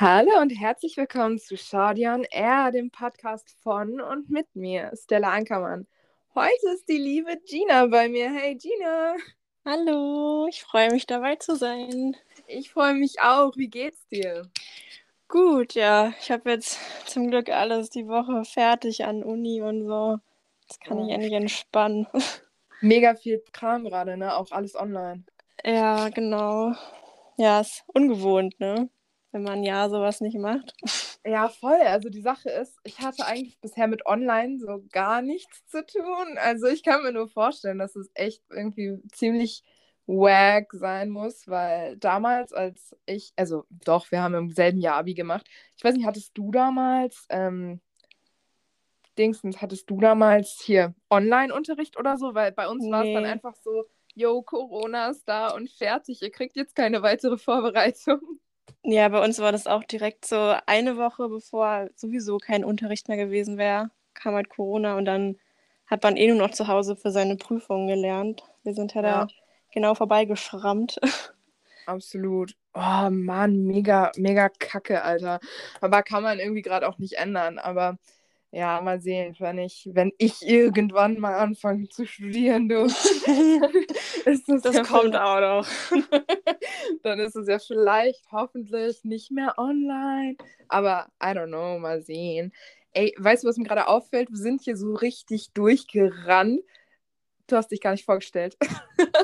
Hallo 0.00 0.40
und 0.40 0.50
herzlich 0.50 0.96
willkommen 0.96 1.38
zu 1.38 1.56
Shaudion 1.56 2.24
Air, 2.30 2.70
dem 2.70 2.90
Podcast 2.90 3.50
von 3.62 4.00
und 4.00 4.30
mit 4.30 4.46
mir, 4.54 4.92
Stella 4.94 5.32
Ankermann. 5.32 5.86
Heute 6.34 6.68
ist 6.74 6.88
die 6.88 6.98
liebe 6.98 7.36
Gina 7.48 7.86
bei 7.86 8.08
mir. 8.08 8.30
Hey 8.32 8.54
Gina. 8.54 9.16
Hallo, 9.64 10.46
ich 10.48 10.62
freue 10.62 10.90
mich 10.92 11.06
dabei 11.06 11.36
zu 11.36 11.56
sein. 11.56 12.16
Ich 12.46 12.70
freue 12.70 12.94
mich 12.94 13.20
auch. 13.20 13.56
Wie 13.56 13.68
geht's 13.68 14.06
dir? 14.08 14.48
Gut, 15.26 15.74
ja. 15.74 16.12
Ich 16.20 16.30
habe 16.30 16.50
jetzt 16.50 16.78
zum 17.06 17.28
Glück 17.28 17.48
alles 17.50 17.90
die 17.90 18.06
Woche 18.06 18.44
fertig 18.44 19.04
an 19.04 19.24
Uni 19.24 19.60
und 19.62 19.84
so. 19.86 20.18
Jetzt 20.62 20.80
kann 20.80 20.98
ich 21.00 21.08
Oh. 21.08 21.12
endlich 21.12 21.32
entspannen. 21.32 22.06
Mega 22.80 23.16
viel 23.16 23.42
Kram 23.52 23.84
gerade, 23.84 24.16
ne? 24.16 24.36
Auch 24.36 24.52
alles 24.52 24.76
online. 24.76 25.24
Ja, 25.64 26.08
genau. 26.10 26.72
Ja, 27.36 27.60
ist 27.60 27.82
ungewohnt, 27.88 28.60
ne? 28.60 28.88
Wenn 29.32 29.42
man 29.42 29.62
ja 29.62 29.88
sowas 29.88 30.20
nicht 30.20 30.38
macht. 30.38 30.74
Ja, 31.26 31.48
voll. 31.50 31.80
Also 31.82 32.08
die 32.08 32.22
Sache 32.22 32.48
ist, 32.48 32.78
ich 32.84 33.00
hatte 33.00 33.26
eigentlich 33.26 33.60
bisher 33.60 33.86
mit 33.86 34.06
online 34.06 34.58
so 34.60 34.84
gar 34.92 35.20
nichts 35.20 35.66
zu 35.66 35.84
tun. 35.84 36.38
Also 36.38 36.68
ich 36.68 36.82
kann 36.82 37.02
mir 37.02 37.12
nur 37.12 37.28
vorstellen, 37.28 37.78
dass 37.78 37.96
es 37.96 38.08
echt 38.14 38.42
irgendwie 38.48 39.02
ziemlich 39.12 39.62
wack 40.06 40.68
sein 40.72 41.10
muss, 41.10 41.46
weil 41.46 41.98
damals, 41.98 42.54
als 42.54 42.96
ich, 43.04 43.32
also 43.36 43.66
doch, 43.68 44.10
wir 44.10 44.22
haben 44.22 44.34
im 44.34 44.50
selben 44.50 44.80
Jahr 44.80 44.96
Abi 44.96 45.12
gemacht. 45.12 45.46
Ich 45.76 45.84
weiß 45.84 45.96
nicht, 45.96 46.06
hattest 46.06 46.30
du 46.38 46.50
damals, 46.50 47.26
ähm, 47.28 47.80
Dingsens, 49.18 49.60
hattest 49.60 49.90
du 49.90 50.00
damals 50.00 50.60
hier 50.62 50.94
Online-Unterricht 51.10 51.98
oder 51.98 52.16
so? 52.16 52.34
Weil 52.34 52.52
bei 52.52 52.68
uns 52.68 52.84
war 52.90 53.04
es 53.04 53.12
dann 53.12 53.24
Nee. 53.24 53.28
einfach 53.28 53.54
so, 53.56 53.84
yo, 54.14 54.40
Corona 54.42 55.08
ist 55.10 55.28
da 55.28 55.48
und 55.50 55.68
fertig, 55.70 56.22
ihr 56.22 56.30
kriegt 56.30 56.56
jetzt 56.56 56.74
keine 56.76 57.02
weitere 57.02 57.36
Vorbereitung. 57.36 58.20
Ja, 58.82 59.08
bei 59.08 59.22
uns 59.24 59.38
war 59.38 59.52
das 59.52 59.66
auch 59.66 59.84
direkt 59.84 60.24
so 60.26 60.54
eine 60.66 60.96
Woche, 60.96 61.28
bevor 61.28 61.88
sowieso 61.96 62.38
kein 62.38 62.64
Unterricht 62.64 63.08
mehr 63.08 63.16
gewesen 63.16 63.58
wäre, 63.58 63.90
kam 64.14 64.34
halt 64.34 64.48
Corona 64.48 64.96
und 64.96 65.04
dann 65.04 65.36
hat 65.86 66.02
man 66.02 66.16
eh 66.16 66.26
nur 66.28 66.36
noch 66.36 66.50
zu 66.52 66.68
Hause 66.68 66.96
für 66.96 67.10
seine 67.10 67.36
Prüfungen 67.36 67.88
gelernt. 67.88 68.42
Wir 68.62 68.74
sind 68.74 68.94
ja, 68.94 69.02
Ja. 69.02 69.26
da 69.26 69.30
genau 69.72 69.94
vorbeigeschrammt. 69.94 70.98
Absolut. 71.86 72.54
Oh 72.74 73.08
Mann, 73.10 73.64
mega, 73.66 74.12
mega 74.16 74.48
kacke, 74.50 75.02
Alter. 75.02 75.40
Aber 75.80 76.02
kann 76.02 76.22
man 76.22 76.38
irgendwie 76.38 76.62
gerade 76.62 76.86
auch 76.88 76.98
nicht 76.98 77.14
ändern. 77.14 77.58
Aber 77.58 77.98
ja, 78.50 78.80
mal 78.80 79.00
sehen, 79.00 79.36
wenn 79.38 79.58
ich, 79.58 79.88
wenn 79.92 80.12
ich 80.18 80.42
irgendwann 80.42 81.18
mal 81.18 81.34
anfange 81.36 81.88
zu 81.88 82.06
studieren, 82.06 82.68
du. 82.68 82.86
ist 84.24 84.48
das 84.48 84.62
Das 84.62 84.76
ja 84.76 84.82
kommt 84.82 85.14
auch 85.16 85.40
noch. 85.40 85.68
Dann 87.02 87.20
ist 87.20 87.36
es 87.36 87.48
ja 87.48 87.58
vielleicht 87.58 88.24
hoffentlich 88.32 89.04
nicht 89.04 89.30
mehr 89.30 89.58
online. 89.58 90.36
Aber 90.68 91.08
I 91.22 91.26
don't 91.28 91.48
know, 91.48 91.78
mal 91.78 92.02
sehen. 92.02 92.52
Ey, 92.92 93.14
weißt 93.18 93.44
du, 93.44 93.48
was 93.48 93.58
mir 93.58 93.64
gerade 93.64 93.86
auffällt? 93.86 94.30
Wir 94.30 94.36
sind 94.38 94.62
hier 94.62 94.76
so 94.76 94.94
richtig 94.94 95.52
durchgerannt. 95.52 96.60
Du 97.46 97.56
hast 97.56 97.70
dich 97.70 97.80
gar 97.80 97.92
nicht 97.92 98.04
vorgestellt. 98.04 98.56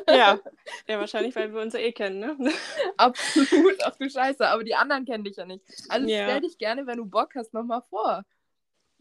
Ja. 0.09 0.41
ja, 0.89 0.99
wahrscheinlich, 0.99 1.35
weil 1.37 1.53
wir 1.53 1.61
uns 1.61 1.75
ja 1.75 1.81
eh 1.81 1.93
kennen, 1.93 2.21
ne? 2.21 2.53
Absolut, 2.97 3.77
ach 3.85 3.97
du 3.97 4.09
Scheiße, 4.09 4.47
aber 4.49 4.65
die 4.65 4.75
anderen 4.75 5.05
kennen 5.05 5.25
dich 5.25 5.37
ja 5.37 5.45
nicht. 5.47 5.65
Also 5.89 6.09
Ja. 6.09 6.23
stell 6.23 6.41
dich 6.41 6.59
gerne, 6.59 6.87
wenn 6.87 6.99
du 6.99 7.07
Bock 7.07 7.35
hast, 7.35 7.53
nochmal 7.55 7.83
vor. 7.91 8.25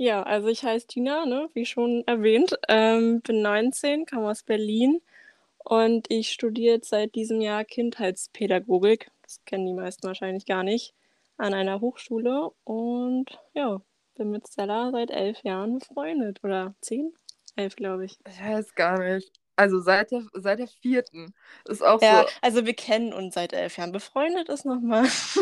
Ja, 0.03 0.21
also 0.23 0.49
ich 0.49 0.65
heiße 0.65 0.87
Tina, 0.87 1.25
ne? 1.25 1.49
wie 1.53 1.65
schon 1.65 2.03
erwähnt. 2.07 2.59
Ähm, 2.67 3.21
bin 3.21 3.41
19, 3.41 4.05
komme 4.05 4.29
aus 4.31 4.43
Berlin 4.43 5.01
und 5.59 6.11
ich 6.11 6.33
studiere 6.33 6.81
seit 6.83 7.15
diesem 7.15 7.39
Jahr 7.39 7.63
Kindheitspädagogik. 7.63 9.09
Das 9.21 9.39
kennen 9.45 9.65
die 9.65 9.71
meisten 9.71 10.05
wahrscheinlich 10.05 10.45
gar 10.45 10.63
nicht. 10.63 10.93
An 11.37 11.53
einer 11.53 11.79
Hochschule 11.79 12.51
und 12.65 13.27
ja, 13.53 13.81
bin 14.15 14.29
mit 14.31 14.45
Stella 14.45 14.91
seit 14.91 15.09
elf 15.09 15.41
Jahren 15.43 15.79
befreundet. 15.79 16.43
Oder 16.43 16.75
zehn? 16.81 17.13
Elf, 17.55 17.77
glaube 17.77 18.03
ich. 18.03 18.19
Ich 18.27 18.41
weiß 18.41 18.75
gar 18.75 18.99
nicht. 18.99 19.31
Also 19.55 19.79
seit 19.79 20.11
der, 20.11 20.23
seit 20.33 20.59
der 20.59 20.67
vierten. 20.67 21.33
Ist 21.65 21.81
auch 21.81 22.01
Ja, 22.01 22.23
so. 22.23 22.29
also 22.41 22.65
wir 22.65 22.73
kennen 22.73 23.13
uns 23.13 23.35
seit 23.35 23.53
elf 23.53 23.77
Jahren. 23.77 23.93
Befreundet 23.93 24.49
ist 24.49 24.65
nochmal. 24.65 25.05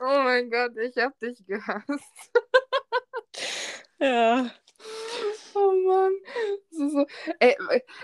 oh 0.00 0.22
mein 0.22 0.50
Gott, 0.50 0.76
ich 0.76 0.96
hab 1.02 1.18
dich 1.18 1.44
gehasst. 1.48 1.88
Ja. 4.00 4.50
Oh 5.54 5.72
Mann. 5.86 6.12
So, 6.70 6.88
so. 6.88 7.06
Ey, 7.38 7.56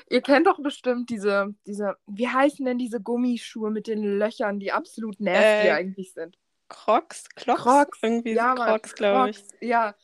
ihr 0.08 0.22
kennt 0.22 0.46
doch 0.46 0.62
bestimmt 0.62 1.10
diese, 1.10 1.54
diese, 1.66 1.96
wie 2.06 2.28
heißen 2.28 2.64
denn 2.64 2.78
diese 2.78 3.00
Gummischuhe 3.00 3.70
mit 3.70 3.86
den 3.86 4.18
Löchern, 4.18 4.60
die 4.60 4.72
absolut 4.72 5.20
nasty 5.20 5.68
Äh, 5.68 5.72
eigentlich 5.72 6.12
sind? 6.12 6.38
Crocs? 6.68 7.28
Clocks? 7.34 7.62
Crocs. 7.62 7.98
Irgendwie 8.02 8.32
Ja, 8.34 8.54
Crocs, 8.54 8.94
glaube 8.94 9.30
ich. 9.30 9.38
Crocs. 9.38 9.54
Ja. 9.60 9.94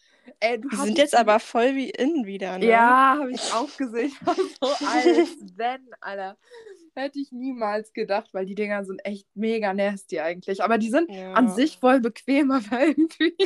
Ey, 0.41 0.60
Die 0.60 0.76
sind 0.76 0.98
jetzt 0.98 1.14
aber 1.14 1.38
voll 1.38 1.76
wie 1.76 1.88
in 1.88 2.26
wieder, 2.26 2.58
ne? 2.58 2.66
Ja, 2.66 3.16
habe 3.20 3.30
ich 3.30 3.52
auch 3.52 3.75
gesehen. 3.76 4.12
So 4.60 4.66
als 4.86 5.28
wenn, 5.54 5.88
Alter. 6.00 6.36
Hätte 6.98 7.18
ich 7.20 7.30
niemals 7.30 7.92
gedacht, 7.92 8.30
weil 8.32 8.46
die 8.46 8.54
Dinger 8.54 8.82
sind 8.84 9.04
echt 9.04 9.26
mega 9.34 9.74
nasty 9.74 10.18
eigentlich. 10.18 10.62
Aber 10.64 10.78
die 10.78 10.88
sind 10.88 11.10
Ja. 11.12 11.34
an 11.34 11.50
sich 11.50 11.76
voll 11.78 12.00
bequem, 12.00 12.50
aber 12.50 12.80
irgendwie, 12.86 13.36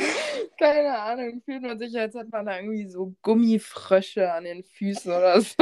keine 0.57 0.97
Ahnung, 0.97 1.41
fühlt 1.43 1.61
man 1.61 1.77
sich, 1.77 1.97
als 1.99 2.15
hätte 2.15 2.29
man 2.31 2.45
da 2.45 2.55
irgendwie 2.57 2.87
so 2.87 3.13
Gummifrösche 3.21 4.31
an 4.31 4.45
den 4.45 4.63
Füßen 4.63 5.11
oder 5.11 5.41
so. 5.41 5.55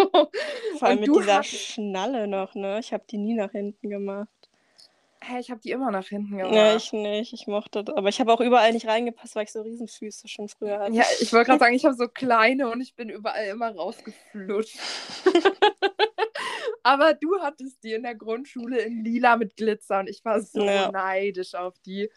Vor 0.78 0.88
allem 0.88 1.00
mit 1.00 1.08
dieser 1.10 1.38
hattest- 1.38 1.66
Schnalle 1.74 2.28
noch, 2.28 2.54
ne? 2.54 2.80
Ich 2.80 2.94
habe 2.94 3.04
die 3.10 3.18
nie 3.18 3.34
nach 3.34 3.52
hinten 3.52 3.90
gemacht. 3.90 4.28
Hä, 5.22 5.40
ich 5.40 5.50
habe 5.52 5.60
die 5.60 5.72
immer 5.72 5.92
nach 5.92 6.06
hinten 6.08 6.38
gemacht. 6.38 6.54
Ja, 6.56 6.76
ich 6.78 6.94
nicht. 6.94 7.34
Ich 7.34 7.46
mochte 7.48 7.84
das. 7.84 7.96
Aber 7.98 8.08
ich 8.08 8.20
habe 8.22 8.32
auch 8.32 8.40
überall 8.40 8.72
nicht 8.72 8.88
reingepasst, 8.88 9.36
weil 9.36 9.44
ich 9.44 9.52
so 9.52 9.62
Riesenfüße 9.62 10.28
schon 10.30 10.48
früher 10.48 10.80
hatte. 10.80 10.94
Ja, 10.94 11.04
ich 11.20 11.34
wollte 11.34 11.48
gerade 11.48 11.60
sagen, 11.66 11.76
ich 11.76 11.84
habe 11.86 11.96
so 11.96 12.08
kleine 12.08 12.70
und 12.70 12.80
ich 12.82 12.96
bin 12.96 13.10
überall 13.10 13.48
immer 13.48 13.70
rausgeflutscht. 13.76 14.78
Aber 16.90 17.14
du 17.14 17.40
hattest 17.40 17.84
die 17.84 17.94
in 17.94 18.02
der 18.02 18.16
Grundschule 18.16 18.80
in 18.80 19.04
lila 19.04 19.38
mit 19.38 19.56
Glitzer 19.56 20.00
und 20.00 20.10
ich 20.10 20.26
war 20.26 20.42
so 20.42 20.66
Ja. 20.66 20.90
neidisch 20.90 21.54
auf 21.54 21.78
die. 21.86 22.10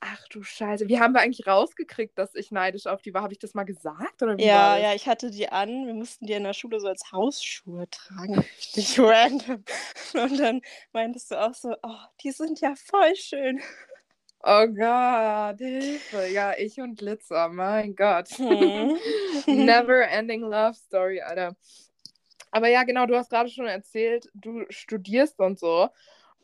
Ach 0.00 0.26
du 0.28 0.42
Scheiße. 0.42 0.88
Wie 0.88 0.98
haben 0.98 1.12
wir 1.12 1.20
eigentlich 1.20 1.46
rausgekriegt, 1.46 2.16
dass 2.18 2.34
ich 2.34 2.50
neidisch 2.50 2.86
auf 2.86 3.02
die 3.02 3.12
war? 3.12 3.20
Habe 3.22 3.34
ich 3.34 3.38
das 3.38 3.52
mal 3.52 3.64
gesagt? 3.64 4.22
Oder 4.22 4.38
wie 4.38 4.44
Ja, 4.44 4.78
ja, 4.78 4.94
ich 4.94 5.06
hatte 5.08 5.30
die 5.30 5.50
an. 5.50 5.86
Wir 5.86 5.92
mussten 5.92 6.26
die 6.26 6.32
in 6.32 6.42
der 6.42 6.54
Schule 6.54 6.80
so 6.80 6.88
als 6.88 7.12
Hausschuhe 7.12 7.86
tragen. 7.90 8.34
Richtig 8.58 8.98
random. 8.98 9.62
Und 10.14 10.40
dann 10.40 10.62
meintest 10.94 11.30
du 11.30 11.38
auch 11.38 11.54
so, 11.54 11.76
oh, 11.82 11.98
die 12.22 12.30
sind 12.30 12.62
ja 12.62 12.74
voll 12.74 13.14
schön. 13.14 13.60
Oh 14.42 14.66
Gott, 14.68 15.58
Hilfe. 15.58 16.28
Ja, 16.32 16.54
ich 16.56 16.80
und 16.80 16.98
Glitzer, 16.98 17.50
mein 17.50 17.94
Gott. 17.94 18.28
Hm. 18.30 18.96
Never 19.46 20.08
ending 20.08 20.40
love 20.40 20.74
story, 20.74 21.20
Alter. 21.20 21.54
Aber 22.52 22.68
ja, 22.68 22.84
genau, 22.84 23.06
du 23.06 23.16
hast 23.16 23.30
gerade 23.30 23.50
schon 23.50 23.66
erzählt, 23.66 24.30
du 24.34 24.64
studierst 24.68 25.40
und 25.40 25.58
so. 25.58 25.88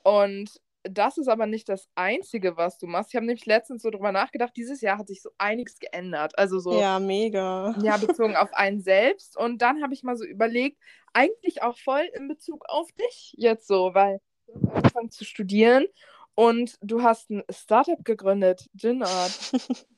Und 0.03 0.51
das 0.85 1.19
ist 1.19 1.29
aber 1.29 1.47
nicht 1.47 1.69
das 1.69 1.89
Einzige, 1.95 2.57
was 2.57 2.79
du 2.79 2.87
machst. 2.87 3.11
Ich 3.11 3.17
habe 3.17 3.27
nämlich 3.27 3.47
letztens 3.47 3.83
so 3.83 3.91
drüber 3.91 4.11
nachgedacht, 4.11 4.53
dieses 4.57 4.81
Jahr 4.81 4.99
hat 4.99 5.09
sich 5.09 5.23
so 5.23 5.31
einiges 5.39 5.79
geändert. 5.79 6.39
Also 6.39 6.59
so, 6.61 6.73
ja, 6.73 6.81
Ja, 6.81 6.99
mega. 6.99 7.75
bezogen 7.99 8.37
auf 8.37 8.53
einen 8.55 8.81
selbst. 8.81 9.37
Und 9.37 9.61
dann 9.63 9.83
habe 9.83 9.93
ich 9.95 10.03
mal 10.03 10.17
so 10.17 10.25
überlegt, 10.25 10.79
eigentlich 11.13 11.63
auch 11.63 11.79
voll 11.79 12.09
in 12.15 12.29
Bezug 12.29 12.65
auf 12.69 12.91
dich 12.93 13.35
jetzt 13.37 13.67
so, 13.67 13.95
weil 13.95 14.21
du 14.47 14.55
hast 14.69 14.77
angefangen 14.77 15.11
zu 15.11 15.25
studieren 15.25 15.87
und 16.35 16.77
du 16.81 17.03
hast 17.03 17.31
ein 17.31 17.43
Startup 17.51 18.03
gegründet, 18.05 18.67
Ginart. 18.75 19.53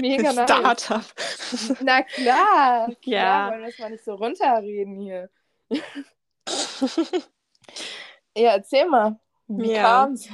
Mega 0.00 0.32
nice. 0.32 0.44
Startup. 0.50 1.04
Na 1.82 2.02
klar. 2.02 2.88
Ja. 2.88 2.94
Klar, 3.02 3.50
wollen 3.50 3.60
wir 3.60 3.66
das 3.68 3.78
mal 3.78 3.90
nicht 3.90 4.04
so 4.04 4.14
runterreden 4.14 4.98
hier. 4.98 5.30
Ja, 8.36 8.52
erzähl 8.52 8.88
mal. 8.88 9.18
Wie 9.48 9.72
Ja. 9.72 9.82
kam's? 9.82 10.28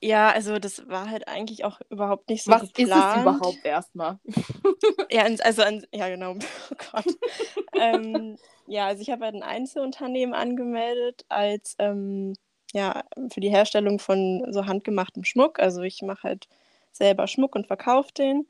Ja, 0.00 0.30
also 0.30 0.58
das 0.58 0.88
war 0.88 1.10
halt 1.10 1.26
eigentlich 1.26 1.64
auch 1.64 1.80
überhaupt 1.90 2.28
nicht 2.28 2.44
so 2.44 2.52
Was 2.52 2.62
ist 2.62 2.74
geplant. 2.74 3.16
es 3.16 3.22
überhaupt 3.22 3.64
erstmal? 3.64 4.18
Ja, 5.10 5.24
also 5.24 5.62
ja 5.94 6.08
genau. 6.08 6.34
Oh 6.70 6.74
Gott. 6.92 7.06
ähm, 7.74 8.36
ja, 8.66 8.86
also 8.86 9.00
ich 9.00 9.10
habe 9.10 9.24
halt 9.24 9.34
ein 9.34 9.42
Einzelunternehmen 9.42 10.34
angemeldet 10.34 11.24
als 11.30 11.76
ähm, 11.78 12.34
ja 12.74 13.02
für 13.32 13.40
die 13.40 13.48
Herstellung 13.48 13.98
von 13.98 14.46
so 14.52 14.66
handgemachtem 14.66 15.24
Schmuck. 15.24 15.58
Also 15.60 15.82
ich 15.82 16.02
mache 16.02 16.24
halt 16.24 16.48
selber 16.92 17.26
Schmuck 17.26 17.56
und 17.56 17.66
verkaufe 17.66 18.12
den. 18.12 18.46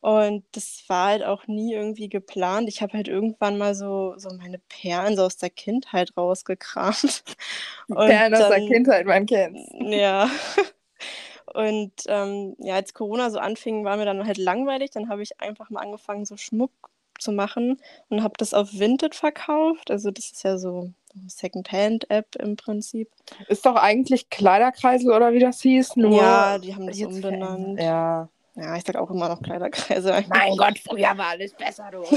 Und 0.00 0.44
das 0.52 0.84
war 0.86 1.08
halt 1.08 1.24
auch 1.24 1.46
nie 1.46 1.74
irgendwie 1.74 2.08
geplant. 2.08 2.68
Ich 2.68 2.82
habe 2.82 2.92
halt 2.92 3.08
irgendwann 3.08 3.58
mal 3.58 3.74
so, 3.74 4.14
so 4.16 4.28
meine 4.36 4.58
Perlen 4.68 5.16
so 5.16 5.24
aus 5.24 5.36
der 5.36 5.50
Kindheit 5.50 6.16
rausgekramt. 6.16 7.24
Und 7.88 7.96
Perlen 7.96 8.34
aus 8.34 8.40
der 8.40 8.50
dann- 8.50 8.68
Kindheit, 8.68 9.06
man 9.06 9.26
kennt's. 9.26 9.68
Ja. 9.72 10.30
Und 11.54 11.92
ähm, 12.06 12.54
ja, 12.58 12.74
als 12.74 12.94
Corona 12.94 13.30
so 13.30 13.38
anfing, 13.38 13.84
war 13.84 13.96
mir 13.96 14.04
dann 14.04 14.26
halt 14.26 14.38
langweilig. 14.38 14.90
Dann 14.90 15.08
habe 15.08 15.22
ich 15.22 15.40
einfach 15.40 15.70
mal 15.70 15.80
angefangen, 15.80 16.24
so 16.26 16.36
Schmuck 16.36 16.70
zu 17.18 17.32
machen 17.32 17.80
und 18.10 18.22
habe 18.22 18.34
das 18.38 18.54
auf 18.54 18.78
Vinted 18.78 19.14
verkauft. 19.16 19.90
Also 19.90 20.10
das 20.12 20.26
ist 20.30 20.44
ja 20.44 20.56
so 20.58 20.92
Secondhand-App 21.26 22.36
im 22.36 22.54
Prinzip. 22.56 23.10
Ist 23.48 23.66
doch 23.66 23.74
eigentlich 23.74 24.30
Kleiderkreisel 24.30 25.12
oder 25.12 25.32
wie 25.32 25.40
das 25.40 25.60
hieß, 25.62 25.96
nur. 25.96 26.16
Ja, 26.16 26.58
die 26.58 26.74
haben 26.74 26.86
das 26.86 27.00
umbenannt. 27.00 27.80
Ja. 27.80 28.28
Ja, 28.60 28.76
ich 28.76 28.84
sag 28.84 28.96
auch 28.96 29.10
immer 29.10 29.28
noch 29.28 29.40
Kleiderkreise. 29.40 30.24
Mein 30.28 30.56
Gott, 30.56 30.78
früher 30.78 31.16
war 31.16 31.28
alles 31.28 31.54
besser, 31.54 31.90
du. 31.90 32.02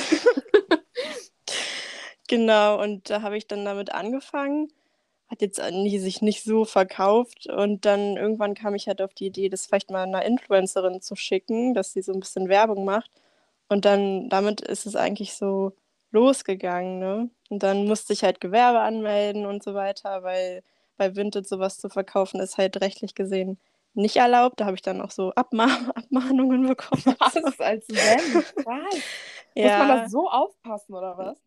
Genau, 2.28 2.82
und 2.82 3.10
da 3.10 3.24
habe 3.24 3.36
ich 3.36 3.46
dann 3.46 3.66
damit 3.66 3.92
angefangen. 3.92 4.72
Hat 5.28 5.42
jetzt 5.42 5.60
nie, 5.72 6.00
sich 6.00 6.22
nicht 6.22 6.46
so 6.46 6.64
verkauft. 6.64 7.48
Und 7.48 7.84
dann 7.86 8.16
irgendwann 8.16 8.54
kam 8.54 8.74
ich 8.74 8.88
halt 8.88 9.02
auf 9.02 9.14
die 9.14 9.26
Idee, 9.26 9.50
das 9.50 9.66
vielleicht 9.66 9.92
mal 9.92 10.04
einer 10.04 10.24
Influencerin 10.24 11.02
zu 11.02 11.18
schicken, 11.18 11.74
dass 11.74 11.92
sie 11.92 12.02
so 12.02 12.14
ein 12.14 12.22
bisschen 12.22 12.48
Werbung 12.48 12.86
macht. 12.86 13.12
Und 13.68 13.84
dann 13.84 14.30
damit 14.30 14.62
ist 14.62 14.86
es 14.86 14.96
eigentlich 14.96 15.34
so 15.34 15.74
losgegangen, 16.12 17.00
ne? 17.00 17.30
Und 17.50 17.64
dann 17.64 17.86
musste 17.86 18.14
ich 18.14 18.24
halt 18.24 18.40
Gewerbe 18.40 18.80
anmelden 18.80 19.46
und 19.46 19.62
so 19.62 19.74
weiter, 19.74 20.24
weil 20.24 20.64
bei 20.96 21.16
Vinted 21.18 21.46
sowas 21.50 21.80
zu 21.80 21.90
verkaufen 21.90 22.40
ist 22.40 22.58
halt 22.58 22.80
rechtlich 22.80 23.14
gesehen 23.14 23.60
nicht 23.94 24.18
erlaubt. 24.18 24.60
Da 24.60 24.66
habe 24.66 24.76
ich 24.76 24.82
dann 24.82 25.02
auch 25.02 25.12
so 25.12 25.32
Abmah 25.32 25.92
Abmahnungen 25.96 26.68
bekommen. 26.68 27.04
Was 27.20 27.60
als 27.60 27.88
wenn? 27.90 28.44
Was? 28.66 28.96
Muss 29.56 29.72
man 29.72 29.88
das 29.88 30.12
so 30.12 30.30
aufpassen, 30.30 30.94
oder 30.94 31.18
was? 31.18 31.38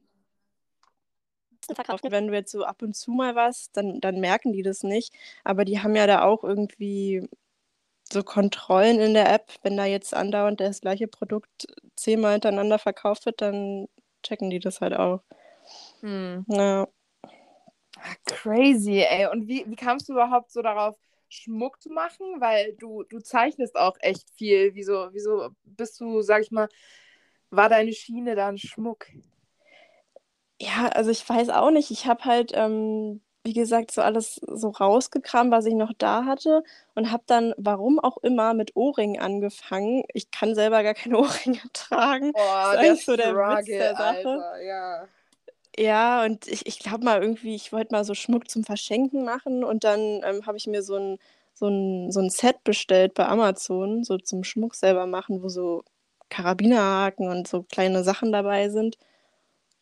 verkauft. 1.72 2.04
Wenn 2.10 2.26
du 2.26 2.34
jetzt 2.34 2.52
so 2.52 2.64
ab 2.64 2.82
und 2.82 2.94
zu 2.94 3.10
mal 3.12 3.34
was, 3.34 3.70
dann, 3.72 4.00
dann 4.00 4.20
merken 4.20 4.52
die 4.52 4.62
das 4.62 4.82
nicht. 4.82 5.14
Aber 5.44 5.64
die 5.64 5.80
haben 5.80 5.96
ja 5.96 6.06
da 6.06 6.22
auch 6.22 6.44
irgendwie 6.44 7.26
so 8.12 8.22
Kontrollen 8.22 9.00
in 9.00 9.14
der 9.14 9.32
App. 9.32 9.50
Wenn 9.62 9.76
da 9.78 9.86
jetzt 9.86 10.12
andauernd 10.14 10.60
das 10.60 10.82
gleiche 10.82 11.08
Produkt 11.08 11.66
zehnmal 11.96 12.32
hintereinander 12.32 12.78
verkauft 12.78 13.24
wird, 13.24 13.40
dann 13.40 13.88
checken 14.22 14.50
die 14.50 14.58
das 14.58 14.80
halt 14.82 14.94
auch. 14.94 15.22
Hm. 16.00 16.44
Ja. 16.48 16.86
Crazy, 18.26 19.00
ey. 19.00 19.26
Und 19.26 19.48
wie, 19.48 19.64
wie 19.66 19.76
kamst 19.76 20.08
du 20.08 20.12
überhaupt 20.12 20.50
so 20.50 20.60
darauf, 20.60 20.96
Schmuck 21.34 21.82
zu 21.82 21.90
machen? 21.90 22.40
Weil 22.40 22.74
du, 22.74 23.02
du 23.04 23.20
zeichnest 23.20 23.76
auch 23.76 23.96
echt 24.00 24.30
viel. 24.30 24.74
Wieso, 24.74 25.08
wieso 25.12 25.50
bist 25.64 26.00
du, 26.00 26.22
sag 26.22 26.42
ich 26.42 26.50
mal, 26.50 26.68
war 27.50 27.68
deine 27.68 27.92
Schiene 27.92 28.34
dann 28.34 28.58
Schmuck? 28.58 29.06
Ja, 30.60 30.88
also 30.88 31.10
ich 31.10 31.28
weiß 31.28 31.50
auch 31.50 31.70
nicht. 31.70 31.90
Ich 31.90 32.06
habe 32.06 32.24
halt, 32.24 32.52
ähm, 32.54 33.20
wie 33.44 33.52
gesagt, 33.52 33.90
so 33.90 34.00
alles 34.02 34.36
so 34.36 34.70
rausgekramt, 34.70 35.50
was 35.50 35.66
ich 35.66 35.74
noch 35.74 35.92
da 35.98 36.24
hatte 36.24 36.62
und 36.94 37.10
habe 37.10 37.24
dann, 37.26 37.54
warum 37.58 37.98
auch 37.98 38.18
immer, 38.18 38.54
mit 38.54 38.74
Ohrringen 38.76 39.20
angefangen. 39.20 40.04
Ich 40.14 40.30
kann 40.30 40.54
selber 40.54 40.82
gar 40.82 40.94
keine 40.94 41.18
Ohrringe 41.18 41.60
tragen. 41.72 42.32
Boah, 42.32 42.74
ist 42.74 42.82
der 42.82 42.90
eigentlich 42.90 43.04
so 43.04 43.16
der 43.16 43.34
Witz 43.34 43.66
Struggle, 43.66 43.78
der 43.78 43.96
Sache. 43.96 44.28
Alter, 44.28 44.62
ja. 44.62 45.08
Ja, 45.76 46.24
und 46.24 46.46
ich, 46.46 46.66
ich 46.66 46.78
glaube 46.78 47.04
mal 47.04 47.20
irgendwie, 47.20 47.54
ich 47.54 47.72
wollte 47.72 47.92
mal 47.94 48.04
so 48.04 48.14
Schmuck 48.14 48.48
zum 48.48 48.62
Verschenken 48.64 49.24
machen 49.24 49.64
und 49.64 49.82
dann 49.82 50.00
ähm, 50.24 50.46
habe 50.46 50.56
ich 50.56 50.66
mir 50.68 50.82
so 50.82 50.94
ein, 50.96 51.18
so, 51.52 51.66
ein, 51.68 52.12
so 52.12 52.20
ein 52.20 52.30
Set 52.30 52.62
bestellt 52.64 53.14
bei 53.14 53.26
Amazon, 53.26 54.04
so 54.04 54.18
zum 54.18 54.44
Schmuck 54.44 54.74
selber 54.76 55.06
machen, 55.06 55.42
wo 55.42 55.48
so 55.48 55.82
Karabinerhaken 56.28 57.28
und 57.28 57.48
so 57.48 57.64
kleine 57.64 58.04
Sachen 58.04 58.30
dabei 58.32 58.68
sind. 58.68 58.98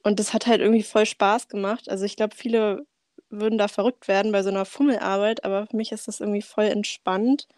Und 0.04 0.20
das 0.20 0.34
hat 0.34 0.46
halt 0.46 0.60
irgendwie 0.62 0.82
voll 0.84 1.06
Spaß 1.06 1.48
gemacht. 1.48 1.88
Also 1.90 2.04
ich 2.06 2.16
glaube, 2.16 2.36
viele 2.36 2.86
würden 3.30 3.58
da 3.58 3.68
verrückt 3.68 4.08
werden 4.08 4.32
bei 4.32 4.42
so 4.42 4.50
einer 4.50 4.64
Fummelarbeit, 4.66 5.44
aber 5.44 5.66
für 5.66 5.76
mich 5.76 5.92
ist 5.92 6.08
das 6.08 6.20
irgendwie 6.20 6.42
voll 6.42 6.66
entspannt. 6.66 7.48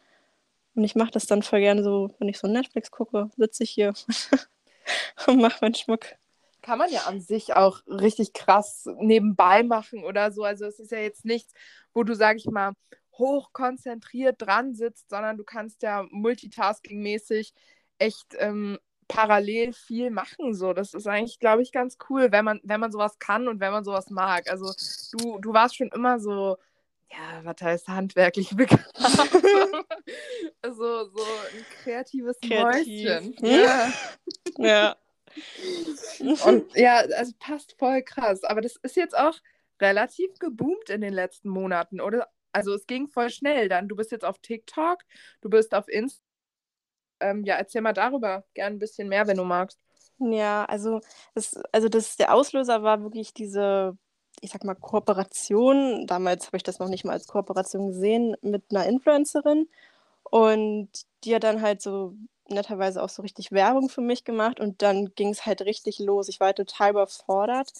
Und 0.77 0.85
ich 0.85 0.97
mache 0.97 1.13
das 1.13 1.27
dann 1.27 1.43
voll 1.43 1.61
gerne 1.61 1.85
so, 1.85 2.15
wenn 2.21 2.29
ich 2.29 2.39
so 2.39 2.49
Netflix 2.49 2.91
gucke, 2.91 3.31
sitze 3.37 3.65
ich 3.65 3.71
hier 3.71 3.95
und 5.27 5.41
mache 5.41 5.59
meinen 5.63 5.75
Schmuck. 5.75 6.07
Kann 6.65 6.79
man 6.79 6.91
ja 6.91 7.03
an 7.03 7.21
sich 7.21 7.55
auch 7.55 7.81
richtig 7.87 8.33
krass 8.33 8.89
nebenbei 8.99 9.63
machen 9.63 10.03
oder 10.03 10.33
so. 10.33 10.45
Also 10.45 10.65
es 10.65 10.79
ist 10.79 10.93
ja 10.93 10.99
jetzt 10.99 11.27
nichts, 11.27 11.53
wo 11.93 12.05
du, 12.05 12.15
sag 12.15 12.39
ich 12.39 12.47
mal, 12.47 12.73
hochkonzentriert 13.19 14.41
dran 14.41 14.75
sitzt, 14.75 15.11
sondern 15.11 15.37
du 15.37 15.45
kannst 15.45 15.83
ja 15.83 16.05
multitasking-mäßig 16.11 17.53
echt 17.99 18.35
ähm, 18.39 18.79
parallel 19.09 19.75
viel 19.75 20.11
machen. 20.11 20.55
So, 20.55 20.73
das 20.73 20.95
ist 20.95 21.07
eigentlich, 21.07 21.39
glaube 21.39 21.61
ich, 21.61 21.71
ganz 21.71 21.99
cool, 22.09 22.33
wenn 22.33 22.47
man, 22.47 22.61
wenn 22.65 22.81
man 22.81 22.93
sowas 22.93 23.19
kann 23.19 23.47
und 23.47 23.61
wenn 23.61 23.71
man 23.73 23.85
sowas 23.85 24.09
mag. 24.09 24.51
Also 24.51 24.73
du, 25.13 25.39
du 25.41 25.53
warst 25.53 25.77
schon 25.77 25.91
immer 25.91 26.19
so, 26.19 26.57
ja, 27.11 27.45
was 27.45 27.61
heißt 27.61 27.89
handwerklich 27.89 28.51
begabt? 28.57 28.91
also 30.63 31.11
so 31.11 31.23
ein 31.23 31.67
kreatives 31.83 32.41
Kreativ. 32.41 33.35
Mäuschen. 33.35 33.37
Ja. 33.41 33.93
Ja. 34.57 34.97
Und 36.47 36.75
ja, 36.75 36.97
also 36.99 37.33
passt 37.39 37.77
voll 37.79 38.03
krass. 38.03 38.45
Aber 38.45 38.61
das 38.61 38.77
ist 38.83 38.97
jetzt 38.97 39.17
auch 39.17 39.35
relativ 39.81 40.39
geboomt 40.39 40.91
in 40.91 41.01
den 41.01 41.13
letzten 41.13 41.49
Monaten, 41.49 42.01
oder? 42.01 42.29
Also 42.53 42.73
es 42.75 42.87
ging 42.87 43.09
voll 43.09 43.31
schnell 43.31 43.69
dann. 43.69 43.89
Du 43.89 43.97
bist 43.97 44.13
jetzt 44.13 44.25
auf 44.25 44.39
TikTok, 44.39 44.99
du 45.41 45.51
bist 45.51 45.75
auf 45.75 45.89
Insta. 45.89 46.23
Ähm, 47.21 47.45
ja, 47.45 47.57
erzähl 47.57 47.81
mal 47.81 47.93
darüber 47.93 48.45
gern 48.55 48.75
ein 48.75 48.79
bisschen 48.79 49.09
mehr, 49.09 49.27
wenn 49.27 49.37
du 49.37 49.45
magst. 49.45 49.79
Ja, 50.19 50.65
also 50.67 51.01
das, 51.35 51.61
also 51.73 51.89
das, 51.89 52.17
der 52.17 52.35
Auslöser 52.35 52.83
war 52.83 53.03
wirklich 53.03 53.35
diese, 53.35 53.97
ich 54.41 54.51
sag 54.51 54.65
mal, 54.65 54.75
Kooperation. 54.75 56.07
Damals 56.07 56.47
habe 56.47 56.57
ich 56.57 56.63
das 56.63 56.79
noch 56.79 56.89
nicht 56.89 57.05
mal 57.05 57.13
als 57.13 57.27
Kooperation 57.27 57.89
gesehen 57.89 58.37
mit 58.43 58.65
einer 58.71 58.87
Influencerin. 58.87 59.69
Und 60.25 60.91
die 61.25 61.35
hat 61.35 61.45
dann 61.45 61.63
halt 61.63 61.83
so 61.83 62.15
netterweise 62.49 63.03
auch 63.03 63.09
so 63.09 63.23
richtig 63.23 63.53
Werbung 63.53 63.89
für 63.89 64.01
mich 64.01 64.25
gemacht 64.25 64.61
und 64.61 64.83
dann 64.83 65.15
ging 65.15 65.31
es 65.31 65.47
halt 65.47 65.63
richtig 65.63 65.99
los. 65.99 66.29
Ich 66.29 66.41
war 66.41 66.49
halt 66.49 66.57
total 66.57 66.91
überfordert. 66.91 67.73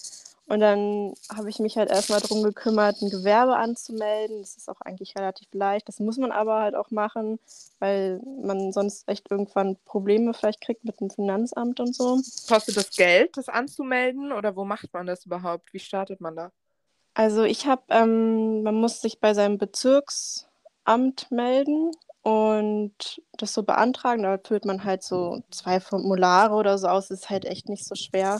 Und 0.47 0.59
dann 0.59 1.15
habe 1.35 1.49
ich 1.49 1.57
mich 1.57 1.75
halt 1.75 1.89
erstmal 1.89 2.21
darum 2.21 2.43
gekümmert, 2.43 3.01
ein 3.01 3.09
Gewerbe 3.09 3.55
anzumelden. 3.55 4.41
Das 4.41 4.55
ist 4.55 4.69
auch 4.69 4.79
eigentlich 4.81 5.15
relativ 5.17 5.47
leicht. 5.53 5.87
Das 5.87 5.99
muss 5.99 6.17
man 6.17 6.31
aber 6.31 6.61
halt 6.61 6.75
auch 6.75 6.91
machen, 6.91 7.39
weil 7.79 8.21
man 8.43 8.71
sonst 8.71 9.07
echt 9.09 9.31
irgendwann 9.31 9.75
Probleme 9.85 10.35
vielleicht 10.35 10.61
kriegt 10.61 10.85
mit 10.85 10.99
dem 10.99 11.09
Finanzamt 11.09 11.79
und 11.79 11.95
so. 11.95 12.21
Kostet 12.47 12.77
das 12.77 12.91
Geld, 12.91 13.35
das 13.37 13.49
anzumelden? 13.49 14.31
Oder 14.31 14.55
wo 14.55 14.65
macht 14.65 14.93
man 14.93 15.07
das 15.07 15.25
überhaupt? 15.25 15.73
Wie 15.73 15.79
startet 15.79 16.21
man 16.21 16.35
da? 16.35 16.51
Also 17.15 17.43
ich 17.43 17.65
habe, 17.65 17.81
ähm, 17.89 18.61
man 18.61 18.75
muss 18.75 19.01
sich 19.01 19.19
bei 19.19 19.33
seinem 19.33 19.57
Bezirksamt 19.57 21.31
melden 21.31 21.91
und 22.25 23.21
das 23.37 23.53
so 23.53 23.61
beantragen. 23.61 24.23
Da 24.23 24.39
füllt 24.43 24.65
man 24.65 24.83
halt 24.83 25.03
so 25.03 25.43
zwei 25.51 25.79
Formulare 25.79 26.55
oder 26.55 26.79
so 26.79 26.87
aus. 26.87 27.09
Das 27.09 27.19
ist 27.19 27.29
halt 27.29 27.45
echt 27.45 27.69
nicht 27.69 27.85
so 27.85 27.93
schwer. 27.93 28.39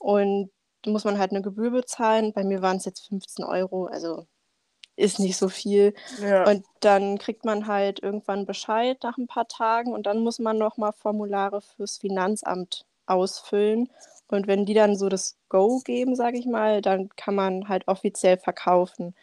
Und 0.00 0.50
da 0.82 0.90
muss 0.90 1.04
man 1.04 1.16
halt 1.16 1.30
eine 1.30 1.40
Gebühr 1.40 1.70
bezahlen. 1.70 2.32
Bei 2.32 2.42
mir 2.42 2.60
waren 2.60 2.78
es 2.78 2.86
jetzt 2.86 3.06
15 3.06 3.44
Euro, 3.44 3.86
also 3.86 4.26
ist 4.96 5.20
nicht 5.20 5.36
so 5.36 5.48
viel. 5.48 5.94
Ja. 6.20 6.44
Und 6.44 6.66
dann 6.80 7.18
kriegt 7.18 7.44
man 7.44 7.68
halt 7.68 8.02
irgendwann 8.02 8.46
Bescheid 8.46 8.98
nach 9.04 9.16
ein 9.16 9.28
paar 9.28 9.46
Tagen 9.46 9.92
und 9.92 10.06
dann 10.06 10.24
muss 10.24 10.40
man 10.40 10.58
nochmal 10.58 10.92
Formulare 10.92 11.60
fürs 11.60 11.98
Finanzamt 11.98 12.84
ausfüllen. 13.06 13.90
Und 14.26 14.48
wenn 14.48 14.66
die 14.66 14.74
dann 14.74 14.96
so 14.96 15.08
das 15.08 15.36
Go 15.48 15.78
geben, 15.84 16.16
sage 16.16 16.36
ich 16.36 16.46
mal, 16.46 16.82
dann 16.82 17.10
kann 17.10 17.36
man 17.36 17.68
halt 17.68 17.86
offiziell 17.86 18.38
verkaufen. 18.38 19.14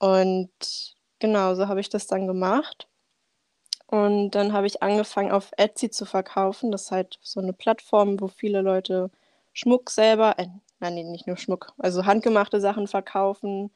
Und 0.00 0.96
genau, 1.20 1.54
so 1.54 1.68
habe 1.68 1.78
ich 1.78 1.88
das 1.88 2.08
dann 2.08 2.26
gemacht. 2.26 2.87
Und 3.88 4.32
dann 4.32 4.52
habe 4.54 4.66
ich 4.68 4.82
angefangen, 4.82 5.32
auf 5.32 5.50
Etsy 5.58 5.90
zu 5.90 6.06
verkaufen. 6.06 6.72
Das 6.72 6.84
ist 6.84 6.92
halt 6.92 7.18
so 7.22 7.40
eine 7.40 7.54
Plattform, 7.54 8.20
wo 8.20 8.28
viele 8.28 8.62
Leute 8.62 9.10
Schmuck 9.54 9.90
selber, 9.90 10.38
äh, 10.38 10.48
nein, 10.80 10.94
nicht 11.12 11.26
nur 11.26 11.36
Schmuck, 11.38 11.72
also 11.78 12.06
handgemachte 12.06 12.60
Sachen 12.60 12.86
verkaufen. 12.88 13.72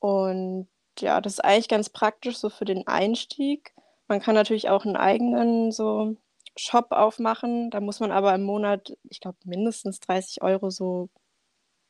Und 0.00 0.68
ja, 1.00 1.20
das 1.20 1.34
ist 1.34 1.40
eigentlich 1.44 1.68
ganz 1.68 1.90
praktisch 1.90 2.38
so 2.38 2.50
für 2.50 2.64
den 2.66 2.86
Einstieg. 2.86 3.74
Man 4.08 4.20
kann 4.20 4.34
natürlich 4.34 4.68
auch 4.70 4.84
einen 4.84 4.96
eigenen 4.96 5.72
so 5.72 6.16
Shop 6.56 6.88
aufmachen. 6.92 7.70
Da 7.70 7.80
muss 7.80 8.00
man 8.00 8.12
aber 8.12 8.34
im 8.34 8.42
Monat, 8.44 8.96
ich 9.10 9.20
glaube, 9.20 9.38
mindestens 9.44 10.00
30 10.00 10.42
Euro 10.42 10.70
so 10.70 11.08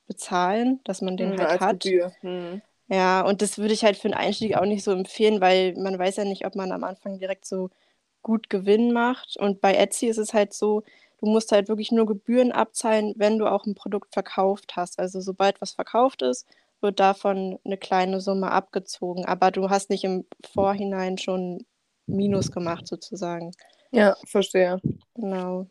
bezahlen, 0.06 0.80
dass 0.84 1.02
man 1.02 1.16
den 1.16 1.32
Hm, 1.32 1.38
halt 1.38 1.50
als 1.50 1.60
hat. 1.60 1.80
Gebühr. 1.84 2.12
Hm. 2.22 2.62
Ja, 2.88 3.22
und 3.22 3.42
das 3.42 3.58
würde 3.58 3.74
ich 3.74 3.84
halt 3.84 3.96
für 3.96 4.08
einen 4.08 4.14
Einstieg 4.14 4.56
auch 4.56 4.64
nicht 4.66 4.84
so 4.84 4.90
empfehlen, 4.92 5.40
weil 5.40 5.74
man 5.76 5.98
weiß 5.98 6.16
ja 6.16 6.24
nicht, 6.24 6.44
ob 6.46 6.54
man 6.54 6.72
am 6.72 6.84
Anfang 6.84 7.18
direkt 7.18 7.46
so 7.46 7.70
gut 8.22 8.50
Gewinn 8.50 8.92
macht. 8.92 9.36
Und 9.38 9.60
bei 9.60 9.74
Etsy 9.74 10.06
ist 10.06 10.18
es 10.18 10.34
halt 10.34 10.52
so, 10.52 10.82
du 11.18 11.26
musst 11.26 11.52
halt 11.52 11.68
wirklich 11.68 11.92
nur 11.92 12.06
Gebühren 12.06 12.52
abzahlen, 12.52 13.14
wenn 13.16 13.38
du 13.38 13.46
auch 13.46 13.64
ein 13.66 13.74
Produkt 13.74 14.12
verkauft 14.12 14.76
hast. 14.76 14.98
Also 14.98 15.20
sobald 15.20 15.60
was 15.60 15.72
verkauft 15.72 16.22
ist, 16.22 16.46
wird 16.80 17.00
davon 17.00 17.58
eine 17.64 17.78
kleine 17.78 18.20
Summe 18.20 18.50
abgezogen. 18.50 19.24
Aber 19.24 19.50
du 19.50 19.70
hast 19.70 19.88
nicht 19.88 20.04
im 20.04 20.26
Vorhinein 20.52 21.18
schon 21.18 21.64
Minus 22.06 22.50
gemacht, 22.50 22.86
sozusagen. 22.86 23.52
Ja, 23.92 24.16
verstehe. 24.26 24.80
Genau. 25.14 25.66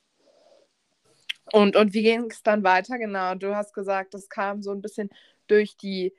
Und, 1.51 1.75
und 1.75 1.93
wie 1.93 2.03
ging 2.03 2.31
es 2.31 2.43
dann 2.43 2.63
weiter? 2.63 2.97
Genau, 2.97 3.35
du 3.35 3.53
hast 3.55 3.73
gesagt, 3.73 4.13
das 4.13 4.29
kam 4.29 4.61
so 4.61 4.71
ein 4.71 4.81
bisschen 4.81 5.09
durch 5.47 5.75
die 5.75 6.13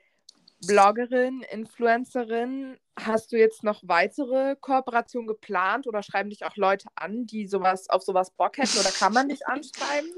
Bloggerin, 0.67 1.41
Influencerin. 1.51 2.77
Hast 2.99 3.31
du 3.31 3.37
jetzt 3.37 3.63
noch 3.63 3.81
weitere 3.83 4.55
Kooperationen 4.59 5.27
geplant 5.27 5.87
oder 5.87 6.03
schreiben 6.03 6.29
dich 6.29 6.45
auch 6.45 6.55
Leute 6.55 6.87
an, 6.95 7.25
die 7.25 7.47
sowas 7.47 7.89
auf 7.89 8.03
sowas 8.03 8.31
Bock 8.31 8.57
hätten 8.57 8.77
oder 8.79 8.91
kann 8.91 9.13
man 9.13 9.29
dich 9.29 9.47
anschreiben? 9.47 10.11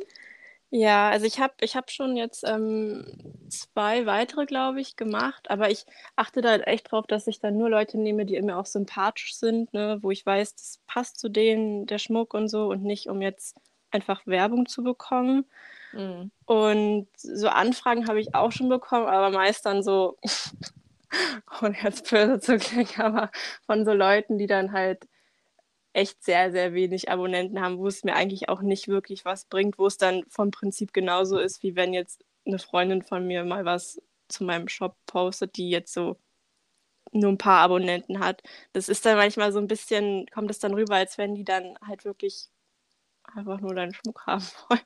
Ja, 0.72 1.10
also 1.10 1.26
ich 1.26 1.40
habe 1.40 1.54
ich 1.62 1.76
hab 1.76 1.90
schon 1.90 2.18
jetzt 2.18 2.44
ähm, 2.46 3.06
zwei 3.50 4.06
weitere, 4.06 4.46
glaube 4.46 4.82
ich, 4.82 4.96
gemacht, 4.98 5.50
aber 5.50 5.70
ich 5.70 5.86
achte 6.16 6.42
da 6.42 6.50
halt 6.50 6.68
echt 6.68 6.92
drauf, 6.92 7.06
dass 7.08 7.28
ich 7.28 7.40
dann 7.40 7.58
nur 7.58 7.70
Leute 7.70 7.98
nehme, 7.98 8.26
die 8.26 8.42
mir 8.42 8.58
auch 8.58 8.66
sympathisch 8.66 9.36
sind, 9.36 9.74
ne, 9.74 10.00
wo 10.02 10.12
ich 10.12 10.26
weiß, 10.26 10.56
das 10.56 10.82
passt 10.88 11.20
zu 11.20 11.30
denen, 11.30 11.86
der 11.86 12.00
Schmuck 12.00 12.34
und 12.34 12.50
so, 12.50 12.68
und 12.68 12.84
nicht, 12.84 13.08
um 13.08 13.22
jetzt 13.22 13.56
einfach 13.92 14.26
Werbung 14.28 14.66
zu 14.66 14.84
bekommen. 14.84 15.46
Mhm. 15.96 16.32
Und 16.46 17.08
so 17.18 17.48
Anfragen 17.48 18.08
habe 18.08 18.20
ich 18.20 18.36
auch 18.36 18.52
schon 18.52 18.70
bekommen, 18.70 19.08
aber 19.08 19.32
meist 19.32 19.66
dann 19.66 19.82
so, 19.82 20.18
ohne 21.62 21.76
jetzt 21.82 22.10
böse 22.10 22.40
zu 22.40 22.58
klingen, 22.58 22.90
aber 22.98 23.32
von 23.66 23.86
so 23.86 23.94
Leuten, 23.94 24.38
die 24.38 24.48
dann 24.48 24.74
halt 24.74 25.08
echt 25.94 26.24
sehr, 26.24 26.52
sehr 26.52 26.74
wenig 26.74 27.10
Abonnenten 27.10 27.62
haben, 27.62 27.78
wo 27.80 27.88
es 27.88 28.04
mir 28.04 28.16
eigentlich 28.16 28.50
auch 28.50 28.62
nicht 28.62 28.88
wirklich 28.90 29.26
was 29.26 29.46
bringt, 29.46 29.80
wo 29.80 29.88
es 29.88 29.98
dann 29.98 30.26
vom 30.30 30.52
Prinzip 30.52 30.94
genauso 30.94 31.40
ist, 31.40 31.64
wie 31.64 31.76
wenn 31.76 31.94
jetzt 31.94 32.24
eine 32.46 32.60
Freundin 32.60 33.02
von 33.02 33.26
mir 33.26 33.46
mal 33.46 33.66
was 33.66 34.02
zu 34.28 34.44
meinem 34.44 34.68
Shop 34.68 34.98
postet, 35.06 35.58
die 35.58 35.70
jetzt 35.70 35.94
so 35.94 36.18
nur 37.14 37.32
ein 37.32 37.38
paar 37.38 37.62
Abonnenten 37.62 38.20
hat. 38.20 38.44
Das 38.74 38.90
ist 38.90 39.06
dann 39.06 39.18
manchmal 39.18 39.52
so 39.54 39.60
ein 39.60 39.68
bisschen, 39.68 40.28
kommt 40.28 40.52
es 40.52 40.60
dann 40.60 40.74
rüber, 40.74 40.96
als 40.96 41.18
wenn 41.18 41.36
die 41.36 41.46
dann 41.46 41.78
halt 41.86 42.06
wirklich 42.06 42.50
einfach 43.24 43.60
nur 43.62 43.76
deinen 43.76 43.94
Schmuck 43.94 44.26
haben 44.28 44.44
wollen. 44.70 44.82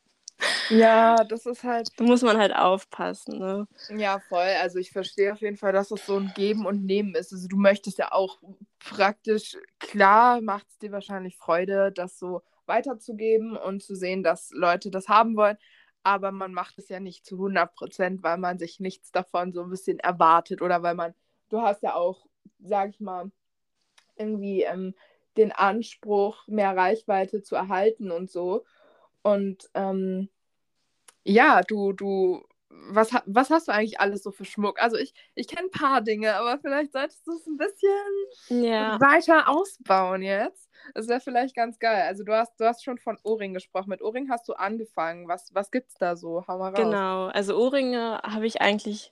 Ja, 0.69 1.23
das 1.29 1.45
ist 1.45 1.63
halt. 1.63 1.89
Da 1.97 2.03
muss 2.03 2.21
man 2.21 2.37
halt 2.37 2.55
aufpassen, 2.55 3.39
ne? 3.39 3.67
Ja, 3.89 4.19
voll. 4.19 4.47
Also 4.61 4.79
ich 4.79 4.91
verstehe 4.91 5.33
auf 5.33 5.41
jeden 5.41 5.57
Fall, 5.57 5.73
dass 5.73 5.91
es 5.91 6.05
so 6.05 6.17
ein 6.17 6.31
Geben 6.35 6.65
und 6.65 6.85
Nehmen 6.85 7.15
ist. 7.15 7.33
Also 7.33 7.47
du 7.47 7.57
möchtest 7.57 7.97
ja 7.97 8.11
auch 8.11 8.39
praktisch, 8.79 9.57
klar 9.79 10.41
macht 10.41 10.67
es 10.69 10.77
dir 10.77 10.91
wahrscheinlich 10.91 11.37
Freude, 11.37 11.91
das 11.91 12.17
so 12.17 12.41
weiterzugeben 12.65 13.57
und 13.57 13.81
zu 13.81 13.95
sehen, 13.95 14.23
dass 14.23 14.51
Leute 14.51 14.91
das 14.91 15.07
haben 15.09 15.35
wollen. 15.35 15.57
Aber 16.03 16.31
man 16.31 16.53
macht 16.53 16.77
es 16.79 16.87
ja 16.89 16.99
nicht 16.99 17.25
zu 17.25 17.37
100 17.37 17.73
Prozent, 17.73 18.23
weil 18.23 18.37
man 18.37 18.57
sich 18.57 18.79
nichts 18.79 19.11
davon 19.11 19.51
so 19.51 19.63
ein 19.63 19.69
bisschen 19.69 19.99
erwartet 19.99 20.61
oder 20.61 20.81
weil 20.81 20.95
man, 20.95 21.13
du 21.49 21.61
hast 21.61 21.83
ja 21.83 21.95
auch, 21.95 22.25
sag 22.59 22.91
ich 22.91 22.99
mal, 22.99 23.31
irgendwie 24.15 24.63
ähm, 24.63 24.93
den 25.37 25.51
Anspruch, 25.51 26.47
mehr 26.47 26.75
Reichweite 26.75 27.41
zu 27.41 27.55
erhalten 27.55 28.11
und 28.11 28.29
so. 28.29 28.65
Und 29.21 29.69
ähm, 29.73 30.29
ja, 31.23 31.61
du, 31.61 31.93
du, 31.93 32.43
was, 32.69 33.11
was 33.25 33.49
hast 33.49 33.67
du 33.67 33.71
eigentlich 33.71 33.99
alles 33.99 34.23
so 34.23 34.31
für 34.31 34.45
Schmuck? 34.45 34.81
Also 34.81 34.97
ich, 34.97 35.13
ich 35.35 35.47
kenne 35.47 35.67
ein 35.67 35.71
paar 35.71 36.01
Dinge, 36.01 36.35
aber 36.35 36.59
vielleicht 36.59 36.93
solltest 36.93 37.25
du 37.27 37.33
es 37.33 37.45
ein 37.47 37.57
bisschen 37.57 38.63
ja. 38.63 38.99
weiter 38.99 39.49
ausbauen 39.49 40.21
jetzt. 40.21 40.69
Das 40.93 41.07
wäre 41.07 41.19
vielleicht 41.19 41.55
ganz 41.55 41.77
geil. 41.79 42.03
Also 42.07 42.23
du 42.23 42.33
hast, 42.33 42.59
du 42.59 42.65
hast 42.65 42.83
schon 42.83 42.97
von 42.97 43.17
Ohrring 43.23 43.53
gesprochen. 43.53 43.89
Mit 43.89 44.01
Ohrring 44.01 44.29
hast 44.29 44.47
du 44.47 44.53
angefangen. 44.53 45.27
Was, 45.27 45.53
was 45.53 45.71
gibt's 45.71 45.95
da 45.95 46.15
so? 46.15 46.45
Hau 46.47 46.57
mal 46.57 46.69
raus. 46.69 46.79
Genau, 46.79 47.27
also 47.27 47.57
Ohrringe 47.57 48.21
habe 48.23 48.47
ich 48.47 48.61
eigentlich 48.61 49.11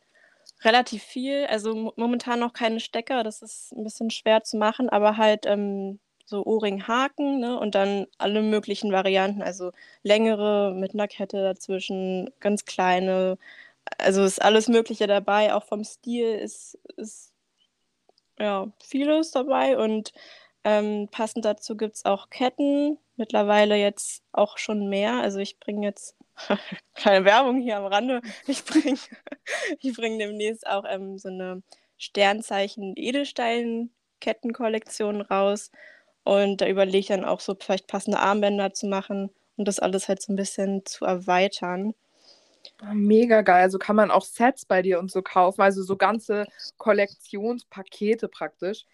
relativ 0.63 1.03
viel. 1.03 1.45
Also 1.45 1.93
momentan 1.95 2.39
noch 2.39 2.53
keine 2.53 2.79
Stecker, 2.79 3.23
das 3.23 3.41
ist 3.41 3.73
ein 3.73 3.83
bisschen 3.83 4.09
schwer 4.09 4.43
zu 4.43 4.57
machen, 4.57 4.89
aber 4.89 5.17
halt 5.17 5.45
ähm, 5.45 5.99
so 6.27 6.43
Ohrringhaken 6.45 7.39
ne? 7.39 7.57
und 7.57 7.73
dann 7.73 8.05
alle 8.17 8.41
möglichen 8.41 8.91
Varianten, 8.91 9.41
also 9.41 9.71
längere 10.03 10.73
mit 10.75 10.93
einer 10.93 11.07
Kette 11.07 11.41
dazwischen, 11.41 12.29
ganz 12.41 12.65
kleine. 12.65 13.37
Also 13.97 14.23
ist 14.23 14.41
alles 14.41 14.67
Mögliche 14.67 15.07
dabei, 15.07 15.53
auch 15.53 15.63
vom 15.63 15.85
Stil 15.85 16.27
ist, 16.35 16.77
ist 16.97 17.31
ja 18.37 18.67
vieles 18.83 19.31
dabei 19.31 19.77
und 19.77 20.11
ähm, 20.65 21.07
passend 21.11 21.45
dazu 21.45 21.77
gibt 21.77 21.95
es 21.95 22.05
auch 22.05 22.29
Ketten, 22.29 22.97
mittlerweile 23.15 23.77
jetzt 23.77 24.21
auch 24.33 24.57
schon 24.57 24.89
mehr. 24.89 25.21
Also 25.21 25.39
ich 25.39 25.59
bringe 25.61 25.87
jetzt 25.87 26.17
keine 26.93 27.23
Werbung 27.23 27.61
hier 27.61 27.77
am 27.77 27.85
Rande. 27.85 28.21
Ich 28.47 28.65
bringe 28.65 28.99
ich 29.79 29.95
bring 29.95 30.19
demnächst 30.19 30.67
auch 30.67 30.83
ähm, 30.89 31.17
so 31.17 31.29
eine 31.29 31.63
Sternzeichen 31.97 32.93
Edelstein 32.97 33.91
Kettenkollektion 34.19 35.21
raus 35.21 35.71
und 36.27 36.61
da 36.61 36.67
überlege 36.67 36.97
ich 36.97 37.07
dann 37.07 37.23
auch 37.23 37.39
so 37.39 37.55
vielleicht 37.57 37.87
passende 37.87 38.19
Armbänder 38.19 38.73
zu 38.73 38.87
machen 38.87 39.29
und 39.55 39.67
das 39.67 39.79
alles 39.79 40.09
halt 40.09 40.21
so 40.21 40.33
ein 40.33 40.35
bisschen 40.35 40.85
zu 40.85 41.05
erweitern. 41.05 41.93
Ah, 42.81 42.93
mega 42.93 43.41
geil. 43.41 43.63
Also 43.63 43.79
kann 43.79 43.95
man 43.95 44.11
auch 44.11 44.25
Sets 44.25 44.65
bei 44.65 44.81
dir 44.81 44.99
und 44.99 45.09
so 45.09 45.21
kaufen, 45.21 45.61
also 45.61 45.83
so 45.83 45.95
ganze 45.95 46.45
Kollektionspakete 46.77 48.27
praktisch. 48.27 48.85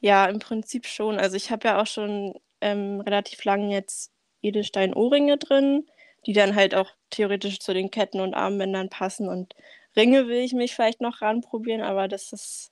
Ja, 0.00 0.26
im 0.26 0.38
Prinzip 0.38 0.86
schon. 0.86 1.18
Also 1.18 1.36
ich 1.36 1.50
habe 1.50 1.68
ja 1.68 1.80
auch 1.80 1.86
schon 1.86 2.34
ähm, 2.60 3.00
relativ 3.00 3.42
lange 3.44 3.72
jetzt 3.72 4.12
Edelstein-Ohrringe 4.42 5.38
drin, 5.38 5.86
die 6.26 6.34
dann 6.34 6.54
halt 6.54 6.74
auch 6.74 6.90
theoretisch 7.10 7.60
zu 7.60 7.72
den 7.72 7.90
Ketten 7.90 8.20
und 8.20 8.34
Armbändern 8.34 8.90
passen. 8.90 9.28
Und 9.28 9.54
Ringe 9.96 10.26
will 10.28 10.40
ich 10.40 10.52
mich 10.52 10.74
vielleicht 10.74 11.00
noch 11.00 11.22
ranprobieren, 11.22 11.82
aber 11.82 12.08
das 12.08 12.32
ist 12.32 12.70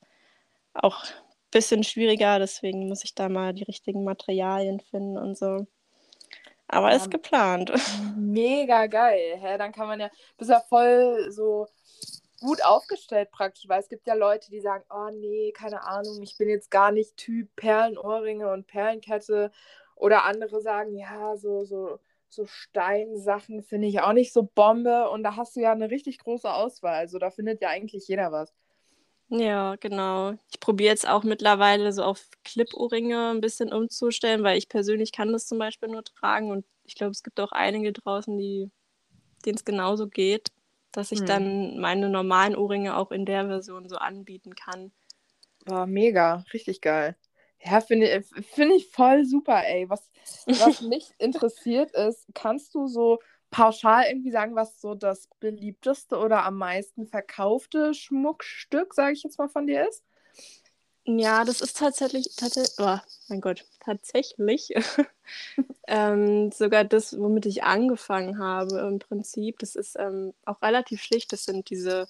auch 0.74 1.04
bisschen 1.50 1.85
schwieriger, 1.85 2.38
deswegen 2.38 2.88
muss 2.88 3.04
ich 3.04 3.14
da 3.14 3.28
mal 3.28 3.52
die 3.52 3.64
richtigen 3.64 4.04
Materialien 4.04 4.80
finden 4.80 5.19
und 5.19 5.37
so. 5.37 5.66
Aber 6.69 6.90
ja, 6.90 6.97
ist 6.97 7.11
geplant. 7.11 7.73
Mega 8.16 8.87
geil. 8.87 9.37
Hä? 9.40 9.59
Dann 9.59 9.73
kann 9.73 9.88
man 9.88 10.00
ja, 10.00 10.11
bist 10.38 10.50
ja 10.50 10.61
voll 10.61 11.30
so 11.30 11.66
gut 12.40 12.64
aufgestellt 12.64 13.30
praktisch, 13.33 13.69
weil 13.69 13.80
es 13.80 13.88
gibt 13.88 14.07
ja 14.07 14.14
Leute, 14.14 14.50
die 14.50 14.61
sagen, 14.61 14.85
oh 14.88 15.11
nee, 15.12 15.52
keine 15.52 15.83
Ahnung, 15.85 16.23
ich 16.23 16.38
bin 16.38 16.49
jetzt 16.49 16.71
gar 16.71 16.92
nicht 16.92 17.16
Typ 17.16 17.54
Perlenohrringe 17.57 18.50
und 18.50 18.66
Perlenkette. 18.66 19.50
Oder 19.97 20.25
andere 20.25 20.62
sagen, 20.62 20.97
ja, 20.97 21.37
so, 21.37 21.64
so, 21.64 21.99
so 22.28 22.47
Steinsachen 22.47 23.62
finde 23.62 23.88
ich 23.88 24.00
auch 24.00 24.12
nicht 24.12 24.33
so 24.33 24.45
Bombe. 24.45 25.11
Und 25.11 25.25
da 25.25 25.37
hast 25.37 25.57
du 25.57 25.61
ja 25.61 25.73
eine 25.73 25.90
richtig 25.90 26.19
große 26.19 26.50
Auswahl. 26.52 26.95
Also 26.95 27.19
da 27.19 27.30
findet 27.30 27.61
ja 27.62 27.69
eigentlich 27.69 28.09
jeder 28.09 28.33
was. 28.33 28.54
Ja, 29.30 29.76
genau. 29.76 30.32
Ich 30.50 30.58
probiere 30.58 30.90
jetzt 30.90 31.08
auch 31.08 31.22
mittlerweile 31.22 31.92
so 31.92 32.02
auf 32.02 32.28
Clip-Ohrringe 32.44 33.30
ein 33.30 33.40
bisschen 33.40 33.72
umzustellen, 33.72 34.42
weil 34.42 34.58
ich 34.58 34.68
persönlich 34.68 35.12
kann 35.12 35.32
das 35.32 35.46
zum 35.46 35.58
Beispiel 35.58 35.88
nur 35.88 36.02
tragen 36.02 36.50
und 36.50 36.66
ich 36.84 36.96
glaube, 36.96 37.12
es 37.12 37.22
gibt 37.22 37.38
auch 37.38 37.52
einige 37.52 37.92
draußen, 37.92 38.37
die 38.37 38.70
denen 39.46 39.56
es 39.56 39.64
genauso 39.64 40.08
geht, 40.08 40.49
dass 40.92 41.12
ich 41.12 41.20
hm. 41.20 41.26
dann 41.26 41.80
meine 41.80 42.08
normalen 42.08 42.56
Ohrringe 42.56 42.96
auch 42.96 43.12
in 43.12 43.25
der 43.25 43.46
Version 43.46 43.88
so 43.88 43.96
anbieten 43.96 44.54
kann. 44.54 44.92
War 45.64 45.87
mega, 45.87 46.44
richtig 46.52 46.80
geil. 46.80 47.16
Ja, 47.62 47.80
finde 47.80 48.08
ich, 48.08 48.46
find 48.46 48.72
ich 48.72 48.88
voll 48.88 49.25
super, 49.25 49.62
ey. 49.64 49.88
Was, 49.88 50.10
was 50.46 50.80
mich 50.80 51.12
interessiert 51.18 51.92
ist, 51.92 52.26
kannst 52.34 52.75
du 52.75 52.87
so 52.87 53.18
pauschal 53.50 54.04
irgendwie 54.09 54.30
sagen, 54.30 54.54
was 54.54 54.80
so 54.80 54.95
das 54.95 55.28
beliebteste 55.40 56.16
oder 56.16 56.45
am 56.45 56.57
meisten 56.57 57.07
verkaufte 57.07 57.95
Schmuckstück, 57.95 58.95
sage 58.95 59.12
ich 59.12 59.23
jetzt 59.23 59.38
mal, 59.38 59.49
von 59.49 59.66
dir 59.66 59.88
ist? 59.88 60.04
Ja, 61.04 61.45
das 61.45 61.61
ist 61.61 61.78
tatsächlich, 61.78 62.37
tatsächlich 62.37 62.75
oh, 62.78 62.99
mein 63.28 63.40
Gott, 63.40 63.64
tatsächlich 63.80 64.73
ähm, 65.88 66.52
sogar 66.52 66.85
das, 66.85 67.19
womit 67.19 67.47
ich 67.47 67.64
angefangen 67.64 68.38
habe 68.38 68.78
im 68.80 68.99
Prinzip. 68.99 69.59
Das 69.59 69.75
ist 69.75 69.97
ähm, 69.99 70.35
auch 70.45 70.62
relativ 70.62 71.02
schlicht. 71.02 71.33
Das 71.33 71.45
sind 71.45 71.71
diese 71.71 72.07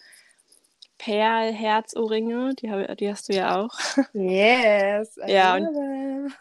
Perl-Herzohrringe, 0.99 2.55
die, 2.57 2.97
die 2.97 3.11
hast 3.11 3.29
du 3.29 3.35
ja 3.35 3.61
auch. 3.61 3.75
Yes. 4.13 5.19
ja, 5.27 5.57
und 5.57 6.35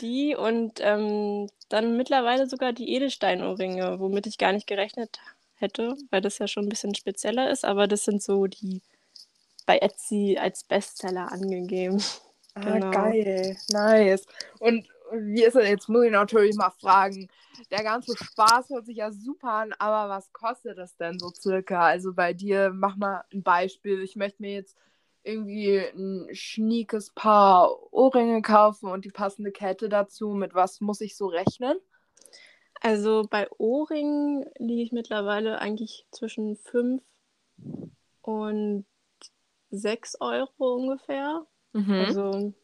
die 0.00 0.34
und 0.36 0.80
ähm, 0.80 1.48
dann 1.68 1.96
mittlerweile 1.96 2.48
sogar 2.48 2.72
die 2.72 2.94
Edelsteinohrringe, 2.94 3.98
womit 3.98 4.26
ich 4.26 4.38
gar 4.38 4.52
nicht 4.52 4.66
gerechnet 4.66 5.18
hätte, 5.56 5.96
weil 6.10 6.20
das 6.20 6.38
ja 6.38 6.46
schon 6.46 6.66
ein 6.66 6.68
bisschen 6.68 6.94
spezieller 6.94 7.50
ist, 7.50 7.64
aber 7.64 7.86
das 7.86 8.04
sind 8.04 8.22
so 8.22 8.46
die 8.46 8.82
bei 9.66 9.78
Etsy 9.78 10.38
als 10.40 10.64
Bestseller 10.64 11.32
angegeben. 11.32 12.00
Ah, 12.54 12.60
genau. 12.60 12.90
geil. 12.90 13.56
Nice. 13.70 14.24
Und 14.60 14.88
wie 15.12 15.44
ist 15.44 15.56
das? 15.56 15.68
Jetzt 15.68 15.88
muss 15.88 16.04
ich 16.04 16.10
natürlich 16.10 16.56
mal 16.56 16.70
fragen. 16.70 17.28
Der 17.70 17.82
ganze 17.82 18.16
Spaß 18.16 18.70
hört 18.70 18.86
sich 18.86 18.98
ja 18.98 19.12
super 19.12 19.50
an, 19.50 19.74
aber 19.78 20.08
was 20.08 20.32
kostet 20.32 20.78
das 20.78 20.96
denn 20.96 21.18
so 21.18 21.30
circa? 21.30 21.86
Also 21.86 22.12
bei 22.14 22.32
dir, 22.32 22.70
mach 22.72 22.96
mal 22.96 23.24
ein 23.32 23.42
Beispiel. 23.42 24.02
Ich 24.02 24.16
möchte 24.16 24.42
mir 24.42 24.52
jetzt 24.52 24.76
irgendwie 25.26 25.78
ein 25.78 26.28
schniekes 26.32 27.10
Paar 27.10 27.92
Ohrringe 27.92 28.42
kaufen 28.42 28.90
und 28.90 29.04
die 29.04 29.10
passende 29.10 29.52
Kette 29.52 29.88
dazu. 29.88 30.30
Mit 30.30 30.54
was 30.54 30.80
muss 30.80 31.00
ich 31.00 31.16
so 31.16 31.26
rechnen? 31.26 31.78
Also 32.80 33.26
bei 33.28 33.48
Ohrringen 33.58 34.44
liege 34.58 34.82
ich 34.82 34.92
mittlerweile 34.92 35.58
eigentlich 35.58 36.06
zwischen 36.10 36.56
5 36.56 37.02
und 38.22 38.86
6 39.70 40.20
Euro 40.20 40.74
ungefähr. 40.74 41.46
Mhm. 41.72 41.92
Also 41.92 42.54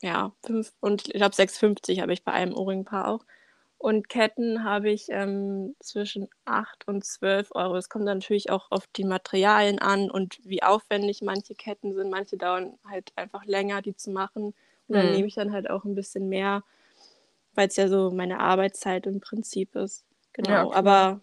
ja, 0.00 0.32
5 0.44 0.72
und 0.80 1.08
ich 1.08 1.14
glaube 1.14 1.34
6,50 1.34 2.00
habe 2.00 2.12
ich 2.12 2.24
bei 2.24 2.32
einem 2.32 2.54
Ohrringpaar 2.54 3.08
auch. 3.08 3.24
Und 3.82 4.08
Ketten 4.08 4.62
habe 4.62 4.90
ich 4.90 5.06
ähm, 5.08 5.74
zwischen 5.80 6.28
8 6.44 6.86
und 6.86 7.04
12 7.04 7.48
Euro. 7.56 7.76
Es 7.76 7.88
kommt 7.88 8.04
natürlich 8.04 8.48
auch 8.48 8.70
auf 8.70 8.86
die 8.94 9.02
Materialien 9.02 9.80
an 9.80 10.08
und 10.08 10.38
wie 10.44 10.62
aufwendig 10.62 11.20
manche 11.20 11.56
Ketten 11.56 11.92
sind. 11.92 12.08
Manche 12.08 12.36
dauern 12.36 12.78
halt 12.88 13.10
einfach 13.16 13.44
länger, 13.44 13.82
die 13.82 13.96
zu 13.96 14.12
machen. 14.12 14.44
Und 14.44 14.54
dann 14.86 15.06
mhm. 15.06 15.12
nehme 15.14 15.26
ich 15.26 15.34
dann 15.34 15.52
halt 15.52 15.68
auch 15.68 15.82
ein 15.84 15.96
bisschen 15.96 16.28
mehr, 16.28 16.62
weil 17.56 17.66
es 17.66 17.74
ja 17.74 17.88
so 17.88 18.12
meine 18.12 18.38
Arbeitszeit 18.38 19.04
im 19.08 19.18
Prinzip 19.18 19.74
ist. 19.74 20.04
Genau. 20.32 20.70
Ja, 20.70 20.76
Aber 20.76 21.20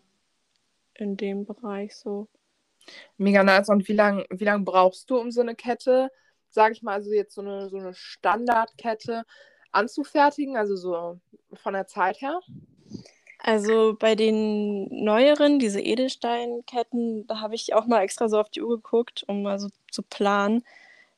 in 0.96 1.16
dem 1.16 1.46
Bereich 1.46 1.96
so. 1.96 2.28
Mega 3.16 3.42
nice. 3.42 3.70
Und 3.70 3.88
wie 3.88 3.94
lange 3.94 4.26
wie 4.32 4.44
lang 4.44 4.66
brauchst 4.66 5.10
du, 5.10 5.18
um 5.18 5.32
so 5.32 5.40
eine 5.40 5.56
Kette, 5.56 6.12
sag 6.50 6.74
ich 6.74 6.84
mal, 6.84 6.96
also 6.96 7.10
jetzt 7.14 7.36
so 7.36 7.40
eine, 7.40 7.70
so 7.70 7.78
eine 7.78 7.94
Standardkette 7.94 9.24
anzufertigen, 9.72 10.58
also 10.58 10.76
so 10.76 11.20
von 11.54 11.74
der 11.74 11.88
Zeit 11.88 12.22
her? 12.22 12.40
Also 13.42 13.96
bei 13.98 14.16
den 14.16 14.88
neueren, 15.04 15.60
diese 15.60 15.80
Edelsteinketten, 15.80 17.26
da 17.28 17.40
habe 17.40 17.56
ich 17.56 17.74
auch 17.74 17.86
mal 17.86 18.02
extra 18.02 18.28
so 18.28 18.40
auf 18.40 18.50
die 18.50 18.62
Uhr 18.62 18.76
geguckt, 18.78 19.24
um 19.28 19.44
mal 19.44 19.60
so 19.60 19.70
zu 19.92 20.04
planen. 20.04 20.64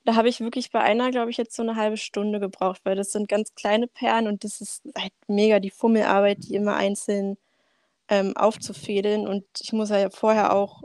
Da 0.05 0.15
habe 0.15 0.29
ich 0.29 0.39
wirklich 0.39 0.72
bei 0.72 0.81
einer, 0.81 1.12
glaube 1.12 1.31
ich, 1.31 1.38
jetzt 1.38 1.55
so 1.55 1.63
eine 1.63 1.75
halbe 1.75 1.98
Stunde 1.98 2.39
gebraucht, 2.39 2.81
weil 2.84 2.96
das 2.96 3.12
sind 3.12 3.27
ganz 3.27 3.55
kleine 3.55 3.88
Perlen 3.88 4.27
und 4.27 4.43
das 4.43 4.62
ist 4.62 4.84
halt 4.98 5.13
mega 5.27 5.60
die 5.60 5.72
Fummelarbeit, 5.72 6.39
die 6.43 6.55
immer 6.55 6.75
einzeln 6.75 7.38
ähm, 8.08 8.36
aufzufädeln. 8.38 9.27
Und 9.27 9.46
ich 9.60 9.74
muss 9.74 9.89
ja 9.89 10.10
vorher 10.10 10.53
auch 10.53 10.84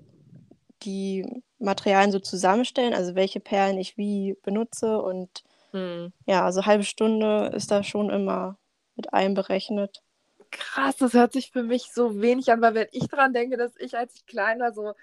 die 0.82 1.42
Materialien 1.58 2.12
so 2.12 2.18
zusammenstellen, 2.18 2.94
also 2.94 3.14
welche 3.14 3.40
Perlen 3.40 3.78
ich 3.78 3.96
wie 3.98 4.36
benutze. 4.42 5.00
Und 5.00 5.44
hm. 5.72 6.12
ja, 6.26 6.44
also 6.44 6.66
halbe 6.66 6.84
Stunde 6.84 7.50
ist 7.54 7.70
da 7.70 7.82
schon 7.82 8.10
immer 8.10 8.58
mit 8.94 9.10
einberechnet. 9.12 10.02
Krass, 10.50 10.96
das 10.96 11.14
hört 11.14 11.32
sich 11.32 11.50
für 11.50 11.62
mich 11.62 11.92
so 11.92 12.20
wenig 12.20 12.50
an, 12.50 12.60
weil 12.62 12.74
wenn 12.74 12.88
ich 12.92 13.08
dran 13.08 13.32
denke, 13.32 13.56
dass 13.56 13.74
ich 13.78 13.96
als 13.96 14.16
ich 14.16 14.26
kleiner 14.26 14.72
so 14.72 14.94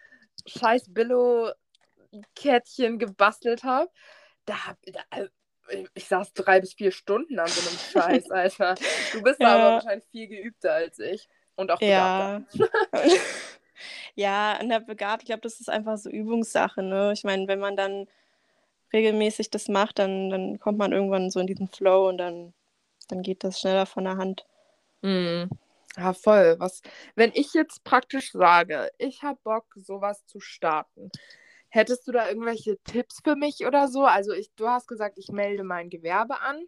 scheiß 0.46 0.94
Billo-Kettchen 0.94 3.00
gebastelt 3.00 3.64
habe, 3.64 3.90
da, 4.46 4.56
da 4.86 5.00
äh, 5.18 5.30
ich 5.94 6.08
saß 6.08 6.34
drei 6.34 6.60
bis 6.60 6.74
vier 6.74 6.92
Stunden 6.92 7.40
an 7.40 7.48
so 7.48 7.70
einem 7.70 7.80
Scheiß, 8.24 8.32
Alter. 8.32 8.76
Du 9.12 9.22
bist 9.22 9.40
ja. 9.40 9.56
aber 9.56 9.76
wahrscheinlich 9.76 10.08
viel 10.10 10.28
geübter 10.28 10.74
als 10.74 11.00
ich. 11.00 11.30
Und 11.56 11.72
auch 11.72 11.80
begabter. 11.80 12.46
Ja. 14.16 14.54
ja, 14.54 14.60
an 14.60 14.70
der 14.70 14.80
begabt, 14.80 15.24
ich 15.24 15.28
glaube, 15.28 15.42
das 15.42 15.60
ist 15.60 15.70
einfach 15.70 15.98
so 15.98 16.10
Übungssache, 16.10 16.84
ne? 16.84 17.12
Ich 17.14 17.24
meine, 17.24 17.48
wenn 17.48 17.60
man 17.60 17.76
dann 17.76 18.08
regelmäßig 18.94 19.50
das 19.50 19.68
macht, 19.68 20.00
dann, 20.00 20.30
dann 20.30 20.60
kommt 20.60 20.78
man 20.78 20.94
irgendwann 20.94 21.32
so 21.32 21.40
in 21.40 21.48
diesen 21.48 21.68
Flow 21.68 22.08
und 22.08 22.18
dann, 22.18 22.54
dann 23.08 23.22
geht 23.22 23.44
das 23.44 23.60
schneller 23.60 23.86
von 23.86 24.04
der 24.04 24.18
Hand. 24.18 24.46
Mhm. 25.02 25.50
Ja, 25.98 26.14
voll. 26.14 26.56
Was, 26.60 26.82
wenn 27.16 27.32
ich 27.34 27.54
jetzt 27.54 27.84
praktisch 27.84 28.32
sage, 28.32 28.90
ich 28.98 29.22
habe 29.24 29.40
Bock, 29.44 29.66
sowas 29.76 30.26
zu 30.26 30.40
starten, 30.40 31.12
hättest 31.70 32.08
du 32.08 32.12
da 32.12 32.28
irgendwelche 32.28 32.78
Tipps 32.84 33.20
für 33.24 33.36
mich 33.36 33.66
oder 33.66 33.88
so? 33.88 34.06
Also 34.06 34.32
ich, 34.32 34.52
du 34.56 34.68
hast 34.68 34.88
gesagt, 34.88 35.18
ich 35.18 35.30
melde 35.30 35.64
mein 35.64 35.90
Gewerbe 35.90 36.40
an 36.40 36.64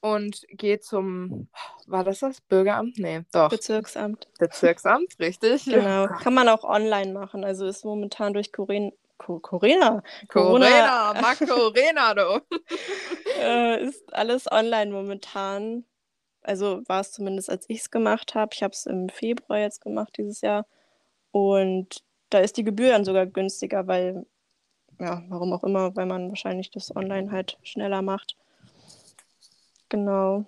und 0.00 0.46
gehe 0.48 0.80
zum, 0.80 1.48
war 1.86 2.04
das 2.04 2.20
das 2.20 2.40
Bürgeramt? 2.40 2.98
Nee, 2.98 3.22
doch. 3.32 3.50
Bezirksamt. 3.50 4.28
Bezirksamt, 4.38 5.18
richtig. 5.18 5.64
Genau. 5.64 6.06
Kann 6.22 6.34
man 6.34 6.48
auch 6.48 6.64
online 6.64 7.12
machen. 7.12 7.44
Also 7.44 7.66
ist 7.66 7.84
momentan 7.84 8.32
durch 8.32 8.52
Corinna. 8.52 8.92
Corona. 9.20 10.02
Corona, 10.28 11.14
Macorena, 11.20 12.14
du. 12.14 12.40
äh, 13.40 13.84
ist 13.84 14.12
alles 14.14 14.50
online 14.50 14.90
momentan. 14.90 15.84
Also 16.42 16.82
war 16.86 17.00
es 17.00 17.12
zumindest, 17.12 17.50
als 17.50 17.66
ich 17.68 17.80
es 17.80 17.90
gemacht 17.90 18.34
habe. 18.34 18.52
Ich 18.54 18.62
habe 18.62 18.72
es 18.72 18.86
im 18.86 19.08
Februar 19.08 19.58
jetzt 19.58 19.82
gemacht 19.82 20.14
dieses 20.16 20.40
Jahr. 20.40 20.66
Und 21.32 22.02
da 22.30 22.38
ist 22.38 22.56
die 22.56 22.64
Gebühr 22.64 22.90
dann 22.90 23.04
sogar 23.04 23.26
günstiger, 23.26 23.86
weil, 23.86 24.26
ja, 24.98 25.22
warum 25.28 25.52
auch 25.52 25.64
immer, 25.64 25.94
weil 25.96 26.06
man 26.06 26.30
wahrscheinlich 26.30 26.70
das 26.70 26.94
online 26.96 27.30
halt 27.30 27.58
schneller 27.62 28.02
macht. 28.02 28.36
Genau. 29.90 30.46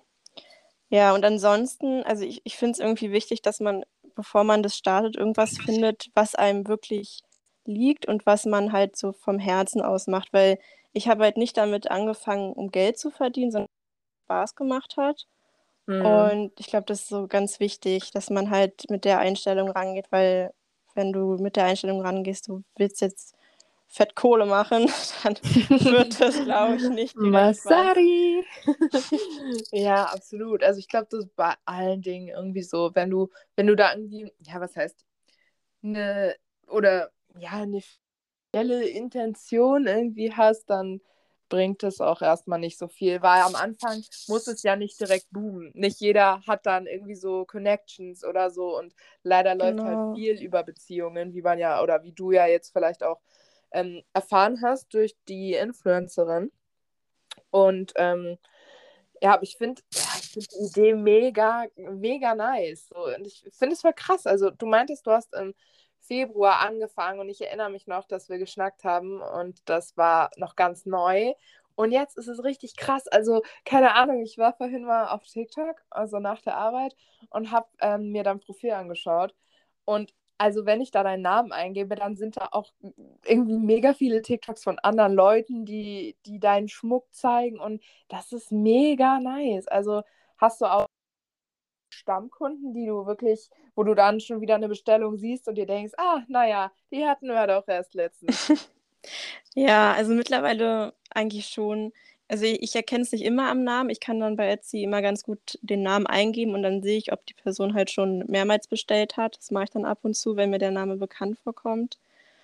Ja, 0.89 1.13
und 1.13 1.23
ansonsten, 1.25 2.03
also 2.03 2.23
ich, 2.23 2.41
ich 2.43 2.57
finde 2.57 2.73
es 2.73 2.79
irgendwie 2.79 3.11
wichtig, 3.11 3.41
dass 3.41 3.59
man, 3.59 3.83
bevor 4.15 4.43
man 4.43 4.63
das 4.63 4.77
startet, 4.77 5.15
irgendwas 5.15 5.57
findet, 5.57 6.09
was 6.15 6.35
einem 6.35 6.67
wirklich 6.67 7.23
liegt 7.65 8.07
und 8.07 8.25
was 8.25 8.45
man 8.45 8.71
halt 8.71 8.97
so 8.97 9.11
vom 9.13 9.39
Herzen 9.39 9.81
aus 9.81 10.07
macht, 10.07 10.33
weil 10.33 10.59
ich 10.93 11.07
habe 11.07 11.23
halt 11.23 11.37
nicht 11.37 11.57
damit 11.57 11.89
angefangen, 11.89 12.53
um 12.53 12.71
Geld 12.71 12.97
zu 12.97 13.09
verdienen, 13.09 13.51
sondern 13.51 13.69
Spaß 14.25 14.55
gemacht 14.55 14.95
hat. 14.97 15.27
Mhm. 15.85 16.05
Und 16.05 16.59
ich 16.59 16.67
glaube, 16.67 16.85
das 16.85 17.01
ist 17.01 17.09
so 17.09 17.27
ganz 17.27 17.59
wichtig, 17.59 18.11
dass 18.11 18.29
man 18.29 18.49
halt 18.49 18.89
mit 18.89 19.05
der 19.05 19.19
Einstellung 19.19 19.69
rangeht, 19.69 20.07
weil 20.11 20.53
wenn 20.95 21.11
du 21.11 21.37
mit 21.37 21.55
der 21.55 21.65
Einstellung 21.65 22.01
rangehst, 22.01 22.47
du 22.47 22.63
willst 22.77 23.01
jetzt 23.01 23.35
Fettkohle 23.87 24.45
machen, 24.45 24.89
dann 25.23 25.35
wird 25.43 26.19
das, 26.19 26.43
glaube 26.43 26.75
ich, 26.75 26.89
nicht. 26.89 27.15
Masari! 27.15 28.43
ja, 29.71 30.05
absolut. 30.05 30.63
Also 30.63 30.79
ich 30.79 30.87
glaube, 30.87 31.07
das 31.11 31.25
ist 31.25 31.35
bei 31.35 31.53
allen 31.65 32.01
Dingen 32.01 32.29
irgendwie 32.29 32.63
so, 32.63 32.91
wenn 32.93 33.09
du, 33.09 33.29
wenn 33.55 33.67
du 33.67 33.75
da 33.75 33.93
irgendwie, 33.93 34.31
ja, 34.39 34.59
was 34.59 34.75
heißt, 34.75 35.05
eine 35.83 36.35
oder 36.67 37.11
ja, 37.37 37.51
eine 37.51 37.81
schnelle 38.51 38.87
Intention 38.87 39.87
irgendwie 39.87 40.33
hast, 40.33 40.69
dann 40.69 41.01
bringt 41.49 41.83
es 41.83 42.01
auch 42.01 42.21
erstmal 42.21 42.59
nicht 42.59 42.79
so 42.79 42.87
viel, 42.87 43.21
weil 43.21 43.41
am 43.41 43.53
Anfang 43.53 44.03
muss 44.27 44.47
es 44.47 44.63
ja 44.63 44.75
nicht 44.75 44.99
direkt 44.99 45.27
boomen. 45.29 45.71
Nicht 45.75 45.99
jeder 45.99 46.41
hat 46.47 46.65
dann 46.65 46.87
irgendwie 46.87 47.15
so 47.15 47.45
Connections 47.45 48.23
oder 48.23 48.49
so 48.49 48.77
und 48.77 48.95
leider 49.21 49.53
läuft 49.53 49.79
halt 49.79 49.97
genau. 49.97 50.07
halt 50.07 50.17
viel 50.17 50.41
über 50.41 50.63
Beziehungen, 50.63 51.33
wie 51.35 51.43
man 51.43 51.59
ja 51.59 51.83
oder 51.83 52.03
wie 52.03 52.11
du 52.11 52.31
ja 52.31 52.47
jetzt 52.47 52.73
vielleicht 52.73 53.03
auch 53.03 53.21
ähm, 53.71 54.01
erfahren 54.13 54.61
hast 54.63 54.93
durch 54.93 55.15
die 55.27 55.53
Influencerin. 55.53 56.51
Und 57.51 57.93
ähm, 57.97 58.37
ja, 59.21 59.37
ich 59.41 59.57
finde 59.57 59.81
ja, 59.93 60.01
find 60.01 60.51
die 60.51 60.65
Idee 60.65 60.95
mega, 60.95 61.65
mega 61.75 62.33
nice. 62.33 62.87
So, 62.87 63.05
und 63.05 63.27
ich 63.27 63.45
finde 63.51 63.73
es 63.75 63.81
voll 63.81 63.93
krass. 63.93 64.25
Also 64.25 64.49
du 64.49 64.65
meintest, 64.65 65.05
du 65.05 65.11
hast 65.11 65.33
im 65.35 65.53
Februar 66.13 66.59
angefangen 66.59 67.19
und 67.19 67.29
ich 67.29 67.41
erinnere 67.41 67.71
mich 67.71 67.87
noch, 67.87 68.05
dass 68.05 68.29
wir 68.29 68.37
geschnackt 68.37 68.83
haben 68.83 69.19
und 69.19 69.67
das 69.67 69.97
war 69.97 70.29
noch 70.37 70.55
ganz 70.55 70.85
neu. 70.85 71.33
Und 71.75 71.91
jetzt 71.91 72.17
ist 72.19 72.27
es 72.27 72.43
richtig 72.43 72.75
krass. 72.75 73.07
Also, 73.07 73.41
keine 73.65 73.95
Ahnung, 73.95 74.21
ich 74.21 74.37
war 74.37 74.53
vorhin 74.53 74.85
mal 74.85 75.07
auf 75.07 75.23
TikTok, 75.25 75.81
also 75.89 76.19
nach 76.19 76.39
der 76.41 76.55
Arbeit, 76.55 76.95
und 77.31 77.49
habe 77.51 77.67
ähm, 77.81 78.11
mir 78.11 78.23
dein 78.23 78.39
Profil 78.39 78.71
angeschaut. 78.73 79.33
Und 79.85 80.13
also, 80.37 80.67
wenn 80.67 80.81
ich 80.81 80.91
da 80.91 81.01
deinen 81.03 81.23
Namen 81.23 81.51
eingebe, 81.51 81.95
dann 81.95 82.15
sind 82.15 82.37
da 82.37 82.49
auch 82.51 82.71
irgendwie 83.25 83.57
mega 83.57 83.93
viele 83.93 84.21
TikToks 84.21 84.63
von 84.63 84.77
anderen 84.79 85.13
Leuten, 85.13 85.65
die, 85.65 86.15
die 86.27 86.39
deinen 86.39 86.69
Schmuck 86.69 87.07
zeigen. 87.11 87.59
Und 87.59 87.83
das 88.07 88.31
ist 88.33 88.51
mega 88.51 89.19
nice. 89.19 89.67
Also, 89.67 90.03
hast 90.37 90.61
du 90.61 90.65
auch 90.65 90.87
Stammkunden, 91.93 92.73
die 92.73 92.85
du 92.85 93.05
wirklich, 93.05 93.49
wo 93.75 93.83
du 93.83 93.93
dann 93.93 94.19
schon 94.19 94.41
wieder 94.41 94.55
eine 94.55 94.67
Bestellung 94.67 95.17
siehst 95.17 95.47
und 95.47 95.55
dir 95.55 95.65
denkst, 95.65 95.93
ah, 95.97 96.21
naja, 96.27 96.71
die 96.91 97.05
hatten 97.05 97.27
wir 97.27 97.47
doch 97.47 97.67
erst 97.67 97.93
letztens. 97.93 98.51
ja, 99.55 99.93
also 99.93 100.13
mittlerweile 100.13 100.93
eigentlich 101.09 101.47
schon. 101.47 101.93
Also 102.27 102.45
ich, 102.45 102.61
ich 102.63 102.75
erkenne 102.75 103.03
es 103.03 103.11
nicht 103.11 103.23
immer 103.23 103.49
am 103.49 103.63
Namen. 103.63 103.89
Ich 103.89 103.99
kann 103.99 104.19
dann 104.19 104.35
bei 104.35 104.49
Etsy 104.49 104.83
immer 104.83 105.01
ganz 105.01 105.23
gut 105.23 105.59
den 105.61 105.83
Namen 105.83 106.07
eingeben 106.07 106.53
und 106.55 106.63
dann 106.63 106.81
sehe 106.81 106.97
ich, 106.97 107.13
ob 107.13 107.25
die 107.25 107.33
Person 107.33 107.73
halt 107.73 107.91
schon 107.91 108.25
mehrmals 108.27 108.67
bestellt 108.67 109.17
hat. 109.17 109.37
Das 109.37 109.51
mache 109.51 109.65
ich 109.65 109.69
dann 109.69 109.85
ab 109.85 109.99
und 110.03 110.15
zu, 110.15 110.35
wenn 110.35 110.49
mir 110.49 110.59
der 110.59 110.71
Name 110.71 110.97
bekannt 110.97 111.37
vorkommt. 111.43 111.97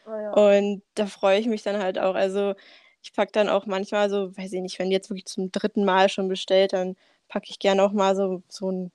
Oh 0.06 0.12
ja. 0.12 0.32
Und 0.32 0.82
da 0.96 1.06
freue 1.06 1.40
ich 1.40 1.48
mich 1.48 1.64
dann 1.64 1.82
halt 1.82 1.98
auch. 1.98 2.16
Also 2.16 2.56
ich 3.02 3.14
packe 3.14 3.32
dann 3.32 3.50
auch 3.50 3.66
manchmal 3.66 4.10
so, 4.10 4.36
weiß 4.38 4.54
ich 4.54 4.62
nicht, 4.62 4.80
wenn 4.80 4.90
die 4.90 4.96
jetzt 4.96 5.10
wirklich 5.10 5.26
zum 5.26 5.52
dritten 5.52 5.86
Mal 5.86 6.10
schon 6.10 6.28
bestellt, 6.28 6.74
dann 6.74 6.96
packe 7.28 7.48
ich 7.50 7.60
gerne 7.60 7.84
auch 7.84 7.92
mal 7.92 8.16
so, 8.16 8.44
so 8.50 8.72
ein 8.72 8.92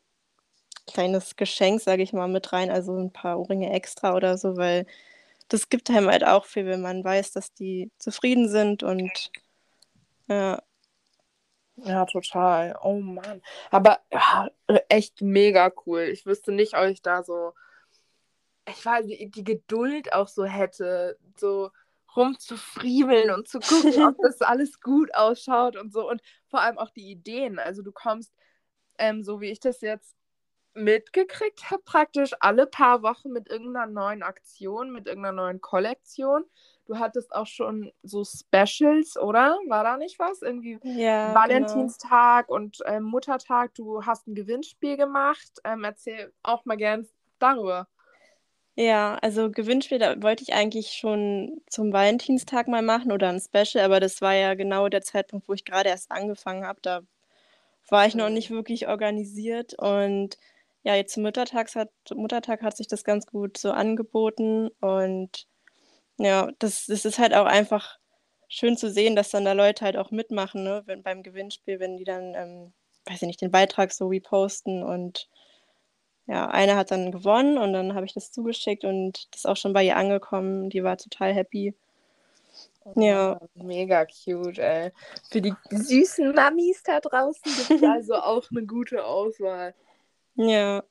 kleines 0.87 1.37
Geschenk, 1.37 1.81
sage 1.81 2.03
ich 2.03 2.13
mal, 2.13 2.29
mit 2.29 2.53
rein, 2.53 2.71
also 2.71 2.97
ein 2.97 3.13
paar 3.13 3.39
Ohrringe 3.39 3.73
extra 3.73 4.15
oder 4.15 4.39
so, 4.39 4.57
weil 4.57 4.87
das 5.49 5.69
gibt 5.69 5.91
einem 5.91 6.09
halt 6.09 6.25
auch 6.25 6.47
viel, 6.47 6.67
wenn 6.67 6.81
man 6.81 7.05
weiß, 7.05 7.33
dass 7.33 7.53
die 7.53 7.91
zufrieden 7.99 8.49
sind 8.49 8.83
und 8.83 9.31
ja. 10.29 10.63
Ja, 11.77 12.05
total. 12.07 12.79
Oh 12.83 13.01
Mann. 13.01 13.43
Aber 13.71 13.99
ja, 14.13 14.49
echt 14.89 15.21
mega 15.21 15.73
cool. 15.87 16.03
Ich 16.03 16.25
wüsste 16.25 16.53
nicht, 16.53 16.77
ob 16.77 16.85
ich 16.85 17.03
da 17.03 17.25
so, 17.25 17.53
ich 18.69 18.85
weiß, 18.85 19.07
die, 19.07 19.31
die 19.31 19.45
Geduld 19.45 20.13
auch 20.13 20.29
so 20.29 20.45
hätte, 20.45 21.19
so 21.37 21.71
rumzufriemeln 22.17 23.31
und 23.33 23.49
zu 23.49 23.59
gucken, 23.59 24.05
ob 24.05 24.17
das 24.23 24.41
alles 24.41 24.81
gut 24.81 25.15
ausschaut 25.15 25.77
und 25.77 25.93
so. 25.93 26.09
Und 26.09 26.23
vor 26.47 26.61
allem 26.61 26.79
auch 26.79 26.91
die 26.91 27.11
Ideen. 27.11 27.59
Also 27.59 27.83
du 27.83 27.93
kommst, 27.93 28.33
ähm, 28.99 29.25
so 29.25 29.41
wie 29.41 29.51
ich 29.51 29.61
das 29.61 29.81
jetzt 29.81 30.15
mitgekriegt 30.75 31.71
habe, 31.71 31.83
praktisch 31.85 32.33
alle 32.41 32.67
paar 32.67 33.03
Wochen 33.03 33.31
mit 33.31 33.49
irgendeiner 33.49 33.87
neuen 33.87 34.23
Aktion, 34.23 34.93
mit 34.93 35.07
irgendeiner 35.07 35.43
neuen 35.43 35.61
Kollektion. 35.61 36.45
Du 36.87 36.99
hattest 36.99 37.35
auch 37.35 37.47
schon 37.47 37.93
so 38.03 38.25
Specials, 38.25 39.17
oder? 39.17 39.59
War 39.69 39.85
da 39.85 39.97
nicht 39.97 40.19
was? 40.19 40.43
Irgendwie 40.43 40.79
ja. 40.83 41.35
Valentinstag 41.35 42.49
genau. 42.49 42.57
und 42.57 42.81
äh, 42.85 43.01
Muttertag. 43.01 43.75
Du 43.75 44.05
hast 44.05 44.27
ein 44.27 44.35
Gewinnspiel 44.35 44.97
gemacht. 44.97 45.61
Ähm, 45.65 45.85
erzähl 45.85 46.33
auch 46.43 46.65
mal 46.67 46.77
gern 46.77 47.09
darüber. 47.39 47.89
Ja, 48.77 49.17
also 49.23 49.51
Gewinnspiel, 49.51 49.99
da 49.99 50.21
wollte 50.21 50.43
ich 50.43 50.53
eigentlich 50.53 50.93
schon 50.95 51.63
zum 51.69 51.93
Valentinstag 51.93 52.67
mal 52.67 52.83
machen 52.83 53.13
oder 53.13 53.29
ein 53.29 53.41
Special, 53.41 53.85
aber 53.85 54.01
das 54.01 54.21
war 54.21 54.35
ja 54.35 54.55
genau 54.55 54.89
der 54.89 55.03
Zeitpunkt, 55.03 55.49
wo 55.49 55.53
ich 55.53 55.65
gerade 55.65 55.91
erst 55.91 56.11
angefangen 56.11 56.67
habe. 56.67 56.81
Da 56.83 57.03
war 57.89 58.07
ich 58.07 58.17
noch 58.17 58.29
mhm. 58.29 58.35
nicht 58.35 58.51
wirklich 58.51 58.89
organisiert 58.89 59.75
und 59.79 60.37
ja, 60.85 60.95
jetzt 60.95 61.15
zum 61.15 61.23
Muttertags 61.25 61.75
hat, 61.77 61.91
Muttertag 62.15 62.63
hat 62.63 62.77
sich 62.77 62.87
das 62.87 63.05
ganz 63.05 63.27
gut 63.27 63.57
so 63.59 63.73
angeboten 63.73 64.69
und 64.81 65.47
ja, 66.19 66.53
das, 66.59 66.87
das 66.87 67.05
ist 67.05 67.19
halt 67.19 67.35
auch 67.35 67.47
einfach 67.47 67.99
schön 68.49 68.77
zu 68.77 68.91
sehen, 68.91 69.17
dass 69.17 69.31
dann 69.31 69.45
da 69.45 69.53
Leute 69.53 69.85
halt 69.85 69.97
auch 69.97 70.11
mitmachen, 70.11 70.63
ne? 70.63 70.83
wenn, 70.87 71.03
beim 71.03 71.23
Gewinnspiel, 71.23 71.81
wenn 71.81 71.97
die 71.97 72.05
dann, 72.05 72.35
ähm, 72.35 72.73
weiß 73.07 73.23
ich 73.23 73.27
nicht, 73.27 73.41
den 73.41 73.51
Beitrag 73.51 73.93
so 73.93 74.09
reposten 74.09 74.83
und 74.85 75.29
ja, 76.27 76.49
eine 76.49 76.77
hat 76.77 76.91
dann 76.91 77.13
gewonnen 77.13 77.59
und 77.59 77.73
dann 77.73 77.95
habe 77.95 78.07
ich 78.07 78.15
das 78.15 78.31
zugeschickt 78.33 78.85
und 78.85 79.27
das 79.33 79.41
ist 79.41 79.47
auch 79.47 79.57
schon 79.57 79.73
bei 79.73 79.85
ihr 79.85 79.97
angekommen. 79.97 80.71
Die 80.71 80.83
war 80.83 80.97
total 80.97 81.35
happy. 81.35 81.75
Ja. 82.95 83.41
Mega 83.55 84.07
cute, 84.07 84.59
ey. 84.59 84.93
Für 85.31 85.41
die 85.41 85.55
süßen 85.71 86.35
Mamis 86.35 86.83
da 86.83 87.01
draußen 87.01 87.43
gibt 87.43 87.71
es 87.71 87.83
also 87.91 88.15
auch 88.15 88.45
eine 88.51 88.65
gute 88.65 89.05
Auswahl. 89.05 89.75
Ja. 90.37 90.85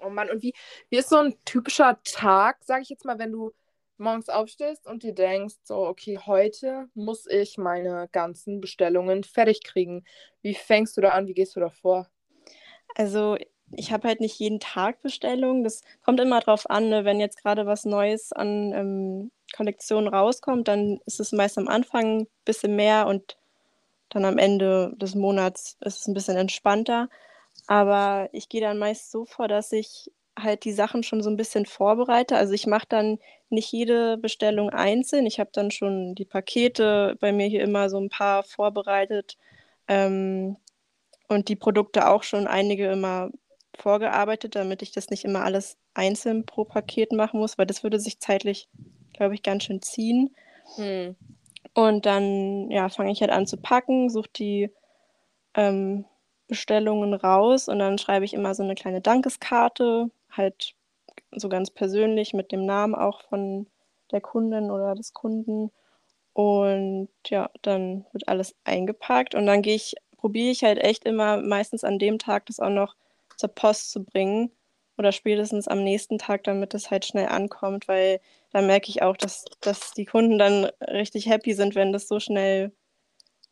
Oh 0.00 0.10
Mann, 0.10 0.30
und 0.30 0.42
wie, 0.42 0.54
wie 0.90 0.98
ist 0.98 1.08
so 1.08 1.16
ein 1.16 1.34
typischer 1.44 1.98
Tag, 2.04 2.58
sage 2.64 2.82
ich 2.82 2.88
jetzt 2.88 3.04
mal, 3.04 3.18
wenn 3.18 3.32
du 3.32 3.52
morgens 3.98 4.28
aufstehst 4.28 4.86
und 4.86 5.02
dir 5.02 5.12
denkst, 5.12 5.56
so, 5.64 5.86
okay, 5.86 6.18
heute 6.24 6.88
muss 6.94 7.26
ich 7.26 7.58
meine 7.58 8.08
ganzen 8.12 8.60
Bestellungen 8.60 9.24
fertig 9.24 9.62
kriegen. 9.64 10.04
Wie 10.40 10.54
fängst 10.54 10.96
du 10.96 11.00
da 11.00 11.10
an? 11.10 11.26
Wie 11.26 11.34
gehst 11.34 11.56
du 11.56 11.60
da 11.60 11.68
vor? 11.68 12.08
Also, 12.94 13.36
ich 13.72 13.92
habe 13.92 14.08
halt 14.08 14.20
nicht 14.20 14.38
jeden 14.38 14.60
Tag 14.60 15.02
Bestellungen. 15.02 15.64
Das 15.64 15.82
kommt 16.04 16.20
immer 16.20 16.40
drauf 16.40 16.70
an, 16.70 16.88
ne? 16.88 17.04
wenn 17.04 17.20
jetzt 17.20 17.42
gerade 17.42 17.66
was 17.66 17.84
Neues 17.84 18.32
an 18.32 18.72
ähm, 18.72 19.30
Kollektionen 19.54 20.08
rauskommt, 20.12 20.68
dann 20.68 21.00
ist 21.06 21.20
es 21.20 21.32
meist 21.32 21.58
am 21.58 21.68
Anfang 21.68 22.20
ein 22.20 22.26
bisschen 22.44 22.76
mehr 22.76 23.06
und 23.06 23.36
dann 24.10 24.24
am 24.24 24.38
Ende 24.38 24.94
des 24.96 25.14
Monats 25.14 25.76
ist 25.80 26.00
es 26.00 26.06
ein 26.06 26.14
bisschen 26.14 26.36
entspannter. 26.36 27.08
Aber 27.66 28.28
ich 28.32 28.48
gehe 28.48 28.60
dann 28.60 28.78
meist 28.78 29.10
so 29.10 29.24
vor, 29.24 29.48
dass 29.48 29.72
ich 29.72 30.10
halt 30.38 30.64
die 30.64 30.72
Sachen 30.72 31.02
schon 31.02 31.22
so 31.22 31.30
ein 31.30 31.36
bisschen 31.36 31.66
vorbereite. 31.66 32.36
Also 32.36 32.52
ich 32.52 32.66
mache 32.66 32.86
dann 32.88 33.18
nicht 33.50 33.72
jede 33.72 34.16
Bestellung 34.18 34.70
einzeln. 34.70 35.26
Ich 35.26 35.40
habe 35.40 35.50
dann 35.52 35.70
schon 35.70 36.14
die 36.14 36.24
Pakete 36.24 37.16
bei 37.20 37.32
mir 37.32 37.46
hier 37.46 37.62
immer 37.62 37.90
so 37.90 37.98
ein 37.98 38.08
paar 38.08 38.42
vorbereitet 38.42 39.36
ähm, 39.88 40.56
und 41.28 41.48
die 41.48 41.56
Produkte 41.56 42.08
auch 42.08 42.22
schon 42.22 42.46
einige 42.46 42.90
immer 42.90 43.30
vorgearbeitet, 43.76 44.54
damit 44.56 44.82
ich 44.82 44.92
das 44.92 45.10
nicht 45.10 45.24
immer 45.24 45.44
alles 45.44 45.76
einzeln 45.94 46.46
pro 46.46 46.64
Paket 46.64 47.12
machen 47.12 47.40
muss, 47.40 47.58
weil 47.58 47.66
das 47.66 47.82
würde 47.82 48.00
sich 48.00 48.18
zeitlich, 48.18 48.68
glaube 49.12 49.34
ich, 49.34 49.42
ganz 49.42 49.64
schön 49.64 49.82
ziehen. 49.82 50.34
Hm. 50.76 51.16
Und 51.74 52.06
dann 52.06 52.70
ja, 52.70 52.88
fange 52.88 53.12
ich 53.12 53.20
halt 53.20 53.30
an 53.30 53.46
zu 53.46 53.56
packen, 53.56 54.10
suche 54.10 54.30
die 54.36 54.70
ähm, 55.54 56.04
Bestellungen 56.48 57.14
raus 57.14 57.68
und 57.68 57.78
dann 57.78 57.98
schreibe 57.98 58.24
ich 58.24 58.34
immer 58.34 58.54
so 58.54 58.62
eine 58.62 58.74
kleine 58.74 59.00
Dankeskarte, 59.00 60.10
halt 60.30 60.74
so 61.32 61.48
ganz 61.48 61.70
persönlich 61.70 62.34
mit 62.34 62.52
dem 62.52 62.64
Namen 62.64 62.94
auch 62.94 63.22
von 63.22 63.66
der 64.10 64.20
Kundin 64.20 64.70
oder 64.70 64.94
des 64.94 65.12
Kunden. 65.12 65.70
Und 66.32 67.08
ja, 67.26 67.50
dann 67.62 68.06
wird 68.12 68.28
alles 68.28 68.54
eingepackt 68.64 69.34
und 69.34 69.46
dann 69.46 69.62
gehe 69.62 69.74
ich, 69.74 69.94
probiere 70.16 70.50
ich 70.50 70.64
halt 70.64 70.78
echt 70.78 71.04
immer 71.04 71.38
meistens 71.38 71.84
an 71.84 71.98
dem 71.98 72.18
Tag 72.18 72.46
das 72.46 72.60
auch 72.60 72.70
noch 72.70 72.96
zur 73.36 73.50
Post 73.50 73.90
zu 73.90 74.04
bringen 74.04 74.50
oder 74.96 75.12
spätestens 75.12 75.68
am 75.68 75.84
nächsten 75.84 76.18
Tag, 76.18 76.44
damit 76.44 76.74
es 76.74 76.90
halt 76.90 77.04
schnell 77.04 77.26
ankommt, 77.28 77.88
weil 77.88 78.20
da 78.52 78.62
merke 78.62 78.88
ich 78.88 79.02
auch, 79.02 79.16
dass, 79.16 79.44
dass 79.60 79.92
die 79.92 80.06
Kunden 80.06 80.38
dann 80.38 80.64
richtig 80.80 81.28
happy 81.28 81.54
sind, 81.54 81.74
wenn 81.74 81.92
das 81.92 82.08
so 82.08 82.20
schnell 82.20 82.72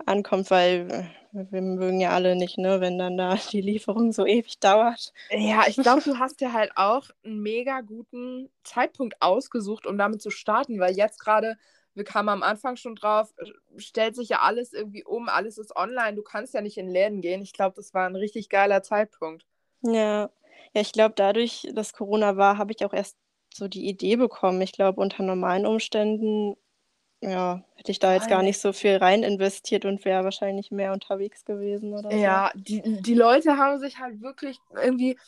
ankommt, 0.05 0.51
weil 0.51 1.11
wir 1.51 1.63
mögen 1.63 2.01
ja 2.01 2.11
alle 2.11 2.37
nicht, 2.37 2.59
ne, 2.59 2.81
wenn 2.81 2.99
dann 2.99 3.17
da 3.17 3.37
die 3.53 3.61
Lieferung 3.61 4.13
so 4.13 4.27
ewig 4.27 4.59
dauert. 4.59 5.13
Ja, 5.31 5.65
ich 5.67 5.77
glaube, 5.77 6.03
du 6.03 6.19
hast 6.19 6.41
ja 6.41 6.53
halt 6.53 6.73
auch 6.77 7.11
einen 7.25 7.43
mega 7.43 7.81
guten 7.81 8.51
Zeitpunkt 8.65 9.21
ausgesucht, 9.21 9.87
um 9.87 9.99
damit 9.99 10.23
zu 10.23 10.31
starten, 10.31 10.81
weil 10.81 10.97
jetzt 10.97 11.19
gerade, 11.19 11.57
wir 11.95 12.05
kamen 12.05 12.29
am 12.29 12.43
Anfang 12.43 12.77
schon 12.77 12.97
drauf, 12.97 13.33
stellt 13.77 14.17
sich 14.17 14.29
ja 14.29 14.41
alles 14.41 14.73
irgendwie 14.73 15.05
um, 15.05 15.29
alles 15.29 15.59
ist 15.59 15.77
online, 15.77 16.15
du 16.17 16.23
kannst 16.23 16.55
ja 16.55 16.61
nicht 16.61 16.79
in 16.79 16.89
Läden 16.89 17.21
gehen. 17.21 17.43
Ich 17.43 17.53
glaube, 17.53 17.77
das 17.77 17.95
war 17.95 18.07
ein 18.07 18.17
richtig 18.17 18.49
geiler 18.49 18.83
Zeitpunkt. 18.83 19.47
Ja, 19.83 20.31
ja, 20.75 20.81
ich 20.81 20.93
glaube, 20.93 21.15
dadurch, 21.17 21.69
dass 21.73 21.93
Corona 21.93 22.37
war, 22.37 22.59
habe 22.59 22.73
ich 22.73 22.85
auch 22.85 22.93
erst 22.93 23.17
so 23.55 23.69
die 23.69 23.89
Idee 23.89 24.17
bekommen. 24.17 24.61
Ich 24.61 24.73
glaube, 24.73 25.01
unter 25.01 25.23
normalen 25.23 25.67
Umständen, 25.67 26.57
ja, 27.27 27.65
hätte 27.75 27.91
ich 27.91 27.99
da 27.99 28.15
jetzt 28.15 28.29
gar 28.29 28.43
nicht 28.43 28.61
so 28.61 28.73
viel 28.73 28.97
rein 28.97 29.23
investiert 29.23 29.85
und 29.85 30.05
wäre 30.05 30.25
wahrscheinlich 30.25 30.71
mehr 30.71 30.93
unterwegs 30.93 31.45
gewesen 31.45 31.93
oder 31.93 32.11
so. 32.11 32.17
Ja, 32.17 32.53
die, 32.55 32.83
die 32.85 33.15
Leute 33.15 33.57
haben 33.57 33.79
sich 33.79 33.99
halt 33.99 34.21
wirklich 34.21 34.59
irgendwie 34.75 35.19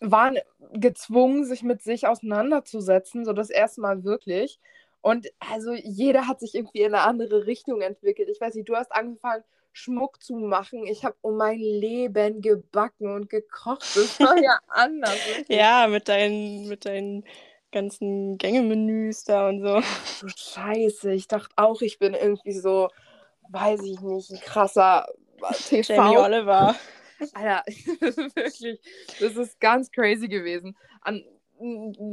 waren 0.00 0.38
gezwungen, 0.72 1.44
sich 1.44 1.62
mit 1.62 1.82
sich 1.82 2.06
auseinanderzusetzen, 2.06 3.24
so 3.24 3.32
das 3.32 3.50
erste 3.50 3.80
Mal 3.80 4.04
wirklich. 4.04 4.58
Und 5.00 5.28
also 5.38 5.72
jeder 5.74 6.26
hat 6.26 6.40
sich 6.40 6.54
irgendwie 6.54 6.80
in 6.80 6.94
eine 6.94 7.02
andere 7.04 7.46
Richtung 7.46 7.80
entwickelt. 7.80 8.28
Ich 8.30 8.40
weiß 8.40 8.54
nicht, 8.54 8.68
du 8.68 8.76
hast 8.76 8.92
angefangen, 8.92 9.44
Schmuck 9.72 10.22
zu 10.22 10.36
machen. 10.36 10.86
Ich 10.86 11.04
habe 11.04 11.16
um 11.20 11.36
mein 11.36 11.58
Leben 11.58 12.40
gebacken 12.40 13.12
und 13.12 13.28
gekocht. 13.28 13.82
Das 13.96 14.20
war 14.20 14.40
ja 14.40 14.58
anders. 14.68 15.18
ja, 15.48 15.88
mit 15.88 16.08
deinen, 16.08 16.68
mit 16.68 16.86
deinen 16.86 17.24
ganzen 17.74 18.38
Gängemenüs 18.38 19.24
da 19.24 19.48
und 19.48 19.60
so. 19.60 19.80
Du 20.20 20.28
Scheiße, 20.34 21.12
ich 21.12 21.28
dachte 21.28 21.52
auch, 21.56 21.82
ich 21.82 21.98
bin 21.98 22.14
irgendwie 22.14 22.52
so, 22.52 22.88
weiß 23.50 23.82
ich 23.82 24.00
nicht, 24.00 24.30
ein 24.30 24.40
krasser 24.40 25.06
TV. 25.68 25.92
Jamie 25.92 26.16
Oliver. 26.16 26.74
Alter, 27.34 27.62
wirklich, 28.34 28.80
das 29.20 29.36
ist 29.36 29.60
ganz 29.60 29.90
crazy 29.90 30.28
gewesen. 30.28 30.76
An, 31.02 31.22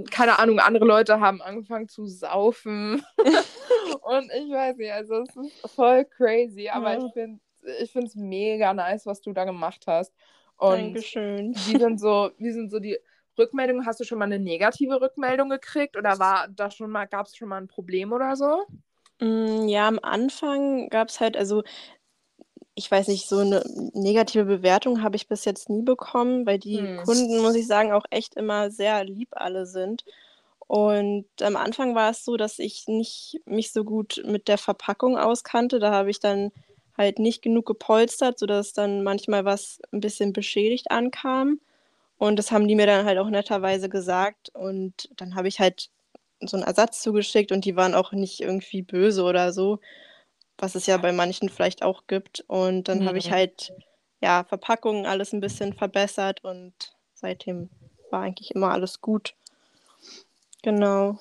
keine 0.10 0.40
Ahnung, 0.40 0.60
andere 0.60 0.86
Leute 0.86 1.20
haben 1.20 1.42
angefangen 1.42 1.88
zu 1.88 2.06
saufen. 2.06 3.04
und 3.18 4.32
ich 4.36 4.52
weiß 4.52 4.78
nicht, 4.78 4.92
also 4.92 5.22
es 5.22 5.36
ist 5.36 5.72
voll 5.72 6.06
crazy, 6.06 6.70
aber 6.70 6.94
ja. 6.94 7.06
ich 7.06 7.14
finde 7.14 7.40
ich 7.80 7.92
finde 7.92 8.08
es 8.08 8.16
mega 8.16 8.74
nice, 8.74 9.06
was 9.06 9.22
du 9.22 9.34
da 9.34 9.46
gemacht 9.46 9.84
hast. 9.86 10.14
Und 10.58 10.78
Dankeschön. 10.78 11.54
Wie 11.54 11.78
sind 11.78 12.00
so, 12.00 12.32
wie 12.38 12.52
sind 12.52 12.72
so 12.72 12.80
die 12.80 12.98
Rückmeldungen? 13.42 13.86
Hast 13.86 14.00
du 14.00 14.04
schon 14.06 14.20
mal 14.20 14.26
eine 14.26 14.40
negative 14.40 15.02
Rückmeldung 15.02 15.50
gekriegt 15.50 15.98
oder 15.98 16.20
war 16.20 16.48
da 16.50 16.72
schon 16.72 16.92
mal, 16.92 17.06
gab 17.08 17.28
es 17.28 17.36
schon 17.36 17.50
mal 17.50 17.58
ein 17.62 17.68
Problem 17.68 18.14
oder 18.14 18.36
so? 18.36 18.66
Mm, 19.20 19.68
ja, 19.68 19.88
am 19.88 20.00
Anfang 20.02 20.90
gab 20.90 21.10
es 21.10 21.20
halt, 21.20 21.38
also 21.38 21.64
ich 22.76 22.90
weiß 22.90 23.08
nicht, 23.10 23.28
so 23.28 23.40
eine 23.40 23.64
negative 23.94 24.46
Bewertung 24.46 25.04
habe 25.04 25.16
ich 25.16 25.28
bis 25.28 25.46
jetzt 25.46 25.70
nie 25.70 25.82
bekommen, 25.84 26.46
weil 26.46 26.58
die 26.60 26.78
hm. 26.78 26.96
Kunden, 26.96 27.40
muss 27.42 27.56
ich 27.56 27.68
sagen, 27.68 27.92
auch 27.92 28.06
echt 28.10 28.36
immer 28.36 28.72
sehr 28.72 29.04
lieb 29.04 29.30
alle 29.32 29.66
sind. 29.66 30.04
Und 30.68 31.26
am 31.42 31.58
Anfang 31.58 31.96
war 31.96 32.12
es 32.12 32.24
so, 32.26 32.38
dass 32.38 32.60
ich 32.60 32.88
nicht 32.88 33.42
mich 33.46 33.74
so 33.74 33.84
gut 33.84 34.22
mit 34.26 34.48
der 34.48 34.58
Verpackung 34.58 35.18
auskannte. 35.18 35.80
Da 35.80 35.92
habe 35.92 36.10
ich 36.10 36.20
dann 36.20 36.52
halt 36.98 37.20
nicht 37.20 37.42
genug 37.42 37.66
gepolstert, 37.66 38.40
sodass 38.40 38.74
dann 38.74 39.04
manchmal 39.04 39.46
was 39.46 39.80
ein 39.92 40.00
bisschen 40.00 40.34
beschädigt 40.34 40.92
ankam. 40.92 41.60
Und 42.22 42.36
das 42.36 42.52
haben 42.52 42.68
die 42.68 42.76
mir 42.76 42.86
dann 42.86 43.08
halt 43.08 43.18
auch 43.18 43.32
netterweise 43.32 43.90
gesagt. 43.90 44.50
Und 44.54 45.10
dann 45.18 45.34
habe 45.34 45.48
ich 45.48 45.60
halt 45.60 45.90
so 46.40 46.56
einen 46.56 46.68
Ersatz 46.68 47.02
zugeschickt 47.02 47.52
und 47.52 47.66
die 47.66 47.76
waren 47.76 47.96
auch 47.96 48.12
nicht 48.12 48.42
irgendwie 48.42 48.84
böse 48.84 49.24
oder 49.24 49.52
so, 49.52 49.80
was 50.60 50.76
es 50.76 50.86
ja 50.86 50.98
bei 50.98 51.14
manchen 51.14 51.50
vielleicht 51.50 51.82
auch 51.82 52.06
gibt. 52.06 52.46
Und 52.46 52.90
dann 52.90 53.00
mhm. 53.00 53.08
habe 53.08 53.18
ich 53.18 53.30
mhm. 53.30 53.34
halt, 53.34 53.74
ja, 54.22 54.44
Verpackungen 54.44 55.08
alles 55.08 55.34
ein 55.34 55.40
bisschen 55.40 55.74
verbessert 55.74 56.44
und 56.44 56.96
seitdem 57.16 57.72
war 58.12 58.22
eigentlich 58.22 58.52
immer 58.52 58.70
alles 58.70 59.02
gut. 59.02 59.34
Genau. 60.62 61.18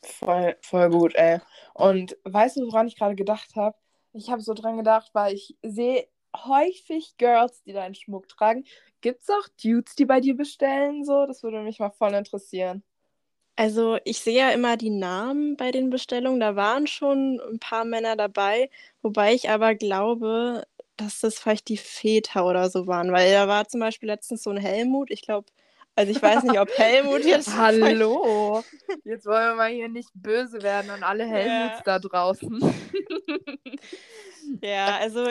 Voll, 0.00 0.56
voll 0.60 0.90
gut, 0.90 1.16
ey. 1.16 1.40
Und 1.74 2.16
weißt 2.22 2.58
du, 2.58 2.68
woran 2.68 2.86
ich 2.86 2.96
gerade 2.96 3.16
gedacht 3.16 3.56
habe? 3.56 3.76
Ich 4.12 4.30
habe 4.30 4.42
so 4.42 4.54
dran 4.54 4.76
gedacht, 4.76 5.10
weil 5.12 5.34
ich 5.34 5.56
sehe 5.64 6.06
häufig 6.44 7.16
Girls, 7.16 7.62
die 7.62 7.72
deinen 7.72 7.94
Schmuck 7.94 8.28
tragen. 8.28 8.64
Gibt 9.00 9.22
es 9.22 9.30
auch 9.30 9.48
Dudes, 9.62 9.94
die 9.94 10.04
bei 10.04 10.20
dir 10.20 10.36
bestellen? 10.36 11.04
So, 11.04 11.26
das 11.26 11.42
würde 11.42 11.60
mich 11.60 11.78
mal 11.78 11.90
voll 11.90 12.14
interessieren. 12.14 12.82
Also 13.56 13.98
ich 14.04 14.20
sehe 14.20 14.38
ja 14.38 14.50
immer 14.50 14.76
die 14.76 14.90
Namen 14.90 15.56
bei 15.56 15.70
den 15.70 15.88
Bestellungen. 15.88 16.40
Da 16.40 16.56
waren 16.56 16.86
schon 16.86 17.40
ein 17.40 17.58
paar 17.58 17.86
Männer 17.86 18.14
dabei, 18.14 18.68
wobei 19.00 19.32
ich 19.32 19.48
aber 19.48 19.74
glaube, 19.74 20.64
dass 20.96 21.20
das 21.20 21.38
vielleicht 21.38 21.68
die 21.68 21.78
Väter 21.78 22.46
oder 22.46 22.68
so 22.68 22.86
waren, 22.86 23.12
weil 23.12 23.32
da 23.32 23.48
war 23.48 23.66
zum 23.66 23.80
Beispiel 23.80 24.08
letztens 24.08 24.42
so 24.42 24.50
ein 24.50 24.58
Helmut. 24.58 25.10
Ich 25.10 25.22
glaube, 25.22 25.46
also 25.94 26.12
ich 26.12 26.22
weiß 26.22 26.42
nicht, 26.42 26.60
ob 26.60 26.68
Helmut 26.76 27.24
jetzt. 27.24 27.56
Hallo. 27.56 28.62
Jetzt 29.04 29.24
wollen 29.24 29.50
wir 29.50 29.54
mal 29.54 29.70
hier 29.70 29.88
nicht 29.88 30.10
böse 30.12 30.62
werden 30.62 30.90
an 30.90 31.02
alle 31.02 31.24
Helmuts 31.24 31.78
ja. 31.78 31.82
da 31.84 31.98
draußen. 31.98 32.60
ja, 34.62 34.98
also 34.98 35.30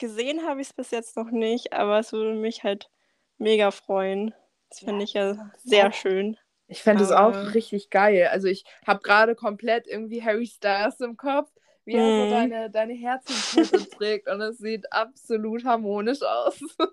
gesehen 0.00 0.46
habe 0.46 0.60
ich 0.60 0.68
es 0.68 0.72
bis 0.72 0.90
jetzt 0.90 1.16
noch 1.16 1.30
nicht, 1.30 1.72
aber 1.72 2.00
es 2.00 2.12
würde 2.12 2.34
mich 2.34 2.64
halt 2.64 2.90
mega 3.38 3.70
freuen. 3.70 4.34
Das 4.68 4.80
finde 4.80 5.00
ja, 5.00 5.04
ich 5.04 5.12
ja 5.14 5.50
sehr 5.62 5.88
auch, 5.88 5.92
schön. 5.92 6.36
Ich 6.66 6.82
fände 6.82 7.04
es 7.04 7.12
auch 7.12 7.54
richtig 7.54 7.90
geil. 7.90 8.28
Also 8.32 8.48
ich 8.48 8.64
habe 8.86 9.00
gerade 9.00 9.34
komplett 9.34 9.86
irgendwie 9.86 10.22
Harry 10.22 10.46
Styles 10.46 11.00
im 11.00 11.16
Kopf, 11.16 11.50
wie 11.84 11.94
er 11.94 12.04
so 12.04 12.26
mhm. 12.26 12.30
deine, 12.30 12.70
deine 12.70 12.94
Herzenkette 12.94 13.88
trägt 13.96 14.28
und 14.28 14.40
es 14.40 14.58
sieht 14.58 14.92
absolut 14.92 15.64
harmonisch 15.64 16.22
aus. 16.22 16.60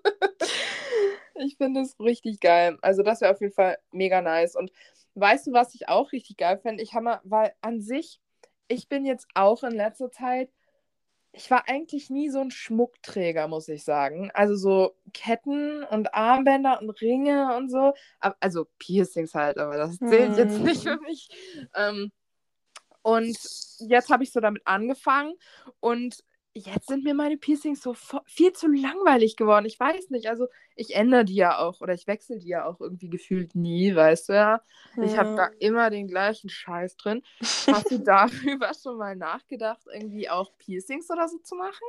Ich 1.40 1.56
finde 1.56 1.82
es 1.82 1.98
richtig 2.00 2.40
geil. 2.40 2.78
Also 2.82 3.02
das 3.02 3.20
wäre 3.20 3.32
auf 3.32 3.40
jeden 3.40 3.52
Fall 3.52 3.78
mega 3.92 4.20
nice. 4.20 4.56
Und 4.56 4.72
weißt 5.14 5.46
du, 5.46 5.52
was 5.52 5.74
ich 5.74 5.88
auch 5.88 6.12
richtig 6.12 6.36
geil 6.36 6.58
fände? 6.58 6.82
Ich 6.82 6.94
habe 6.94 7.04
mal, 7.04 7.20
weil 7.24 7.52
an 7.60 7.80
sich, 7.80 8.20
ich 8.66 8.88
bin 8.88 9.04
jetzt 9.04 9.28
auch 9.34 9.62
in 9.62 9.72
letzter 9.72 10.10
Zeit, 10.10 10.50
ich 11.38 11.50
war 11.52 11.68
eigentlich 11.68 12.10
nie 12.10 12.30
so 12.30 12.40
ein 12.40 12.50
Schmuckträger, 12.50 13.46
muss 13.46 13.68
ich 13.68 13.84
sagen. 13.84 14.30
Also 14.34 14.56
so 14.56 14.96
Ketten 15.14 15.84
und 15.84 16.12
Armbänder 16.12 16.80
und 16.80 17.00
Ringe 17.00 17.56
und 17.56 17.70
so. 17.70 17.94
Also 18.40 18.66
Piercings 18.78 19.34
halt, 19.34 19.56
aber 19.58 19.76
das 19.76 19.98
zählt 19.98 20.36
hm. 20.36 20.36
jetzt 20.36 20.58
nicht 20.58 20.82
für 20.82 20.98
mich. 21.00 21.28
Ähm, 21.76 22.10
und 23.02 23.38
jetzt 23.78 24.10
habe 24.10 24.24
ich 24.24 24.32
so 24.32 24.40
damit 24.40 24.62
angefangen 24.66 25.34
und 25.78 26.24
jetzt 26.58 26.88
sind 26.88 27.04
mir 27.04 27.14
meine 27.14 27.36
Piercings 27.36 27.82
so 27.82 27.94
viel 28.26 28.52
zu 28.52 28.66
langweilig 28.68 29.36
geworden. 29.36 29.66
Ich 29.66 29.78
weiß 29.78 30.10
nicht, 30.10 30.28
also 30.28 30.48
ich 30.76 30.94
ändere 30.94 31.24
die 31.24 31.34
ja 31.34 31.58
auch 31.58 31.80
oder 31.80 31.94
ich 31.94 32.06
wechsle 32.06 32.38
die 32.38 32.48
ja 32.48 32.66
auch 32.66 32.80
irgendwie 32.80 33.08
gefühlt 33.08 33.54
nie, 33.54 33.94
weißt 33.94 34.28
du 34.28 34.32
ja. 34.34 34.62
ja. 34.96 35.02
Ich 35.02 35.16
habe 35.16 35.34
da 35.36 35.50
immer 35.58 35.90
den 35.90 36.06
gleichen 36.06 36.48
Scheiß 36.48 36.96
drin. 36.96 37.22
Hast 37.40 37.90
du 37.90 37.98
darüber 37.98 38.72
schon 38.74 38.96
mal 38.96 39.16
nachgedacht, 39.16 39.82
irgendwie 39.92 40.30
auch 40.30 40.52
Piercings 40.58 41.10
oder 41.10 41.28
so 41.28 41.38
zu 41.38 41.54
machen? 41.56 41.86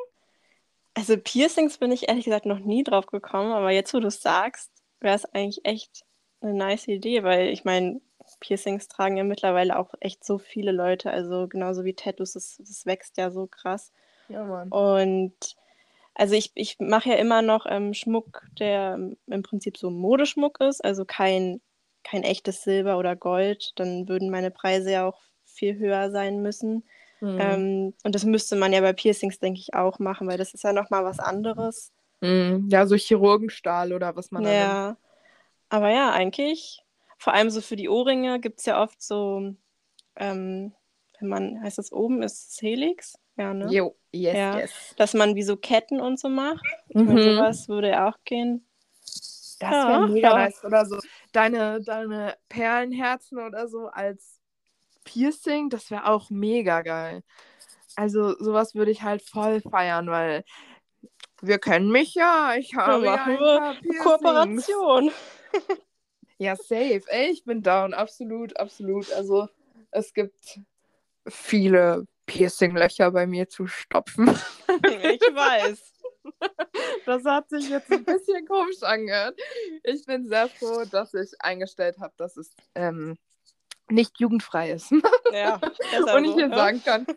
Also 0.94 1.18
Piercings 1.18 1.78
bin 1.78 1.92
ich 1.92 2.10
ehrlich 2.10 2.26
gesagt 2.26 2.46
noch 2.46 2.60
nie 2.60 2.84
drauf 2.84 3.06
gekommen, 3.06 3.52
aber 3.52 3.72
jetzt, 3.72 3.94
wo 3.94 4.00
du 4.00 4.08
es 4.08 4.22
sagst, 4.22 4.72
wäre 5.00 5.16
es 5.16 5.26
eigentlich 5.26 5.62
echt 5.64 6.04
eine 6.42 6.54
nice 6.54 6.88
Idee, 6.88 7.24
weil 7.24 7.50
ich 7.50 7.64
meine, 7.64 8.02
Piercings 8.40 8.88
tragen 8.88 9.18
ja 9.18 9.24
mittlerweile 9.24 9.78
auch 9.78 9.94
echt 10.00 10.24
so 10.24 10.38
viele 10.38 10.72
Leute, 10.72 11.12
also 11.12 11.48
genauso 11.48 11.84
wie 11.84 11.94
Tattoos, 11.94 12.34
das, 12.34 12.58
das 12.58 12.86
wächst 12.86 13.18
ja 13.18 13.32
so 13.32 13.48
krass. 13.48 13.92
Ja, 14.30 14.44
Mann. 14.44 14.70
Und 14.70 15.56
also 16.16 16.36
ich, 16.36 16.52
ich 16.56 16.78
mache 16.80 17.10
ja 17.10 17.16
immer 17.16 17.42
noch 17.42 17.66
ähm, 17.68 17.94
Schmuck, 17.94 18.44
der 18.60 19.00
im 19.28 19.42
Prinzip 19.44 19.78
so 19.78 19.90
Modeschmuck 19.90 20.60
ist, 20.60 20.84
also 20.84 21.06
kein, 21.06 21.62
kein 22.04 22.24
echtes 22.24 22.64
Silber 22.64 22.98
oder 22.98 23.16
Gold. 23.16 23.72
Dann 23.76 24.08
würden 24.08 24.30
meine 24.30 24.52
Preise 24.52 24.92
ja 24.92 25.08
auch 25.08 25.20
viel 25.46 25.78
höher 25.78 26.12
sein 26.12 26.42
müssen. 26.42 26.84
Mhm. 27.22 27.38
Ähm, 27.40 27.94
und 28.04 28.16
das 28.16 28.26
müsste 28.26 28.56
man 28.56 28.74
ja 28.74 28.82
bei 28.82 28.94
Piercings, 28.94 29.40
denke 29.40 29.60
ich, 29.60 29.74
auch 29.74 30.00
machen, 30.00 30.28
weil 30.28 30.38
das 30.38 30.54
ist 30.54 30.64
ja 30.64 30.74
nochmal 30.74 31.04
was 31.06 31.20
anderes. 31.20 31.92
Mhm. 32.22 32.68
Ja, 32.70 32.86
so 32.86 32.96
Chirurgenstahl 32.96 33.94
oder 33.94 34.16
was 34.16 34.32
man 34.32 34.44
da 34.44 34.54
Ja, 34.54 34.98
aber 35.70 35.90
ja, 35.90 36.12
eigentlich, 36.12 36.84
vor 37.18 37.34
allem 37.34 37.50
so 37.50 37.62
für 37.62 37.76
die 37.76 37.90
Ohrringe 37.90 38.40
gibt 38.40 38.60
es 38.60 38.66
ja 38.66 38.82
oft 38.82 39.02
so, 39.02 39.56
ähm, 40.16 40.74
wenn 41.20 41.30
man, 41.30 41.62
heißt 41.62 41.78
das 41.78 41.92
oben, 41.92 42.24
ist 42.24 42.52
es 42.52 42.62
Helix? 42.62 43.18
Ja, 43.40 43.54
ne? 43.54 43.72
Jo, 43.72 43.96
yes, 44.12 44.36
ja. 44.36 44.58
yes. 44.60 44.94
Dass 44.98 45.14
man 45.14 45.34
wie 45.36 45.44
so 45.44 45.56
Ketten 45.56 46.02
und 46.02 46.20
so 46.20 46.28
macht. 46.28 46.66
Mhm. 46.94 47.06
Meine, 47.06 47.36
sowas 47.36 47.70
würde 47.70 48.04
auch 48.04 48.18
gehen. 48.26 48.66
Das 49.62 49.72
wäre 49.72 49.92
ja, 49.92 50.08
mega 50.08 50.30
ja. 50.30 50.36
nice. 50.36 50.64
Oder 50.66 50.86
so 50.86 51.00
deine, 51.32 51.82
deine 51.82 52.36
Perlenherzen 52.50 53.40
oder 53.40 53.70
so 53.70 53.88
als 53.88 54.42
Piercing, 55.06 55.70
das 55.70 55.90
wäre 55.90 56.06
auch 56.06 56.30
mega 56.30 56.82
geil. 56.82 57.24
Also 57.96 58.38
sowas 58.40 58.76
würde 58.76 58.92
ich 58.92 59.04
halt 59.04 59.22
voll 59.22 59.62
feiern, 59.62 60.08
weil 60.08 60.44
wir 61.42 61.60
kennen 61.60 61.90
mich 61.90 62.16
ja. 62.16 62.56
Ich 62.58 62.76
habe 62.76 63.06
ja, 63.06 63.16
machen 63.16 63.38
ja 63.40 63.70
ein 63.72 63.78
wir 63.84 64.00
Kooperation. 64.00 65.12
ja, 66.38 66.58
safe. 66.58 67.04
Ey, 67.08 67.32
ich 67.32 67.46
bin 67.46 67.64
down. 67.64 67.94
Absolut, 67.94 68.60
absolut. 68.60 69.10
Also 69.14 69.48
es 69.92 70.14
gibt 70.14 70.60
viele 71.26 72.06
Piercinglöcher 72.30 73.10
bei 73.10 73.26
mir 73.26 73.50
zu 73.50 73.68
stopfen. 73.68 74.28
Ich 74.70 75.22
weiß. 75.22 75.94
Das 77.06 77.26
hat 77.26 77.50
sich 77.50 77.70
jetzt 77.70 77.92
ein 77.92 78.06
bisschen 78.06 78.46
komisch 78.46 78.84
angehört. 78.84 79.40
Ich 79.84 80.06
bin 80.06 80.28
sehr 80.28 80.48
froh, 80.48 80.84
dass 80.90 81.14
ich 81.14 81.32
eingestellt 81.40 81.98
habe, 82.00 82.14
dass 82.18 82.38
es 82.38 82.52
ähm, 82.76 83.18
nicht 83.90 84.20
jugendfrei 84.20 84.72
ist. 84.72 84.92
Ja, 85.34 85.56
Und 86.16 86.26
ich 86.26 86.34
hier 86.34 86.50
ja. 86.50 86.56
sagen 86.56 86.84
kann, 86.84 87.08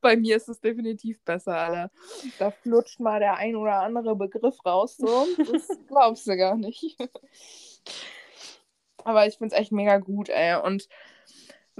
bei 0.00 0.16
mir 0.16 0.36
ist 0.36 0.48
es 0.48 0.60
definitiv 0.60 1.22
besser, 1.24 1.56
Alter. 1.56 1.90
Da 2.38 2.50
flutscht 2.50 3.00
mal 3.00 3.20
der 3.20 3.36
ein 3.36 3.54
oder 3.54 3.80
andere 3.80 4.16
Begriff 4.16 4.56
raus, 4.64 4.96
so. 4.96 5.26
Das 5.36 5.68
glaubst 5.86 6.26
du 6.26 6.36
gar 6.36 6.56
nicht. 6.56 6.96
Aber 9.04 9.26
ich 9.26 9.36
finde 9.36 9.54
es 9.54 9.60
echt 9.60 9.72
mega 9.72 9.98
gut, 9.98 10.30
ey. 10.30 10.60
Und 10.62 10.88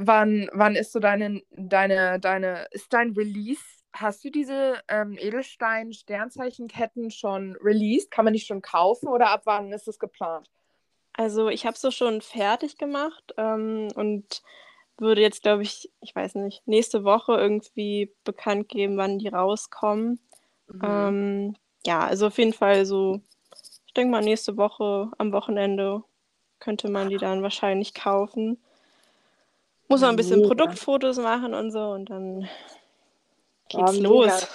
Wann, 0.02 0.48
wann 0.54 0.76
ist 0.76 0.92
so 0.92 0.98
deine, 0.98 1.42
deine, 1.50 2.18
deine, 2.18 2.66
ist 2.70 2.90
dein 2.90 3.10
Release? 3.12 3.60
Hast 3.92 4.24
du 4.24 4.30
diese 4.30 4.80
ähm, 4.88 5.18
Edelstein-Sternzeichenketten 5.18 7.10
schon 7.10 7.54
released? 7.62 8.10
Kann 8.10 8.24
man 8.24 8.32
die 8.32 8.40
schon 8.40 8.62
kaufen 8.62 9.08
oder 9.08 9.28
ab 9.28 9.42
wann 9.44 9.72
ist 9.72 9.88
es 9.88 9.98
geplant? 9.98 10.48
Also 11.12 11.48
ich 11.48 11.66
habe 11.66 11.76
es 11.76 11.94
schon 11.94 12.22
fertig 12.22 12.78
gemacht 12.78 13.34
ähm, 13.36 13.88
und 13.94 14.42
würde 14.96 15.20
jetzt, 15.20 15.42
glaube 15.42 15.64
ich, 15.64 15.90
ich 16.00 16.16
weiß 16.16 16.36
nicht, 16.36 16.66
nächste 16.66 17.04
Woche 17.04 17.34
irgendwie 17.34 18.10
bekannt 18.24 18.70
geben, 18.70 18.96
wann 18.96 19.18
die 19.18 19.28
rauskommen. 19.28 20.18
Mhm. 20.68 20.80
Ähm, 20.82 21.56
ja, 21.84 22.00
also 22.06 22.28
auf 22.28 22.38
jeden 22.38 22.54
Fall 22.54 22.86
so, 22.86 23.20
ich 23.86 23.92
denke 23.92 24.12
mal 24.12 24.22
nächste 24.22 24.56
Woche 24.56 25.10
am 25.18 25.32
Wochenende 25.32 26.04
könnte 26.58 26.90
man 26.90 27.10
die 27.10 27.18
dann 27.18 27.42
wahrscheinlich 27.42 27.92
kaufen. 27.92 28.62
Muss 29.90 30.02
man 30.02 30.10
ein 30.10 30.16
bisschen 30.16 30.40
mega. 30.40 30.54
Produktfotos 30.54 31.18
machen 31.18 31.52
und 31.52 31.72
so 31.72 31.90
und 31.90 32.10
dann 32.10 32.48
geht's 33.68 33.98
oh, 33.98 34.02
los. 34.02 34.46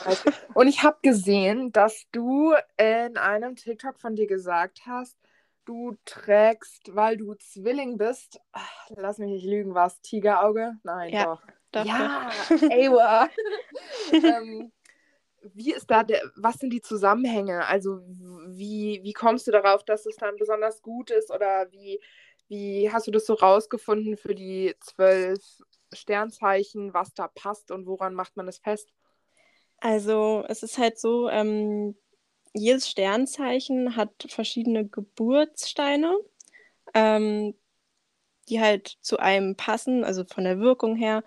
Und 0.54 0.68
ich 0.68 0.82
habe 0.82 0.98
gesehen, 1.02 1.74
dass 1.74 2.06
du 2.14 2.54
in 2.78 3.18
einem 3.18 3.58
TikTok 3.58 4.00
von 4.00 4.16
dir 4.16 4.28
gesagt 4.28 4.84
hast, 4.86 5.18
du 5.66 5.98
trägst, 6.06 6.96
weil 6.96 7.18
du 7.18 7.34
Zwilling 7.36 7.98
bist, 7.98 8.40
ach, 8.54 8.90
lass 8.96 9.18
mich 9.18 9.30
nicht 9.30 9.46
lügen, 9.46 9.74
war 9.74 9.88
es 9.88 10.00
Tigerauge? 10.00 10.78
Nein, 10.84 11.14
ja, 11.14 11.26
doch. 11.26 11.42
doch 11.72 11.86
ja, 11.86 12.30
Ewa. 12.70 13.28
ähm, 14.14 14.72
wie 15.54 15.74
ist 15.74 15.92
da 15.92 16.04
der, 16.04 16.22
was 16.38 16.56
sind 16.56 16.72
die 16.72 16.82
Zusammenhänge? 16.82 17.66
Also 17.68 18.00
wie, 18.48 19.02
wie 19.04 19.14
kommst 19.14 19.48
du 19.48 19.52
darauf, 19.52 19.84
dass 19.84 20.06
es 20.06 20.16
dann 20.16 20.38
besonders 20.38 20.82
gut 20.82 21.12
ist 21.12 21.30
oder 21.30 21.70
wie, 21.72 22.00
wie 22.48 22.92
hast 22.92 23.08
du 23.08 23.12
das 23.12 23.26
so 23.26 23.34
rausgefunden 23.34 24.18
für 24.18 24.36
die 24.36 24.76
zwölf 24.80 25.42
Sternzeichen, 25.94 26.94
was 26.94 27.14
da 27.14 27.28
passt 27.28 27.72
und 27.72 27.86
woran 27.88 28.14
macht 28.14 28.36
man 28.38 28.48
es 28.48 28.60
fest? 28.60 28.90
Also 29.80 30.44
es 30.48 30.64
ist 30.64 30.78
halt 30.78 31.00
so, 31.00 31.30
ähm, 31.30 31.96
jedes 32.54 32.90
Sternzeichen 32.90 33.96
hat 33.96 34.12
verschiedene 34.30 34.88
Geburtssteine, 34.88 36.18
ähm, 36.94 37.54
die 38.48 38.62
halt 38.62 38.98
zu 39.02 39.18
einem 39.18 39.56
passen, 39.56 40.04
also 40.04 40.24
von 40.24 40.44
der 40.44 40.60
Wirkung 40.60 40.96
her. 40.96 41.24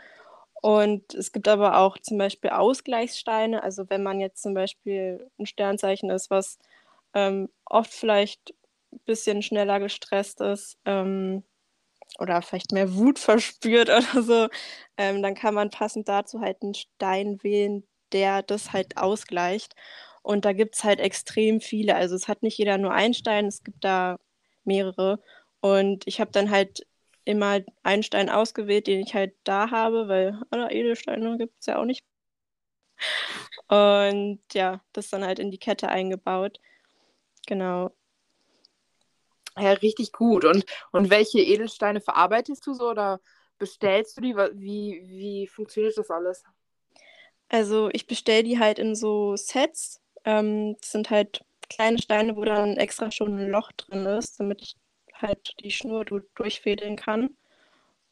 Und 0.60 1.14
es 1.14 1.32
gibt 1.32 1.46
aber 1.46 1.78
auch 1.78 1.98
zum 1.98 2.18
Beispiel 2.18 2.50
Ausgleichssteine. 2.50 3.62
Also 3.62 3.90
wenn 3.90 4.02
man 4.02 4.20
jetzt 4.20 4.42
zum 4.42 4.54
Beispiel 4.54 5.30
ein 5.38 5.46
Sternzeichen 5.46 6.10
ist, 6.10 6.30
was 6.30 6.58
ähm, 7.14 7.48
oft 7.64 7.92
vielleicht 7.92 8.54
bisschen 9.06 9.42
schneller 9.42 9.80
gestresst 9.80 10.40
ist 10.40 10.78
ähm, 10.84 11.44
oder 12.18 12.42
vielleicht 12.42 12.72
mehr 12.72 12.94
Wut 12.94 13.18
verspürt 13.20 13.88
oder 13.90 14.22
so, 14.22 14.48
ähm, 14.96 15.22
dann 15.22 15.34
kann 15.34 15.54
man 15.54 15.70
passend 15.70 16.08
dazu 16.08 16.40
halt 16.40 16.62
einen 16.62 16.74
Stein 16.74 17.42
wählen, 17.42 17.84
der 18.12 18.42
das 18.42 18.72
halt 18.72 18.96
ausgleicht. 18.96 19.74
Und 20.22 20.44
da 20.44 20.52
gibt 20.52 20.76
es 20.76 20.84
halt 20.84 21.00
extrem 21.00 21.60
viele. 21.60 21.94
Also 21.96 22.14
es 22.16 22.28
hat 22.28 22.42
nicht 22.42 22.58
jeder 22.58 22.78
nur 22.78 22.92
einen 22.92 23.14
Stein, 23.14 23.46
es 23.46 23.62
gibt 23.64 23.84
da 23.84 24.18
mehrere. 24.64 25.22
Und 25.60 26.06
ich 26.06 26.20
habe 26.20 26.30
dann 26.32 26.50
halt 26.50 26.86
immer 27.24 27.60
einen 27.82 28.02
Stein 28.02 28.30
ausgewählt, 28.30 28.86
den 28.86 29.00
ich 29.00 29.14
halt 29.14 29.34
da 29.44 29.70
habe, 29.70 30.08
weil 30.08 30.40
alle 30.50 30.70
Edelsteine 30.72 31.38
gibt 31.38 31.54
es 31.60 31.66
ja 31.66 31.78
auch 31.78 31.84
nicht. 31.84 32.02
Und 33.68 34.40
ja, 34.52 34.80
das 34.92 35.10
dann 35.10 35.24
halt 35.24 35.38
in 35.38 35.50
die 35.50 35.58
Kette 35.58 35.88
eingebaut. 35.88 36.58
Genau. 37.46 37.92
Ja, 39.60 39.72
richtig 39.72 40.12
gut. 40.12 40.44
Und, 40.44 40.64
und 40.92 41.10
welche 41.10 41.40
Edelsteine 41.40 42.00
verarbeitest 42.00 42.66
du 42.66 42.74
so 42.74 42.90
oder 42.90 43.20
bestellst 43.58 44.16
du 44.16 44.20
die? 44.20 44.36
Wie, 44.36 45.02
wie 45.06 45.46
funktioniert 45.46 45.96
das 45.96 46.10
alles? 46.10 46.44
Also 47.48 47.88
ich 47.92 48.06
bestelle 48.06 48.44
die 48.44 48.58
halt 48.58 48.78
in 48.78 48.94
so 48.94 49.36
Sets. 49.36 50.00
Ähm, 50.24 50.76
das 50.80 50.92
sind 50.92 51.10
halt 51.10 51.44
kleine 51.68 51.98
Steine, 51.98 52.36
wo 52.36 52.44
dann 52.44 52.76
extra 52.76 53.10
schon 53.10 53.38
ein 53.38 53.50
Loch 53.50 53.72
drin 53.72 54.06
ist, 54.06 54.40
damit 54.40 54.62
ich 54.62 54.76
halt 55.14 55.54
die 55.60 55.70
Schnur 55.70 56.04
durchfädeln 56.04 56.96
kann. 56.96 57.30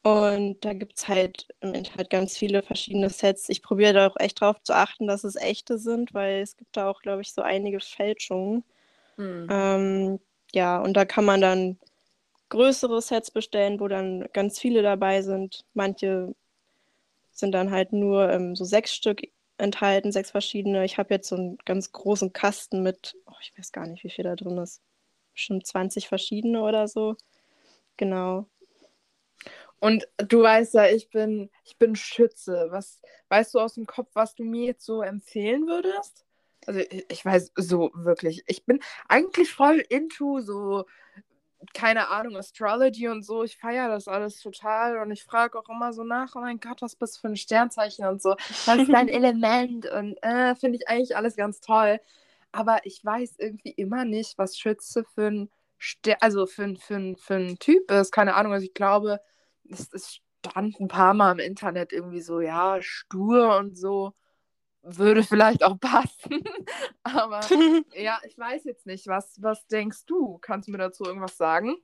Und 0.03 0.63
da 0.63 0.73
gibt 0.73 0.97
es 0.97 1.07
halt 1.07 1.47
im 1.59 1.73
Internet 1.73 2.09
ganz 2.09 2.37
viele 2.37 2.63
verschiedene 2.63 3.09
Sets. 3.09 3.49
Ich 3.49 3.61
probiere 3.61 3.93
da 3.93 4.07
auch 4.07 4.15
echt 4.17 4.39
drauf 4.39 4.61
zu 4.63 4.73
achten, 4.73 5.07
dass 5.07 5.23
es 5.23 5.35
echte 5.35 5.77
sind, 5.77 6.13
weil 6.13 6.41
es 6.41 6.55
gibt 6.55 6.77
da 6.77 6.89
auch, 6.89 7.01
glaube 7.01 7.21
ich, 7.21 7.33
so 7.33 7.41
einige 7.41 7.79
Fälschungen. 7.79 8.63
Hm. 9.17 9.47
Ähm, 9.49 10.19
ja, 10.53 10.79
und 10.81 10.93
da 10.95 11.05
kann 11.05 11.25
man 11.25 11.41
dann 11.41 11.79
größere 12.49 13.01
Sets 13.01 13.31
bestellen, 13.31 13.79
wo 13.81 13.87
dann 13.89 14.27
ganz 14.33 14.59
viele 14.59 14.81
dabei 14.83 15.21
sind. 15.23 15.65
Manche 15.73 16.35
sind 17.31 17.51
dann 17.53 17.71
halt 17.71 17.93
nur 17.93 18.29
ähm, 18.31 18.55
so 18.55 18.65
sechs 18.65 18.93
Stück 18.95 19.21
enthalten, 19.57 20.11
sechs 20.11 20.31
verschiedene. 20.31 20.85
Ich 20.85 20.97
habe 20.97 21.13
jetzt 21.13 21.29
so 21.29 21.35
einen 21.35 21.57
ganz 21.65 21.91
großen 21.91 22.33
Kasten 22.33 22.83
mit, 22.83 23.15
oh, 23.27 23.33
ich 23.41 23.57
weiß 23.57 23.71
gar 23.71 23.87
nicht, 23.87 24.03
wie 24.03 24.09
viel 24.09 24.23
da 24.25 24.35
drin 24.35 24.57
ist. 24.57 24.81
bestimmt 25.33 25.67
20 25.67 26.09
verschiedene 26.09 26.61
oder 26.63 26.87
so. 26.89 27.17
Genau. 27.97 28.47
Und 29.79 30.07
du 30.17 30.41
weißt 30.43 30.73
ja, 30.75 30.87
ich 30.87 31.09
bin, 31.09 31.49
ich 31.63 31.77
bin 31.77 31.95
Schütze. 31.95 32.67
Was 32.71 33.01
weißt 33.29 33.53
du 33.55 33.59
aus 33.59 33.75
dem 33.75 33.85
Kopf, 33.87 34.09
was 34.13 34.35
du 34.35 34.43
mir 34.43 34.65
jetzt 34.65 34.85
so 34.85 35.01
empfehlen 35.01 35.67
würdest? 35.67 36.26
Also 36.67 36.81
ich, 37.09 37.23
weiß 37.25 37.53
so 37.55 37.91
wirklich. 37.95 38.43
Ich 38.45 38.65
bin 38.65 38.79
eigentlich 39.07 39.53
voll 39.53 39.79
into 39.89 40.41
so, 40.41 40.85
keine 41.73 42.09
Ahnung, 42.09 42.35
Astrology 42.35 43.07
und 43.07 43.23
so. 43.23 43.43
Ich 43.43 43.57
feiere 43.57 43.87
das 43.87 44.09
alles 44.09 44.41
total 44.41 44.97
und 44.99 45.11
ich 45.11 45.23
frage 45.23 45.57
auch 45.57 45.69
immer 45.69 45.93
so 45.93 46.03
nach, 46.03 46.35
oh 46.35 46.41
mein 46.41 46.59
Gott, 46.59 46.81
was 46.81 46.95
bist 46.95 47.17
du 47.17 47.21
für 47.21 47.27
ein 47.29 47.37
Sternzeichen 47.37 48.05
und 48.05 48.21
so. 48.21 48.35
Was 48.65 48.77
ist 48.79 48.91
dein 48.91 49.07
Element? 49.07 49.89
Und 49.89 50.17
äh, 50.21 50.55
finde 50.55 50.77
ich 50.77 50.89
eigentlich 50.89 51.15
alles 51.15 51.37
ganz 51.37 51.61
toll. 51.61 52.01
Aber 52.51 52.85
ich 52.85 53.03
weiß 53.03 53.35
irgendwie 53.39 53.71
immer 53.71 54.03
nicht, 54.03 54.37
was 54.37 54.57
Schütze 54.57 55.05
für 55.15 55.27
ein 55.27 55.49
Ster 55.79 56.17
also 56.21 56.47
für, 56.47 56.75
für, 56.75 57.15
für 57.17 57.35
ein 57.35 57.59
Typ 57.59 57.89
ist. 57.91 58.11
Keine 58.11 58.35
Ahnung. 58.35 58.53
Also 58.53 58.65
ich 58.65 58.73
glaube, 58.73 59.21
es, 59.69 59.89
es 59.93 60.19
stand 60.45 60.79
ein 60.79 60.87
paar 60.89 61.13
Mal 61.13 61.31
im 61.33 61.39
Internet 61.39 61.93
irgendwie 61.93 62.21
so, 62.21 62.41
ja, 62.41 62.81
stur 62.81 63.57
und 63.57 63.77
so 63.77 64.13
würde 64.95 65.23
vielleicht 65.23 65.63
auch 65.63 65.79
passen. 65.79 66.43
Aber 67.03 67.41
ja, 67.95 68.19
ich 68.25 68.37
weiß 68.37 68.63
jetzt 68.65 68.85
nicht. 68.85 69.07
Was, 69.07 69.41
was 69.41 69.67
denkst 69.67 70.05
du? 70.05 70.37
Kannst 70.39 70.67
du 70.67 70.71
mir 70.71 70.77
dazu 70.77 71.03
irgendwas 71.03 71.37
sagen? 71.37 71.75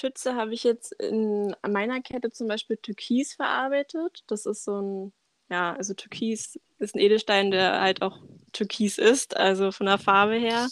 Schütze 0.00 0.36
habe 0.36 0.54
ich 0.54 0.64
jetzt 0.64 0.92
in 0.92 1.54
meiner 1.68 2.00
Kette 2.00 2.30
zum 2.30 2.46
Beispiel 2.46 2.76
Türkis 2.76 3.34
verarbeitet. 3.34 4.22
Das 4.28 4.46
ist 4.46 4.64
so 4.64 4.80
ein, 4.80 5.12
ja, 5.50 5.74
also 5.74 5.94
Türkis 5.94 6.58
ist 6.78 6.94
ein 6.94 7.00
Edelstein, 7.00 7.50
der 7.50 7.80
halt 7.80 8.02
auch 8.02 8.20
Türkis 8.52 8.98
ist, 8.98 9.36
also 9.36 9.72
von 9.72 9.86
der 9.86 9.98
Farbe 9.98 10.36
her. 10.36 10.68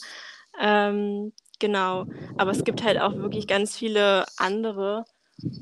Ähm, 0.61 1.33
genau. 1.59 2.07
Aber 2.39 2.53
es 2.53 2.65
gibt 2.65 2.85
halt 2.85 3.01
auch 3.01 3.17
wirklich 3.17 3.49
ganz 3.49 3.77
viele 3.77 4.27
andere. 4.37 5.05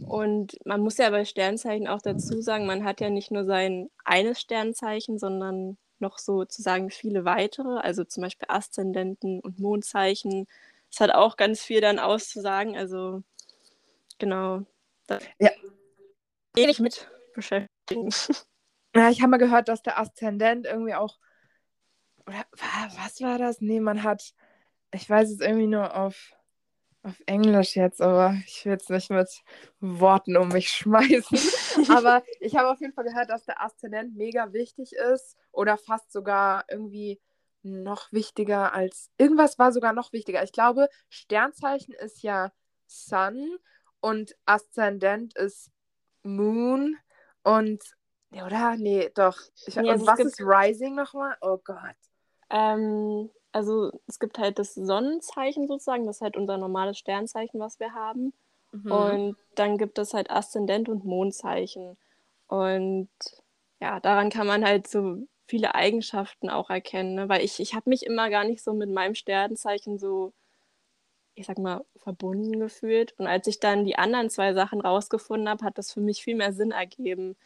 Und 0.07 0.57
man 0.65 0.81
muss 0.81 0.99
ja 0.99 1.11
bei 1.11 1.25
Sternzeichen 1.25 1.89
auch 1.89 2.01
dazu 2.01 2.41
sagen, 2.41 2.67
man 2.67 2.85
hat 2.85 3.01
ja 3.01 3.11
nicht 3.11 3.31
nur 3.31 3.45
sein 3.45 3.91
eines 4.05 4.41
Sternzeichen, 4.41 5.19
sondern 5.19 5.77
noch 5.99 6.19
sozusagen 6.19 6.91
viele 6.91 7.25
weitere, 7.25 7.79
also 7.79 8.05
zum 8.05 8.23
Beispiel 8.23 8.49
Aszendenten 8.49 9.41
und 9.41 9.59
Mondzeichen. 9.59 10.47
Es 10.91 11.01
hat 11.01 11.11
auch 11.11 11.37
ganz 11.37 11.63
viel 11.63 11.81
dann 11.81 11.99
auszusagen. 11.99 12.77
Also 12.77 13.23
genau. 14.19 14.63
Da 15.07 15.19
ja. 15.39 15.51
Ähnlich 16.57 16.81
mit 16.81 17.09
beschäftigen. 17.35 18.11
Ja, 18.97 19.11
ich 19.11 19.23
habe 19.23 19.31
mal 19.31 19.39
gehört, 19.39 19.67
dass 19.67 19.83
der 19.83 19.99
Aszendent 19.99 20.67
irgendwie 20.67 20.95
auch. 20.95 21.19
Oder 22.29 22.45
was 22.53 23.21
war 23.21 23.39
das? 23.39 23.61
Nee, 23.61 23.81
man 23.81 24.05
hat 24.05 24.35
ich 24.95 25.11
weiß 25.11 25.31
es 25.31 25.41
irgendwie 25.41 25.67
nur 25.67 25.95
auf, 25.97 26.35
auf 27.05 27.23
Englisch 27.27 27.77
jetzt, 27.77 28.01
aber 28.01 28.35
ich 28.47 28.65
will 28.65 28.73
jetzt 28.73 28.91
nicht 28.91 29.11
mit 29.11 29.29
Worten 29.81 30.37
um 30.37 30.49
mich 30.49 30.69
schmeißen. 30.71 31.39
aber 31.91 32.23
ich 32.41 32.57
habe 32.57 32.71
auf 32.71 32.81
jeden 32.81 32.95
Fall 32.95 33.05
gehört, 33.05 33.31
dass 33.31 33.45
der 33.45 33.63
Aszendent 33.63 34.17
mega 34.17 34.53
wichtig 34.53 34.93
ist 34.95 35.37
oder 35.53 35.77
fast 35.77 36.11
sogar 36.13 36.65
irgendwie 36.69 37.21
noch 37.63 38.11
wichtiger 38.13 38.73
als. 38.73 39.11
Irgendwas 39.19 39.59
war 39.59 39.73
sogar 39.73 39.93
noch 39.93 40.13
wichtiger. 40.13 40.43
Ich 40.43 40.53
glaube, 40.53 40.89
Sternzeichen 41.09 41.95
ist 41.95 42.23
ja 42.23 42.53
Sun 42.87 43.59
und 44.01 44.35
Aszendent 44.47 45.37
ist 45.37 45.71
Moon 46.23 46.97
und. 47.43 47.83
Oder? 48.31 48.77
Nee, 48.77 49.11
doch. 49.15 49.39
Ich, 49.67 49.77
nee, 49.77 49.91
und 49.91 50.07
was 50.07 50.19
ist 50.19 50.41
Rising 50.41 50.95
nochmal? 50.95 51.37
Oh 51.41 51.59
Gott. 51.63 51.97
Ähm, 52.51 53.31
also 53.55 53.93
es 54.09 54.19
gibt 54.19 54.39
halt 54.39 54.59
das 54.59 54.75
Sonnenzeichen 54.75 55.69
sozusagen, 55.69 56.07
das 56.07 56.17
ist 56.17 56.23
halt 56.23 56.37
unser 56.37 56.59
normales 56.59 56.99
Sternzeichen, 56.99 57.61
was 57.61 57.79
wir 57.79 57.95
haben. 57.95 58.33
Mhm. 58.73 58.91
Und 58.91 59.37
dann 59.55 59.79
gibt 59.79 59.97
es 59.99 60.13
halt 60.13 60.29
Aszendent 60.29 60.89
und 60.89 61.05
Mondzeichen. 61.05 61.97
Und 62.49 63.09
ja, 63.81 64.01
daran 64.01 64.29
kann 64.31 64.49
man 64.49 64.65
halt 64.65 64.89
so 64.89 65.19
viele 65.47 65.77
Eigenschaften 65.77 66.51
auch 66.51 66.69
erkennen, 66.69 67.15
ne? 67.15 67.29
weil 67.29 67.45
ich, 67.45 67.61
ich 67.61 67.75
habe 67.75 67.89
mich 67.91 68.05
immer 68.05 68.29
gar 68.29 68.43
nicht 68.43 68.65
so 68.65 68.75
mit 68.75 68.91
meinem 68.91 69.15
Sternzeichen 69.15 69.99
so, 69.99 70.33
ich 71.37 71.47
sag 71.47 71.59
mal, 71.59 71.85
verbunden 71.97 72.59
gefühlt. 72.59 73.15
Und 73.19 73.29
als 73.29 73.47
ich 73.47 73.61
dann 73.61 73.85
die 73.85 73.97
anderen 73.97 74.31
zwei 74.31 74.53
Sachen 74.53 74.81
rausgefunden 74.81 75.49
habe, 75.49 75.65
hat 75.65 75.79
das 75.79 75.93
für 75.93 76.01
mich 76.01 76.25
viel 76.25 76.35
mehr 76.35 76.53
Sinn 76.53 76.73
ergeben. 76.73 77.37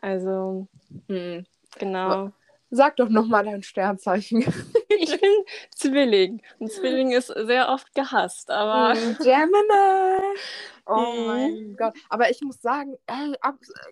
Also, 0.00 0.66
hm, 1.06 1.46
genau. 1.78 2.32
Sag 2.70 2.96
doch 2.96 3.08
nochmal 3.08 3.44
dein 3.44 3.62
Sternzeichen. 3.62 4.44
ich 4.98 5.10
bin 5.20 5.30
Zwilling. 5.74 6.42
Und 6.58 6.72
Zwilling 6.72 7.12
ist 7.12 7.28
sehr 7.28 7.68
oft 7.68 7.94
gehasst, 7.94 8.50
aber. 8.50 8.94
Mm, 8.94 9.16
Gemini! 9.18 10.38
Oh 10.86 11.12
mhm. 11.16 11.26
mein 11.26 11.76
Gott. 11.76 11.96
Aber 12.08 12.30
ich 12.30 12.40
muss 12.42 12.60
sagen, 12.60 12.96
äh, 13.06 13.32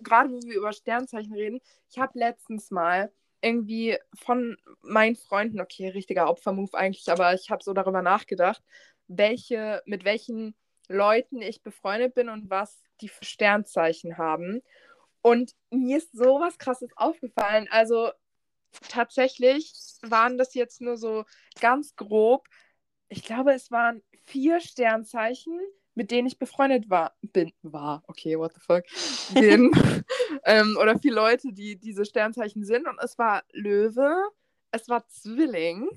gerade 0.02 0.30
wo 0.30 0.40
wir 0.42 0.56
über 0.56 0.72
Sternzeichen 0.72 1.34
reden, 1.34 1.60
ich 1.90 1.98
habe 1.98 2.18
letztens 2.18 2.70
mal 2.70 3.12
irgendwie 3.40 3.98
von 4.14 4.56
meinen 4.82 5.16
Freunden, 5.16 5.60
okay, 5.60 5.88
richtiger 5.88 6.30
Opfermove 6.30 6.74
eigentlich, 6.74 7.10
aber 7.10 7.34
ich 7.34 7.50
habe 7.50 7.64
so 7.64 7.72
darüber 7.72 8.02
nachgedacht, 8.02 8.62
welche, 9.08 9.82
mit 9.84 10.04
welchen 10.04 10.54
Leuten 10.88 11.42
ich 11.42 11.62
befreundet 11.62 12.14
bin 12.14 12.28
und 12.28 12.50
was 12.50 12.80
die 13.00 13.08
für 13.08 13.24
Sternzeichen 13.24 14.16
haben. 14.16 14.62
Und 15.22 15.54
mir 15.70 15.98
ist 15.98 16.12
sowas 16.12 16.58
krasses 16.58 16.90
aufgefallen. 16.96 17.68
Also 17.70 18.10
tatsächlich 18.88 19.72
waren 20.02 20.38
das 20.38 20.54
jetzt 20.54 20.80
nur 20.80 20.96
so 20.96 21.24
ganz 21.60 21.96
grob. 21.96 22.46
Ich 23.08 23.22
glaube, 23.24 23.52
es 23.52 23.70
waren 23.70 24.02
vier 24.24 24.60
Sternzeichen, 24.60 25.58
mit 25.94 26.10
denen 26.10 26.26
ich 26.26 26.38
befreundet 26.38 26.88
war. 26.90 27.14
Bin, 27.20 27.52
war, 27.62 28.02
okay, 28.06 28.38
what 28.38 28.52
the 28.54 28.60
fuck. 28.60 28.84
Bin. 29.34 29.70
ähm, 30.44 30.76
oder 30.80 30.98
vier 30.98 31.12
Leute, 31.12 31.52
die 31.52 31.76
diese 31.76 32.04
Sternzeichen 32.04 32.64
sind. 32.64 32.86
Und 32.86 32.98
es 33.02 33.18
war 33.18 33.42
Löwe, 33.52 34.14
es 34.70 34.88
war 34.88 35.06
Zwilling, 35.08 35.88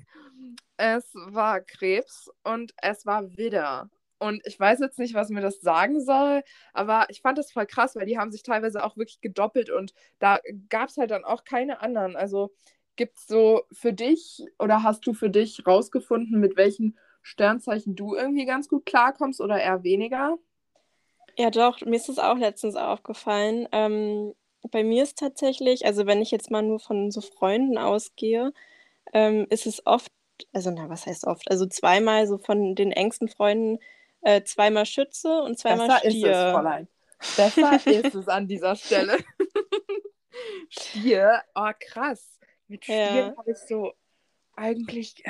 es 0.76 1.10
war 1.14 1.60
Krebs 1.60 2.30
und 2.44 2.74
es 2.82 3.06
war 3.06 3.36
Widder. 3.36 3.90
Und 4.18 4.40
ich 4.46 4.58
weiß 4.58 4.80
jetzt 4.80 4.98
nicht, 4.98 5.14
was 5.14 5.28
mir 5.28 5.42
das 5.42 5.60
sagen 5.60 6.00
soll, 6.00 6.42
aber 6.72 7.06
ich 7.10 7.20
fand 7.20 7.36
das 7.38 7.52
voll 7.52 7.66
krass, 7.66 7.96
weil 7.96 8.06
die 8.06 8.18
haben 8.18 8.32
sich 8.32 8.42
teilweise 8.42 8.82
auch 8.84 8.96
wirklich 8.96 9.20
gedoppelt 9.20 9.68
und 9.70 9.92
da 10.18 10.38
gab 10.70 10.88
es 10.88 10.96
halt 10.96 11.10
dann 11.10 11.24
auch 11.24 11.44
keine 11.44 11.82
anderen. 11.82 12.16
Also 12.16 12.52
gibt 12.96 13.18
es 13.18 13.26
so 13.26 13.62
für 13.72 13.92
dich 13.92 14.42
oder 14.58 14.82
hast 14.82 15.06
du 15.06 15.12
für 15.12 15.30
dich 15.30 15.66
rausgefunden, 15.66 16.40
mit 16.40 16.56
welchen 16.56 16.96
Sternzeichen 17.22 17.94
du 17.94 18.14
irgendwie 18.14 18.46
ganz 18.46 18.68
gut 18.68 18.86
klarkommst 18.86 19.40
oder 19.40 19.60
eher 19.60 19.82
weniger? 19.82 20.38
Ja, 21.38 21.50
doch, 21.50 21.80
mir 21.82 21.96
ist 21.96 22.08
das 22.08 22.18
auch 22.18 22.38
letztens 22.38 22.76
aufgefallen. 22.76 23.68
Ähm, 23.72 24.32
bei 24.70 24.82
mir 24.82 25.02
ist 25.02 25.18
tatsächlich, 25.18 25.84
also 25.84 26.06
wenn 26.06 26.22
ich 26.22 26.30
jetzt 26.30 26.50
mal 26.50 26.62
nur 26.62 26.80
von 26.80 27.10
so 27.10 27.20
Freunden 27.20 27.76
ausgehe, 27.76 28.52
ähm, 29.12 29.46
ist 29.50 29.66
es 29.66 29.86
oft, 29.86 30.10
also 30.52 30.70
na, 30.70 30.88
was 30.88 31.06
heißt 31.06 31.26
oft? 31.26 31.50
Also 31.50 31.66
zweimal 31.66 32.26
so 32.26 32.38
von 32.38 32.74
den 32.74 32.92
engsten 32.92 33.28
Freunden 33.28 33.78
äh, 34.26 34.42
zweimal 34.42 34.86
Schütze 34.86 35.40
und 35.42 35.56
zweimal 35.56 35.86
Besser 35.86 36.10
Stier. 36.10 36.30
Ist 36.30 36.36
es, 36.36 36.52
Fräulein. 36.52 36.88
Besser 37.36 37.86
ist 38.06 38.14
es 38.16 38.28
an 38.28 38.48
dieser 38.48 38.74
Stelle. 38.74 39.18
Stier, 40.68 41.42
oh 41.54 41.70
krass. 41.78 42.40
Mit 42.66 42.82
Stier 42.82 42.96
ja. 42.96 43.34
habe 43.36 43.52
ich 43.52 43.58
so 43.58 43.92
eigentlich. 44.56 45.22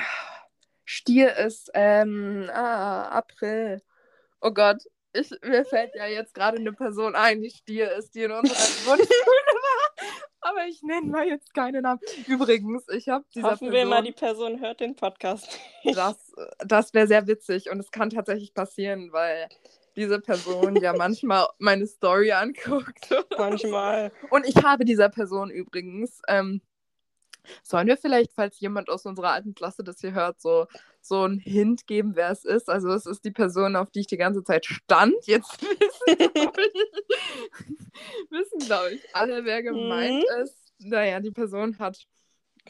Stier 0.86 1.36
ist 1.36 1.70
ähm, 1.74 2.48
ah, 2.50 3.08
April. 3.08 3.82
Oh 4.40 4.52
Gott, 4.52 4.82
ich, 5.12 5.30
mir 5.42 5.66
fällt 5.66 5.94
ja 5.94 6.06
jetzt 6.06 6.32
gerade 6.32 6.56
eine 6.56 6.72
Person 6.72 7.14
ein, 7.14 7.42
die 7.42 7.50
Stier 7.50 7.92
ist, 7.96 8.14
die 8.14 8.22
in 8.22 8.32
unserer 8.32 8.56
Grundschule 8.86 9.06
war. 9.06 9.85
Aber 10.48 10.64
ich 10.68 10.80
nenne 10.82 11.08
mal 11.08 11.26
jetzt 11.26 11.54
keine 11.54 11.82
Namen. 11.82 12.00
Übrigens, 12.28 12.88
ich 12.88 13.08
habe 13.08 13.24
dieser 13.34 13.50
Hoffen 13.50 13.70
Person, 13.70 13.72
wir 13.72 13.86
mal, 13.86 14.02
die 14.02 14.12
Person 14.12 14.60
hört 14.60 14.78
den 14.78 14.94
Podcast. 14.94 15.58
das 15.82 16.32
das 16.58 16.94
wäre 16.94 17.08
sehr 17.08 17.26
witzig 17.26 17.68
und 17.68 17.80
es 17.80 17.90
kann 17.90 18.10
tatsächlich 18.10 18.54
passieren, 18.54 19.12
weil 19.12 19.48
diese 19.96 20.20
Person 20.20 20.76
ja 20.76 20.92
manchmal 20.96 21.48
meine 21.58 21.86
Story 21.88 22.30
anguckt. 22.30 23.08
Manchmal. 23.36 24.12
Und 24.30 24.46
ich 24.46 24.62
habe 24.62 24.84
dieser 24.84 25.08
Person 25.08 25.50
übrigens, 25.50 26.22
ähm, 26.28 26.60
sollen 27.62 27.86
wir 27.86 27.96
vielleicht, 27.96 28.32
falls 28.32 28.60
jemand 28.60 28.88
aus 28.88 29.06
unserer 29.06 29.32
alten 29.32 29.54
Klasse 29.54 29.84
das 29.84 30.00
hier 30.00 30.12
hört, 30.12 30.40
so, 30.40 30.66
so 31.00 31.22
einen 31.22 31.38
Hint 31.38 31.86
geben, 31.86 32.12
wer 32.14 32.30
es 32.30 32.44
ist? 32.44 32.68
Also 32.68 32.90
es 32.90 33.06
ist 33.06 33.24
die 33.24 33.30
Person, 33.30 33.76
auf 33.76 33.90
die 33.90 34.00
ich 34.00 34.06
die 34.06 34.16
ganze 34.16 34.44
Zeit 34.44 34.66
stand. 34.66 35.14
Jetzt 35.26 35.62
wissen, 36.06 36.86
wissen 38.30 38.58
glaube 38.60 38.94
ich, 38.94 39.14
alle, 39.14 39.44
wer 39.44 39.62
gemeint 39.62 40.24
mhm. 40.24 40.42
ist. 40.42 40.56
Naja, 40.78 41.20
die 41.20 41.30
Person 41.30 41.78
hat 41.78 42.06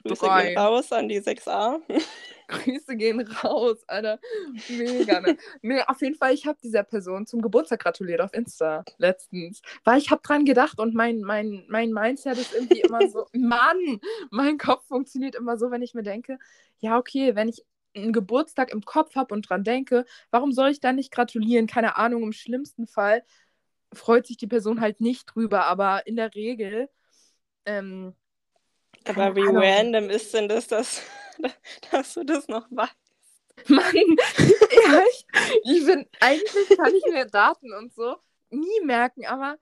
Grüße 0.03 0.25
drei. 0.25 0.49
gehen 0.49 0.59
raus 0.59 0.93
an 0.93 1.09
die 1.09 1.21
6a. 1.21 1.81
Grüße 2.49 2.97
gehen 2.97 3.21
raus, 3.21 3.83
Alter. 3.89 4.21
Mega. 4.69 5.21
Ne? 5.21 5.37
nee, 5.63 5.81
auf 5.87 6.01
jeden 6.01 6.15
Fall, 6.15 6.33
ich 6.33 6.47
habe 6.47 6.59
dieser 6.63 6.85
Person 6.85 7.27
zum 7.27 7.43
Geburtstag 7.43 7.81
gratuliert 7.81 8.21
auf 8.21 8.33
Insta 8.33 8.85
letztens. 8.99 9.63
Weil 9.85 9.99
ich 9.99 10.11
habe 10.11 10.23
dran 10.23 10.45
gedacht 10.45 10.79
und 10.79 10.95
mein, 10.95 11.21
mein, 11.21 11.65
mein 11.69 11.91
Mindset 11.91 12.39
ist 12.39 12.55
irgendwie 12.55 12.81
immer 12.81 13.09
so, 13.09 13.27
Mann, 13.33 14.01
mein 14.31 14.59
Kopf 14.59 14.87
funktioniert 14.87 15.35
immer 15.35 15.59
so, 15.59 15.71
wenn 15.71 15.83
ich 15.83 15.95
mir 15.95 16.05
denke, 16.05 16.39
ja, 16.79 16.99
okay, 16.99 17.35
wenn 17.35 17.49
ich 17.49 17.65
einen 17.95 18.13
Geburtstag 18.13 18.71
im 18.71 18.85
Kopf 18.85 19.17
habe 19.17 19.35
und 19.35 19.49
dran 19.49 19.65
denke, 19.65 20.05
warum 20.31 20.53
soll 20.53 20.71
ich 20.71 20.81
dann 20.81 20.97
nicht 20.97 21.11
gratulieren? 21.11 21.67
Keine 21.67 21.97
Ahnung, 21.97 22.23
im 22.23 22.33
schlimmsten 22.33 22.87
Fall 22.87 23.25
freut 23.93 24.27
sich 24.27 24.37
die 24.37 24.47
Person 24.47 24.81
halt 24.81 25.01
nicht 25.01 25.27
drüber, 25.27 25.65
aber 25.65 26.07
in 26.07 26.17
der 26.17 26.35
Regel. 26.35 26.89
Ähm, 27.65 28.15
aber 29.09 29.37
wie 29.37 29.43
Ahnung. 29.43 29.59
random 29.59 30.11
ist 30.11 30.35
denn 30.35 30.49
das, 30.49 30.67
dass, 30.67 31.03
dass 31.91 32.15
du 32.15 32.25
das 32.25 32.49
noch 32.49 32.67
weißt? 32.71 32.95
Mann, 33.69 33.95
ja, 33.95 35.03
ich, 35.11 35.27
ich 35.65 35.87
bin, 35.87 36.07
eigentlich 36.21 36.77
kann 36.77 36.95
ich 36.95 37.13
mir 37.13 37.25
Daten 37.25 37.73
und 37.73 37.95
so 37.95 38.17
nie 38.51 38.85
merken, 38.85 39.27
aber 39.27 39.59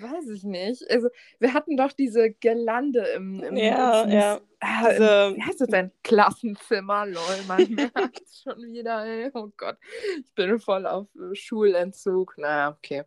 weiß 0.00 0.28
ich 0.28 0.44
nicht. 0.44 0.88
Also, 0.90 1.08
wir 1.38 1.54
hatten 1.54 1.76
doch 1.76 1.92
diese 1.92 2.30
Gelande 2.30 3.00
im, 3.16 3.42
im 3.42 3.56
ja, 3.56 4.02
im, 4.02 4.10
ja. 4.10 4.36
Äh, 4.60 4.90
diese... 4.90 5.36
wie 5.36 5.42
heißt 5.42 5.60
das 5.60 5.68
denn? 5.68 5.92
Klassenzimmer, 6.02 7.06
lol, 7.06 7.42
man 7.46 7.58
merkt 7.94 8.22
schon 8.42 8.62
wieder, 8.72 9.04
ey. 9.04 9.30
Oh 9.34 9.50
Gott, 9.56 9.78
ich 10.18 10.32
bin 10.34 10.58
voll 10.58 10.86
auf 10.86 11.08
äh, 11.14 11.34
Schulentzug. 11.34 12.36
Naja, 12.38 12.76
okay. 12.76 13.04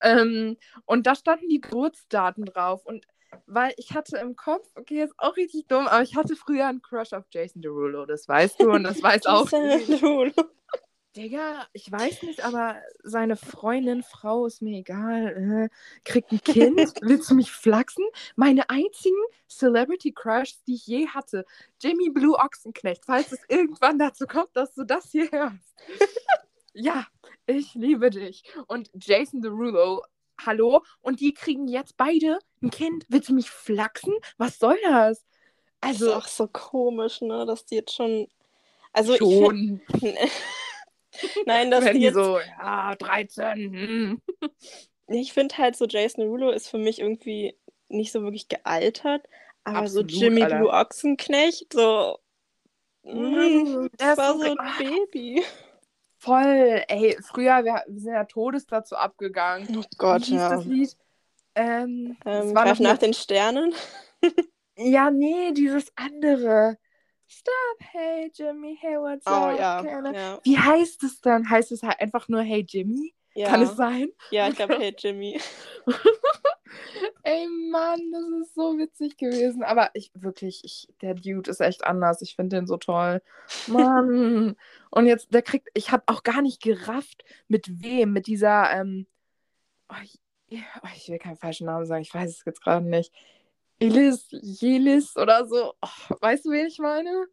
Ähm, 0.00 0.56
und 0.84 1.06
da 1.06 1.14
standen 1.14 1.48
die 1.48 1.60
Geburtsdaten 1.60 2.44
drauf 2.44 2.86
und 2.86 3.06
weil 3.46 3.72
ich 3.76 3.94
hatte 3.94 4.18
im 4.18 4.36
Kopf, 4.36 4.68
okay, 4.74 5.04
ist 5.04 5.14
auch 5.18 5.36
richtig 5.36 5.66
dumm, 5.66 5.86
aber 5.86 6.02
ich 6.02 6.16
hatte 6.16 6.36
früher 6.36 6.66
einen 6.66 6.82
Crush 6.82 7.12
auf 7.12 7.24
Jason 7.30 7.62
Derulo, 7.62 8.06
das 8.06 8.28
weißt 8.28 8.60
du 8.60 8.70
und 8.70 8.84
das 8.84 9.02
weiß 9.02 9.26
auch. 9.26 9.50
Jason 9.50 10.00
Derulo. 10.00 10.32
Digga, 11.16 11.66
ich 11.72 11.90
weiß 11.90 12.22
nicht, 12.22 12.44
aber 12.44 12.76
seine 13.02 13.36
Freundin, 13.36 14.02
Frau, 14.02 14.46
ist 14.46 14.62
mir 14.62 14.78
egal, 14.78 15.68
äh, 15.70 16.00
kriegt 16.04 16.30
ein 16.30 16.40
Kind, 16.42 16.78
willst 17.00 17.30
du 17.30 17.34
mich 17.34 17.50
flachsen? 17.50 18.04
Meine 18.36 18.70
einzigen 18.70 19.16
Celebrity 19.48 20.12
Crushs, 20.12 20.62
die 20.64 20.74
ich 20.74 20.86
je 20.86 21.08
hatte, 21.08 21.44
Jimmy 21.80 22.10
Blue 22.10 22.36
Ochsenknecht, 22.38 23.04
falls 23.04 23.32
es 23.32 23.40
irgendwann 23.48 23.98
dazu 23.98 24.26
kommt, 24.26 24.54
dass 24.54 24.74
du 24.74 24.84
das 24.84 25.10
hier 25.10 25.28
hörst. 25.32 25.74
ja, 26.74 27.06
ich 27.46 27.74
liebe 27.74 28.10
dich. 28.10 28.44
Und 28.66 28.90
Jason 28.94 29.40
Derulo, 29.40 30.04
hallo? 30.44 30.82
Und 31.00 31.20
die 31.20 31.34
kriegen 31.34 31.68
jetzt 31.68 31.96
beide 31.96 32.38
ein 32.62 32.70
Kind. 32.70 33.04
Willst 33.08 33.28
du 33.28 33.34
mich 33.34 33.50
flachsen? 33.50 34.14
Was 34.36 34.58
soll 34.58 34.78
das? 34.82 35.24
Also, 35.80 36.06
das 36.06 36.14
ist 36.14 36.16
auch 36.16 36.28
so 36.28 36.48
komisch, 36.48 37.20
ne, 37.20 37.46
dass 37.46 37.64
die 37.64 37.76
jetzt 37.76 37.94
schon. 37.94 38.28
Also 38.92 39.16
schon. 39.16 39.80
Ich, 40.02 40.14
Nein, 41.46 41.70
das 41.70 41.84
ist 41.84 41.96
jetzt... 41.96 42.14
so, 42.14 42.38
ja, 42.38 42.94
13. 42.94 43.72
Hm. 43.72 44.22
Ich 45.08 45.32
finde 45.32 45.56
halt 45.56 45.76
so, 45.76 45.86
Jason 45.86 46.24
Derulo 46.24 46.50
ist 46.50 46.68
für 46.68 46.78
mich 46.78 47.00
irgendwie 47.00 47.56
nicht 47.88 48.12
so 48.12 48.22
wirklich 48.22 48.48
gealtert, 48.48 49.26
aber 49.64 49.78
Absolut, 49.78 50.10
so 50.10 50.20
Jimmy 50.20 50.42
Alter. 50.42 50.58
Blue 50.58 50.70
Ochsenknecht, 50.70 51.72
so. 51.72 52.18
Mm, 53.04 53.86
das 53.96 54.18
war 54.18 54.38
so 54.38 54.54
ein 54.56 54.56
Baby. 54.78 55.42
Voll, 56.20 56.82
ey, 56.88 57.16
früher, 57.22 57.64
wir, 57.64 57.84
wir 57.86 58.00
sind 58.00 58.12
ja 58.12 58.24
Todes 58.24 58.66
dazu 58.66 58.96
abgegangen. 58.96 59.68
Oh 59.78 59.84
Gott, 59.98 60.22
Wie 60.22 60.32
hieß 60.32 60.40
ja. 60.40 60.48
das 60.50 60.64
Lied? 60.64 60.96
Ähm, 61.54 62.16
ähm, 62.24 62.54
war 62.54 62.64
nach 62.64 62.78
mit... 62.78 63.02
den 63.02 63.14
Sternen. 63.14 63.72
ja, 64.76 65.10
nee, 65.10 65.52
dieses 65.52 65.92
andere. 65.94 66.76
Stop, 67.26 67.78
hey 67.92 68.32
Jimmy, 68.34 68.76
hey, 68.80 68.96
what's 68.96 69.26
oh, 69.26 69.30
up? 69.30 69.58
Ja, 69.58 70.12
ja. 70.12 70.40
Wie 70.42 70.58
heißt 70.58 71.04
es 71.04 71.20
dann? 71.20 71.48
Heißt 71.48 71.70
es 71.72 71.82
halt 71.82 72.00
einfach 72.00 72.26
nur 72.28 72.42
Hey 72.42 72.64
Jimmy? 72.66 73.14
Ja. 73.38 73.50
Kann 73.50 73.62
es 73.62 73.76
sein? 73.76 74.08
Ja, 74.32 74.48
ich 74.48 74.56
glaube 74.56 74.76
Hey 74.80 74.92
Jimmy. 74.98 75.40
Ey 77.22 77.46
Mann, 77.70 78.00
das 78.10 78.48
ist 78.48 78.54
so 78.56 78.76
witzig 78.76 79.16
gewesen. 79.16 79.62
Aber 79.62 79.90
ich 79.94 80.10
wirklich, 80.14 80.64
ich, 80.64 80.88
der 81.02 81.14
Dude 81.14 81.48
ist 81.48 81.60
echt 81.60 81.84
anders. 81.84 82.20
Ich 82.20 82.34
finde 82.34 82.56
den 82.56 82.66
so 82.66 82.78
toll. 82.78 83.22
Mann. 83.68 84.56
Und 84.90 85.06
jetzt, 85.06 85.32
der 85.32 85.42
kriegt, 85.42 85.68
ich 85.74 85.92
habe 85.92 86.02
auch 86.06 86.24
gar 86.24 86.42
nicht 86.42 86.60
gerafft, 86.60 87.24
mit 87.46 87.80
wem, 87.80 88.12
mit 88.12 88.26
dieser, 88.26 88.72
ähm, 88.72 89.06
oh, 89.88 89.94
ich, 90.02 90.18
oh, 90.50 90.88
ich 90.96 91.08
will 91.08 91.20
keinen 91.20 91.36
falschen 91.36 91.66
Namen 91.66 91.86
sagen, 91.86 92.02
ich 92.02 92.12
weiß 92.12 92.28
es 92.28 92.44
jetzt 92.44 92.60
gerade 92.60 92.84
nicht. 92.84 93.14
Elis, 93.78 94.26
Jelis 94.32 95.16
oder 95.16 95.46
so. 95.46 95.74
Oh, 95.80 96.16
weißt 96.20 96.44
du, 96.44 96.50
wen 96.50 96.66
ich 96.66 96.80
meine? 96.80 97.28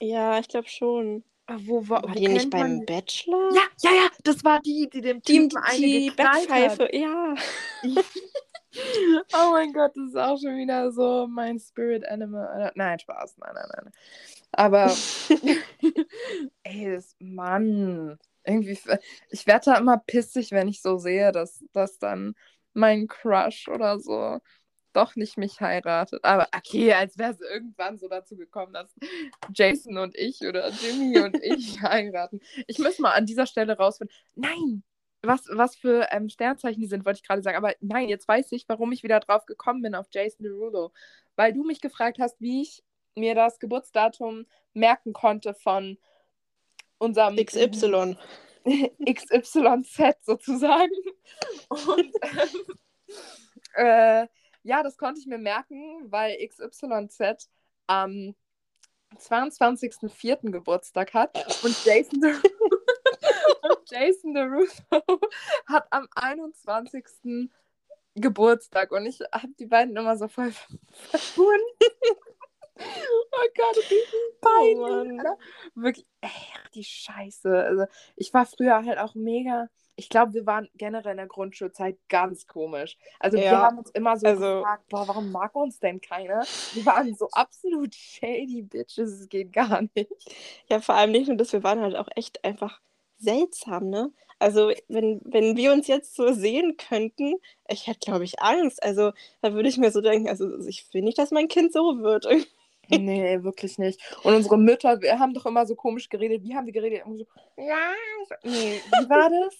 Ja, 0.00 0.38
ich 0.38 0.48
glaube 0.48 0.68
schon. 0.68 1.22
Ah, 1.46 1.58
wo 1.60 1.86
war, 1.88 2.02
war 2.02 2.14
die 2.14 2.28
nicht 2.28 2.50
beim 2.50 2.78
man... 2.78 2.86
Bachelor? 2.86 3.50
Ja, 3.54 3.62
ja, 3.82 3.90
ja, 3.90 4.08
das 4.22 4.42
war 4.44 4.60
die, 4.60 4.88
die 4.90 5.02
dem 5.02 5.20
die, 5.20 5.50
eine 5.62 5.78
die 5.78 6.10
Backpfeife, 6.16 6.88
ja. 6.92 7.34
oh 9.34 9.50
mein 9.52 9.72
Gott, 9.74 9.92
das 9.94 10.08
ist 10.08 10.16
auch 10.16 10.40
schon 10.40 10.56
wieder 10.56 10.90
so 10.90 11.26
mein 11.26 11.58
Spirit 11.58 12.08
Animal. 12.08 12.72
Nein, 12.74 12.98
Spaß, 12.98 13.36
nein, 13.38 13.50
nein, 13.54 13.68
nein. 13.74 13.92
Aber, 14.52 14.94
ey, 16.62 16.94
das, 16.94 17.14
Mann, 17.18 18.18
irgendwie, 18.44 18.78
ich 19.30 19.46
werde 19.46 19.64
da 19.66 19.78
immer 19.78 19.98
pissig, 19.98 20.50
wenn 20.52 20.68
ich 20.68 20.80
so 20.80 20.96
sehe, 20.96 21.30
dass, 21.30 21.62
dass 21.72 21.98
dann 21.98 22.34
mein 22.72 23.06
Crush 23.06 23.68
oder 23.68 23.98
so 23.98 24.40
doch 24.94 25.16
nicht 25.16 25.36
mich 25.36 25.60
heiratet. 25.60 26.24
Aber 26.24 26.48
okay, 26.56 26.92
als 26.94 27.18
wäre 27.18 27.32
es 27.32 27.40
irgendwann 27.40 27.98
so 27.98 28.08
dazu 28.08 28.36
gekommen, 28.36 28.72
dass 28.72 28.94
Jason 29.52 29.98
und 29.98 30.16
ich 30.16 30.40
oder 30.42 30.70
Jimmy 30.70 31.18
und 31.18 31.36
ich 31.42 31.82
heiraten. 31.82 32.40
Ich 32.66 32.78
muss 32.78 32.98
mal 32.98 33.12
an 33.12 33.26
dieser 33.26 33.46
Stelle 33.46 33.76
rausfinden. 33.76 34.14
Nein! 34.34 34.82
Was, 35.22 35.46
was 35.50 35.74
für 35.74 36.08
ähm, 36.10 36.28
Sternzeichen 36.28 36.80
die 36.82 36.86
sind, 36.86 37.06
wollte 37.06 37.20
ich 37.22 37.26
gerade 37.26 37.42
sagen. 37.42 37.56
Aber 37.56 37.74
nein, 37.80 38.08
jetzt 38.08 38.28
weiß 38.28 38.52
ich, 38.52 38.68
warum 38.68 38.92
ich 38.92 39.02
wieder 39.02 39.20
drauf 39.20 39.46
gekommen 39.46 39.80
bin 39.80 39.94
auf 39.94 40.06
Jason 40.10 40.44
Derulo. 40.44 40.92
Weil 41.34 41.54
du 41.54 41.64
mich 41.64 41.80
gefragt 41.80 42.18
hast, 42.18 42.40
wie 42.40 42.62
ich 42.62 42.84
mir 43.14 43.34
das 43.34 43.58
Geburtsdatum 43.58 44.46
merken 44.74 45.12
konnte 45.12 45.54
von 45.54 45.98
unserem 46.98 47.36
XY. 47.36 48.16
XYZ 49.04 50.24
sozusagen. 50.24 50.92
Und 51.68 52.12
ähm, 52.22 52.66
äh, 53.74 54.26
ja, 54.64 54.82
das 54.82 54.96
konnte 54.96 55.20
ich 55.20 55.26
mir 55.26 55.38
merken, 55.38 56.10
weil 56.10 56.36
XYZ 56.48 57.48
am 57.86 58.34
22.04. 59.16 60.50
Geburtstag 60.50 61.14
hat 61.14 61.36
und 61.62 61.84
Jason, 61.84 62.20
Derulo, 62.20 62.42
und 63.62 63.90
Jason 63.90 64.34
Derulo 64.34 64.66
hat 65.66 65.86
am 65.90 66.08
21. 66.14 67.50
Geburtstag 68.16 68.90
und 68.90 69.06
ich 69.06 69.20
habe 69.32 69.52
die 69.58 69.66
beiden 69.66 69.96
immer 69.96 70.16
so 70.16 70.28
voll 70.28 70.52
verbunden. 71.10 71.60
Oh 72.76 73.48
Gott, 73.56 73.76
beide. 74.40 75.22
Oh 75.22 75.80
Wirklich, 75.80 76.06
ey, 76.20 76.30
die 76.74 76.82
Scheiße. 76.82 77.64
Also, 77.64 77.86
ich 78.16 78.34
war 78.34 78.46
früher 78.46 78.84
halt 78.84 78.98
auch 78.98 79.14
mega 79.14 79.68
ich 79.96 80.08
glaube, 80.08 80.34
wir 80.34 80.46
waren 80.46 80.68
generell 80.74 81.12
in 81.12 81.18
der 81.18 81.26
Grundschulzeit 81.26 81.96
ganz 82.08 82.46
komisch. 82.46 82.96
Also 83.20 83.36
ja. 83.36 83.44
wir 83.44 83.58
haben 83.58 83.78
uns 83.78 83.90
immer 83.90 84.16
so 84.16 84.26
also, 84.26 84.56
gefragt, 84.56 84.88
boah, 84.88 85.08
warum 85.08 85.30
mag 85.30 85.54
uns 85.54 85.78
denn 85.78 86.00
keiner? 86.00 86.42
Wir 86.72 86.86
waren 86.86 87.14
so 87.14 87.28
absolut 87.32 87.94
shady 87.94 88.62
Bitches, 88.62 89.10
es 89.20 89.28
geht 89.28 89.52
gar 89.52 89.82
nicht. 89.94 90.10
Ja, 90.68 90.80
vor 90.80 90.96
allem 90.96 91.12
nicht 91.12 91.28
nur 91.28 91.36
das, 91.36 91.52
wir 91.52 91.62
waren 91.62 91.80
halt 91.80 91.96
auch 91.96 92.08
echt 92.16 92.44
einfach 92.44 92.80
seltsam, 93.18 93.88
ne? 93.88 94.12
Also 94.38 94.72
wenn, 94.88 95.20
wenn 95.24 95.56
wir 95.56 95.72
uns 95.72 95.86
jetzt 95.86 96.16
so 96.16 96.32
sehen 96.32 96.76
könnten, 96.76 97.34
ich 97.68 97.86
hätte, 97.86 98.00
glaube 98.00 98.24
ich, 98.24 98.40
Angst. 98.40 98.82
Also 98.82 99.12
da 99.40 99.54
würde 99.54 99.68
ich 99.68 99.78
mir 99.78 99.90
so 99.90 100.00
denken, 100.00 100.28
also 100.28 100.58
ich 100.66 100.92
will 100.92 101.02
nicht, 101.02 101.18
dass 101.18 101.30
mein 101.30 101.48
Kind 101.48 101.72
so 101.72 102.00
wird. 102.00 102.26
Nee, 102.88 103.42
wirklich 103.42 103.78
nicht. 103.78 104.00
Und 104.22 104.34
unsere 104.34 104.58
Mütter, 104.58 105.00
wir 105.00 105.18
haben 105.18 105.34
doch 105.34 105.46
immer 105.46 105.66
so 105.66 105.74
komisch 105.74 106.08
geredet. 106.08 106.42
Wie 106.42 106.54
haben 106.54 106.66
wir 106.66 106.72
geredet? 106.72 107.02
So, 107.06 107.26
ja, 107.56 107.92
nee, 108.42 108.80
wie 108.80 109.08
war 109.08 109.30
das? 109.30 109.54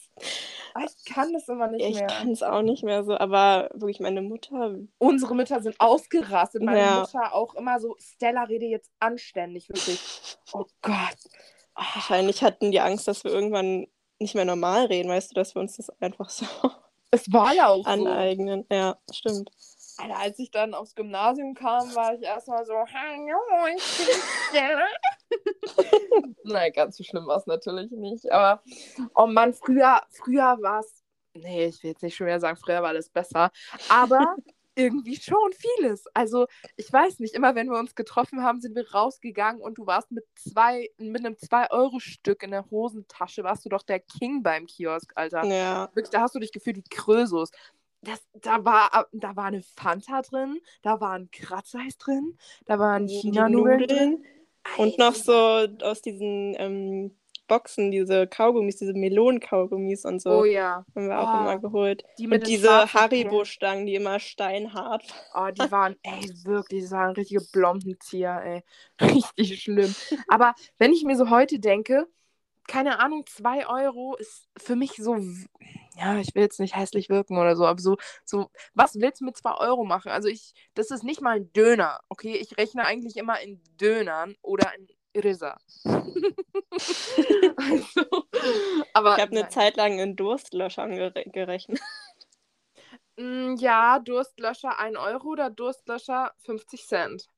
Ah, 0.75 0.85
ich 0.85 1.13
kann 1.13 1.33
das 1.33 1.49
immer 1.49 1.69
nicht 1.69 1.85
ich 1.85 1.97
mehr. 1.97 2.07
Ich 2.07 2.15
kann 2.15 2.31
es 2.31 2.43
auch 2.43 2.63
nicht 2.63 2.83
mehr 2.83 3.05
so, 3.05 3.17
aber 3.17 3.71
wirklich 3.75 4.01
meine 4.01 4.23
Mutter. 4.23 4.77
Unsere 4.99 5.35
Mütter 5.35 5.63
sind 5.63 5.77
ausgerastet. 5.79 6.63
Meine 6.63 6.81
ja. 6.81 7.01
Mutter 7.01 7.35
auch 7.35 7.55
immer 7.55 7.79
so, 7.81 7.97
Stella 7.99 8.45
rede 8.45 8.67
jetzt 8.67 8.91
anständig, 8.99 9.69
wirklich. 9.69 10.01
Oh 10.53 10.65
Gott. 10.83 11.19
Oh. 11.77 11.83
Wahrscheinlich 11.95 12.43
hatten 12.43 12.71
die 12.71 12.81
Angst, 12.81 13.09
dass 13.09 13.25
wir 13.25 13.33
irgendwann 13.33 13.87
nicht 14.19 14.35
mehr 14.35 14.45
normal 14.45 14.87
reden, 14.87 15.09
weißt 15.09 15.31
du, 15.31 15.35
dass 15.35 15.55
wir 15.55 15.61
uns 15.61 15.77
das 15.77 15.91
einfach 16.01 16.31
so 16.31 16.47
es 17.15 17.33
war 17.33 17.55
ja 17.55 17.69
auch 17.69 17.87
aneignen. 17.87 18.67
So. 18.69 18.77
Ja, 18.77 18.97
stimmt. 19.13 19.51
Alter, 19.97 20.19
als 20.19 20.39
ich 20.39 20.51
dann 20.51 20.75
aufs 20.75 20.95
Gymnasium 20.95 21.55
kam, 21.55 21.95
war 21.95 22.15
ich 22.15 22.23
erstmal 22.23 22.65
so, 22.65 22.75
hallo, 22.75 23.67
ich 23.77 23.99
bin 23.99 24.17
Stella. 24.49 24.87
Nein, 26.45 26.73
ganz 26.73 26.97
so 26.97 27.05
schlimm 27.05 27.27
war 27.27 27.39
es 27.39 27.47
natürlich 27.47 27.91
nicht. 27.93 28.31
Aber, 28.33 28.63
oh 29.15 29.27
Mann, 29.27 29.55
früher, 29.55 30.03
früher 30.11 30.59
war 30.61 30.81
es, 30.81 31.05
nee, 31.35 31.67
ich 31.67 31.83
will 31.83 31.91
jetzt 31.91 32.03
nicht 32.03 32.17
schon 32.17 32.27
wieder 32.27 32.41
sagen, 32.41 32.57
früher 32.57 32.83
war 32.83 32.89
alles 32.89 33.09
besser. 33.09 33.51
Aber 33.89 34.37
irgendwie 34.75 35.17
schon 35.17 35.53
vieles. 35.53 36.05
Also, 36.15 36.47
ich 36.77 36.93
weiß 36.93 37.21
nicht, 37.21 37.35
immer 37.35 37.55
wenn 37.55 37.69
wir 37.69 37.79
uns 37.79 37.95
getroffen 37.95 38.43
haben, 38.43 38.61
sind 38.61 38.75
wir 38.75 38.91
rausgegangen 38.91 39.63
und 39.63 39.79
du 39.79 39.87
warst 39.87 40.11
mit 40.11 40.25
zwei, 40.35 40.91
mit 40.99 41.25
einem 41.25 41.35
2-Euro-Stück 41.35 42.43
in 42.43 42.51
der 42.51 42.69
Hosentasche, 42.71 43.45
warst 43.45 43.65
du 43.65 43.69
doch 43.69 43.83
der 43.83 44.01
King 44.01 44.43
beim 44.43 44.67
Kiosk, 44.67 45.13
Alter. 45.15 45.45
Ja. 45.45 45.89
Wirklich, 45.95 46.11
da 46.11 46.23
hast 46.23 46.35
du 46.35 46.41
dich 46.41 46.53
gefühlt 46.53 46.77
wie 46.77 46.83
Krösus 46.83 47.51
das, 48.05 48.21
da, 48.35 48.65
war, 48.65 49.09
da 49.13 49.37
war 49.37 49.47
eine 49.47 49.63
Fanta 49.63 50.23
drin, 50.23 50.61
da 50.83 51.01
war 51.01 51.13
ein 51.15 51.31
Kratzeis 51.31 51.97
drin, 51.99 52.37
da 52.67 52.79
waren 52.79 53.09
China-Nudeln 53.09 53.87
drin. 53.87 54.25
Und 54.79 54.99
noch 54.99 55.15
so 55.15 55.33
aus 55.83 56.01
diesen 56.01 56.55
ähm, 56.59 57.17
Boxen, 57.47 57.91
diese 57.91 58.27
Kaugummis, 58.27 58.77
diese 58.77 58.95
Melonen-Kaugummis 58.95 60.07
und 60.07 60.23
so. 60.23 60.31
Oh 60.41 60.45
ja. 60.45 60.85
Haben 60.95 61.09
wir 61.09 61.21
auch 61.21 61.35
Oh, 61.35 61.41
immer 61.43 61.59
geholt. 61.59 62.03
die 62.19 62.27
mit 62.27 62.43
und 62.43 62.49
diese 62.49 62.93
Haribo-Stangen, 62.93 63.85
die 63.85 63.95
immer 63.95 64.19
steinhart 64.19 65.05
waren. 65.35 65.51
Oh, 65.51 65.55
die 65.55 65.71
waren, 65.71 65.97
ey, 66.03 66.31
wirklich, 66.45 66.83
das 66.85 66.93
waren 66.93 67.13
richtige 67.13 67.43
Blombentier, 67.53 68.41
ey. 68.43 68.63
Richtig 69.01 69.63
schlimm. 69.63 69.95
Aber 70.29 70.55
wenn 70.79 70.93
ich 70.95 71.05
mir 71.05 71.17
so 71.17 71.29
heute 71.29 71.59
denke, 71.59 72.07
keine 72.67 72.99
Ahnung, 73.01 73.27
2 73.27 73.67
Euro 73.69 74.17
ist 74.17 74.49
für 74.57 74.75
mich 74.75 74.93
so, 74.97 75.17
ja, 75.97 76.19
ich 76.19 76.35
will 76.35 76.43
jetzt 76.43 76.61
nicht 76.61 76.77
hässlich 76.77 77.09
wirken 77.09 77.39
oder 77.39 77.57
so, 77.57 77.67
aber 77.67 77.81
so, 77.81 77.97
so, 78.25 78.51
was 78.75 78.95
willst 78.97 79.21
du 79.21 79.27
mit 79.27 79.37
2 79.37 79.53
Euro 79.59 79.85
machen? 79.85 80.11
Also 80.11 80.29
ich, 80.29 80.53
das 80.75 80.91
ist 80.91 81.05
nicht 81.05 81.21
mal 81.21 81.37
ein 81.37 81.53
Döner, 81.53 82.01
okay? 82.09 82.35
Ich 82.37 82.57
rechne 82.59 82.85
eigentlich 82.85 83.17
immer 83.17 83.41
in 83.41 83.63
Dönern 83.81 84.35
oder 84.43 84.73
in 84.77 84.89
Rissa. 85.21 85.57
also, 87.57 88.25
aber 88.93 89.17
Ich 89.17 89.23
habe 89.23 89.37
eine. 89.37 89.49
Zeit 89.49 89.77
lang 89.77 89.99
in 89.99 90.17
Durstlöschern 90.17 90.95
gere 90.95 91.13
gerechnet. 91.27 91.81
Mm, 93.17 93.55
Ja, 93.59 94.01
Durstlöscher 94.01 94.79
1 94.79 94.97
Euro 94.99 95.29
oder 95.29 95.51
Durstlöscher 95.51 96.33
50 96.45 96.87
Cent. 96.87 97.29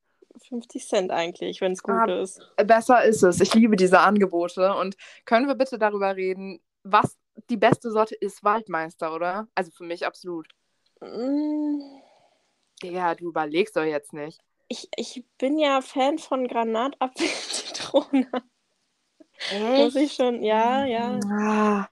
50 0.48 0.86
Cent 0.86 1.11
eigentlich, 1.11 1.61
wenn 1.61 1.72
es 1.72 1.82
gut 1.82 1.94
Ah, 1.94 2.20
ist. 2.22 2.40
Besser 2.64 3.04
ist 3.04 3.22
es. 3.22 3.40
Ich 3.40 3.54
liebe 3.54 3.76
diese 3.76 4.00
Angebote. 4.00 4.74
Und 4.74 4.96
können 5.24 5.46
wir 5.48 5.54
bitte 5.54 5.78
darüber 5.78 6.16
reden, 6.16 6.61
was 6.82 7.16
die 7.51 7.57
beste 7.57 7.91
Sorte 7.91 8.14
ist? 8.14 8.45
Waldmeister, 8.45 9.14
oder? 9.14 9.49
Also 9.55 9.70
für 9.70 9.84
mich 9.84 10.07
absolut. 10.07 10.49
Mm, 11.01 12.01
Ja, 12.82 13.14
du 13.14 13.28
überlegst 13.28 13.76
doch 13.76 13.84
jetzt 13.84 14.12
nicht. 14.12 14.41
Ich, 14.68 14.89
ich 14.97 15.24
bin 15.39 15.59
ja 15.59 15.80
Fan 15.80 16.18
von 16.18 16.47
Granatapfel-Zitrone. 16.49 18.28
Muss 19.76 19.95
ich 19.97 20.12
schon, 20.14 20.43
ja, 20.43 20.84
ja. 20.84 21.20
Ah, 21.30 21.89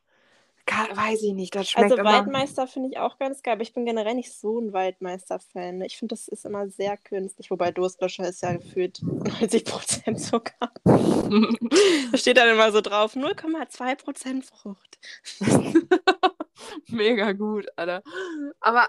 weiß 0.67 1.23
ich 1.23 1.35
nicht. 1.35 1.55
Das 1.55 1.69
schmeckt 1.69 1.93
Also 1.93 1.97
immer. 1.97 2.13
Waldmeister 2.13 2.67
finde 2.67 2.91
ich 2.91 2.99
auch 2.99 3.19
ganz 3.19 3.43
geil, 3.43 3.55
aber 3.55 3.63
ich 3.63 3.73
bin 3.73 3.85
generell 3.85 4.15
nicht 4.15 4.33
so 4.33 4.59
ein 4.61 4.73
Waldmeister-Fan. 4.73 5.79
ne? 5.79 5.87
Ich 5.87 5.97
finde, 5.99 6.15
das 6.15 6.29
ist 6.29 6.45
immer 6.45 6.69
sehr 6.69 6.97
künstlich, 6.97 7.51
wobei 7.51 7.71
Durstlöscher 7.71 8.29
ist 8.29 8.43
ja 8.43 8.55
gefühlt 8.55 8.99
90% 9.01 10.17
Zucker. 10.17 10.73
Da 12.13 12.19
steht 12.19 12.37
dann 12.37 12.49
immer 12.49 12.71
so 12.71 12.81
drauf, 12.81 13.17
0,2% 13.17 14.45
Frucht. 14.45 14.99
Mega 16.89 17.33
gut, 17.33 17.67
Alter. 17.77 18.03
Aber 18.61 18.89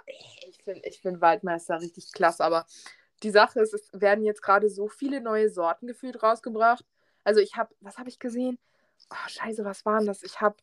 ich 0.49 0.63
finde 0.63 0.81
ich 0.87 0.99
find 0.99 1.21
Waldmeister 1.21 1.81
richtig 1.81 2.11
klasse. 2.11 2.43
Aber 2.43 2.65
die 3.23 3.31
Sache 3.31 3.61
ist, 3.61 3.73
es 3.73 3.89
werden 3.93 4.23
jetzt 4.23 4.43
gerade 4.43 4.69
so 4.69 4.87
viele 4.87 5.21
neue 5.21 5.49
Sorten 5.49 5.87
gefühlt 5.87 6.21
rausgebracht. 6.21 6.85
Also 7.23 7.39
ich 7.39 7.55
habe, 7.55 7.73
was 7.81 7.97
habe 7.97 8.09
ich 8.09 8.19
gesehen? 8.19 8.59
Oh, 9.09 9.27
scheiße, 9.27 9.65
was 9.65 9.85
waren 9.85 10.05
das? 10.05 10.23
Ich 10.23 10.41
habe, 10.41 10.55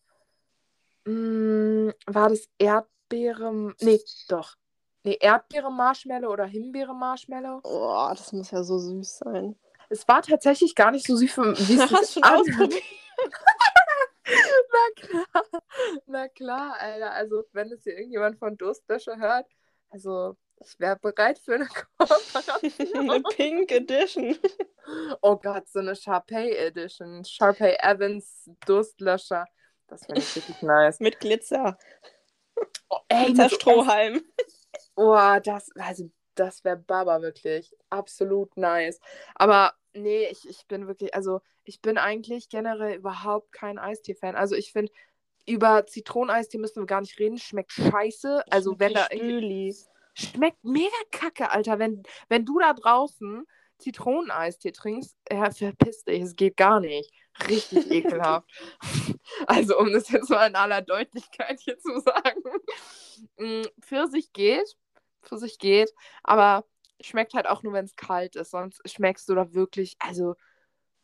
war 1.05 2.29
das 2.29 2.49
Erdbeere? 2.59 3.75
Nee, 3.81 4.01
doch. 4.29 4.57
Nee, 5.05 5.19
Erdbeere-Marshmallow 5.21 6.31
oder 6.31 6.45
Himbeere-Marshmallow. 6.47 7.61
Oh, 7.65 8.07
das 8.11 8.33
muss 8.33 8.51
ja 8.53 8.63
so 8.63 8.79
süß 8.79 9.19
sein. 9.19 9.57
Es 9.91 10.07
war 10.07 10.23
tatsächlich 10.23 10.75
gar 10.75 10.93
nicht 10.93 11.07
so 11.07 11.17
süß, 11.17 11.37
wie 11.37 11.75
es 11.75 11.91
Hast 11.93 12.15
schon 12.15 12.23
ausprobiert? 12.23 12.83
Na 14.25 14.89
klar, 14.97 15.45
na 16.07 16.29
klar, 16.29 16.77
Alter. 16.79 17.13
Also, 17.13 17.45
wenn 17.53 17.71
es 17.73 17.83
hier 17.83 17.97
irgendjemand 17.97 18.39
von 18.39 18.57
Durstlöscher 18.57 19.19
hört, 19.19 19.47
also 19.91 20.37
ich 20.61 20.79
wäre 20.79 20.97
bereit 20.97 21.39
für 21.39 21.57
eine 21.57 21.67
Kooperation. 21.99 23.11
Eine 23.11 23.23
Pink 23.23 23.73
Edition. 23.73 24.39
oh 25.21 25.37
Gott, 25.37 25.69
so 25.69 25.81
eine 25.81 25.97
Sharpay 25.97 26.53
Edition. 26.57 27.25
Sharpay 27.25 27.77
Evans 27.81 28.49
Durstlöscher. 28.65 29.45
Das 29.93 30.07
finde 30.07 30.23
ich 30.23 30.37
richtig 30.37 30.63
nice. 30.63 31.01
Mit 31.01 31.21
Glitzer. 31.21 31.77
Oh, 32.89 32.97
ey, 33.09 33.27
Glitzer 33.27 33.51
Strohhalm. 33.51 34.23
Oh, 34.97 35.39
das, 35.45 35.71
also, 35.77 36.11
das 36.35 36.65
wäre 36.65 36.79
Baba 36.79 37.21
wirklich. 37.21 37.77
Absolut 37.91 38.57
nice. 38.57 39.01
Aber 39.35 39.75
nee, 39.93 40.27
ich, 40.29 40.49
ich 40.49 40.67
bin 40.67 40.87
wirklich, 40.87 41.15
also 41.15 41.43
ich 41.65 41.83
bin 41.83 41.99
eigentlich 41.99 42.49
generell 42.49 42.97
überhaupt 42.97 43.53
kein 43.53 43.79
Eistee-Fan. 43.79 44.35
Also 44.35 44.55
ich 44.55 44.73
finde, 44.73 44.91
über 45.47 45.85
Zitroneneistee 45.87 46.57
müssen 46.57 46.81
wir 46.81 46.87
gar 46.87 47.03
nicht 47.03 47.19
reden. 47.19 47.37
Schmeckt 47.37 47.73
scheiße. 47.73 48.45
Also 48.51 48.79
wenn 48.79 48.95
da 48.95 49.05
Stühli. 49.05 49.77
Schmeckt 50.15 50.65
mega 50.65 50.89
kacke, 51.11 51.51
Alter. 51.51 51.79
Wenn, 51.79 52.03
wenn 52.31 52.47
du 52.47 52.59
da 52.59 52.73
draußen 52.73 53.47
Zitroneneistee 53.77 54.73
trinkst, 54.73 55.19
ja, 55.31 55.51
verpiss 55.51 56.05
dich, 56.05 56.23
es 56.23 56.35
geht 56.35 56.57
gar 56.57 56.81
nicht. 56.81 57.13
Richtig 57.49 57.91
ekelhaft. 57.91 58.49
Also, 59.47 59.79
um 59.79 59.93
das 59.93 60.11
jetzt 60.11 60.29
mal 60.31 60.47
in 60.47 60.55
aller 60.57 60.83
Deutlichkeit 60.83 61.59
hier 61.61 61.79
zu 61.79 62.01
sagen. 62.01 62.43
Mm, 63.39 63.63
Pfirsich 63.81 64.33
geht. 64.33 64.77
Pfirsich 65.23 65.59
geht. 65.59 65.93
Aber 66.23 66.65
schmeckt 67.01 67.35
halt 67.35 67.49
auch 67.49 67.63
nur, 67.63 67.73
wenn 67.73 67.87
es 67.87 67.97
kalt 67.97 68.37
ist. 68.37 68.51
Sonst 68.51 68.81
schmeckst 68.89 69.29
du 69.29 69.35
da 69.35 69.53
wirklich, 69.55 69.97
also, 69.99 70.35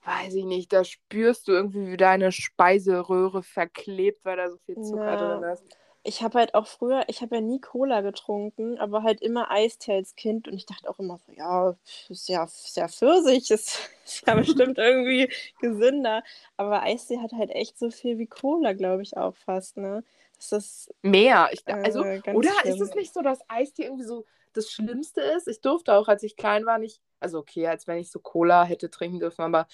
weiß 0.04 0.34
ich 0.34 0.44
nicht, 0.44 0.72
da 0.72 0.84
spürst 0.84 1.48
du 1.48 1.52
irgendwie, 1.52 1.90
wie 1.92 1.96
deine 1.96 2.30
Speiseröhre 2.32 3.42
verklebt, 3.42 4.24
weil 4.24 4.36
da 4.36 4.50
so 4.50 4.58
viel 4.58 4.76
Zucker 4.82 5.06
Ja. 5.12 5.16
drin 5.16 5.50
ist. 5.50 5.64
Ich 6.04 6.22
habe 6.22 6.38
halt 6.38 6.54
auch 6.54 6.66
früher, 6.66 7.04
ich 7.08 7.20
habe 7.22 7.36
ja 7.36 7.40
nie 7.40 7.60
Cola 7.60 8.00
getrunken, 8.00 8.78
aber 8.78 9.02
halt 9.02 9.20
immer 9.20 9.50
Eistee 9.50 9.92
als 9.94 10.14
Kind 10.16 10.48
und 10.48 10.54
ich 10.54 10.64
dachte 10.64 10.88
auch 10.88 10.98
immer 10.98 11.18
so, 11.18 11.32
ja, 11.32 11.76
ist 12.08 12.28
ja, 12.28 12.44
ist 12.44 12.76
ja 12.76 12.88
Pfirsich, 12.88 13.50
ist, 13.50 13.90
ist 14.04 14.26
ja 14.26 14.34
bestimmt 14.34 14.78
irgendwie 14.78 15.30
gesünder. 15.60 16.22
Aber 16.56 16.82
Eistee 16.82 17.18
hat 17.18 17.32
halt 17.32 17.50
echt 17.50 17.78
so 17.78 17.90
viel 17.90 18.18
wie 18.18 18.26
Cola, 18.26 18.72
glaube 18.72 19.02
ich 19.02 19.16
auch 19.16 19.36
fast, 19.36 19.76
ne? 19.76 20.02
Das 20.36 20.52
ist 20.52 20.94
Mehr. 21.02 21.48
Ich, 21.52 21.66
äh, 21.66 21.72
also, 21.72 22.02
ganz 22.02 22.36
oder 22.38 22.50
ist 22.64 22.76
schlimm. 22.76 22.82
es 22.82 22.94
nicht 22.94 23.12
so, 23.12 23.22
dass 23.22 23.40
Eistee 23.48 23.84
irgendwie 23.84 24.04
so 24.04 24.24
das 24.52 24.70
Schlimmste 24.70 25.20
ist? 25.20 25.48
Ich 25.48 25.60
durfte 25.60 25.94
auch, 25.94 26.08
als 26.08 26.22
ich 26.22 26.36
klein 26.36 26.64
war, 26.64 26.78
nicht. 26.78 27.00
Also, 27.20 27.38
okay, 27.38 27.66
als 27.66 27.86
wenn 27.86 27.98
ich 27.98 28.10
so 28.10 28.20
Cola 28.20 28.64
hätte 28.64 28.90
trinken 28.90 29.18
dürfen, 29.18 29.42
aber 29.42 29.66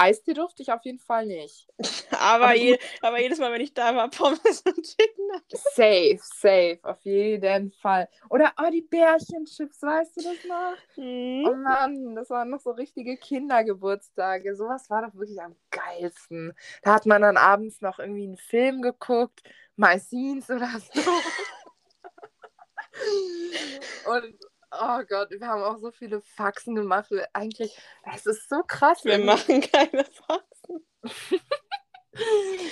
Eistee 0.00 0.32
durfte 0.32 0.62
ich 0.62 0.72
auf 0.72 0.82
jeden 0.84 0.98
Fall 0.98 1.26
nicht. 1.26 1.68
Aber, 2.12 2.46
Aber 2.46 2.54
je, 2.54 2.78
aber 3.02 3.20
jedes 3.20 3.38
Mal, 3.38 3.52
wenn 3.52 3.60
ich 3.60 3.72
da 3.72 3.94
war, 3.94 4.10
Pommes 4.10 4.62
und 4.62 4.82
Chicken 4.82 5.26
Nuggets. 5.28 5.62
Safe, 5.74 6.18
safe, 6.20 6.78
auf 6.82 7.00
jeden 7.04 7.70
Fall. 7.70 8.08
Oder, 8.28 8.52
oh, 8.58 8.70
die 8.70 8.82
Bärchenchips, 8.82 9.82
weißt 9.82 10.16
du 10.16 10.22
das 10.22 10.44
noch? 10.44 10.76
Hm. 10.96 11.44
Oh 11.46 11.54
Mann, 11.54 12.14
das 12.16 12.30
waren 12.30 12.50
noch 12.50 12.60
so 12.60 12.72
richtige 12.72 13.16
Kindergeburtstage. 13.16 14.56
Sowas 14.56 14.90
war 14.90 15.06
doch 15.06 15.14
wirklich 15.14 15.40
am 15.40 15.54
geilsten. 15.70 16.52
Da 16.82 16.94
hat 16.94 17.06
man 17.06 17.22
dann 17.22 17.36
abends 17.36 17.80
noch 17.80 17.98
irgendwie 17.98 18.24
einen 18.24 18.36
Film 18.36 18.82
geguckt, 18.82 19.42
My 19.76 19.98
Scenes 19.98 20.50
oder 20.50 20.68
so. 20.92 21.00
Und 24.10 24.34
oh 24.72 25.02
Gott, 25.08 25.30
wir 25.30 25.46
haben 25.46 25.62
auch 25.62 25.78
so 25.78 25.90
viele 25.90 26.20
Faxen 26.20 26.74
gemacht. 26.74 27.10
Eigentlich, 27.32 27.76
es 28.12 28.26
ist 28.26 28.48
so 28.48 28.62
krass. 28.66 29.04
Wir 29.04 29.18
machen 29.18 29.60
keine 29.60 30.04
Faxen. 30.04 30.84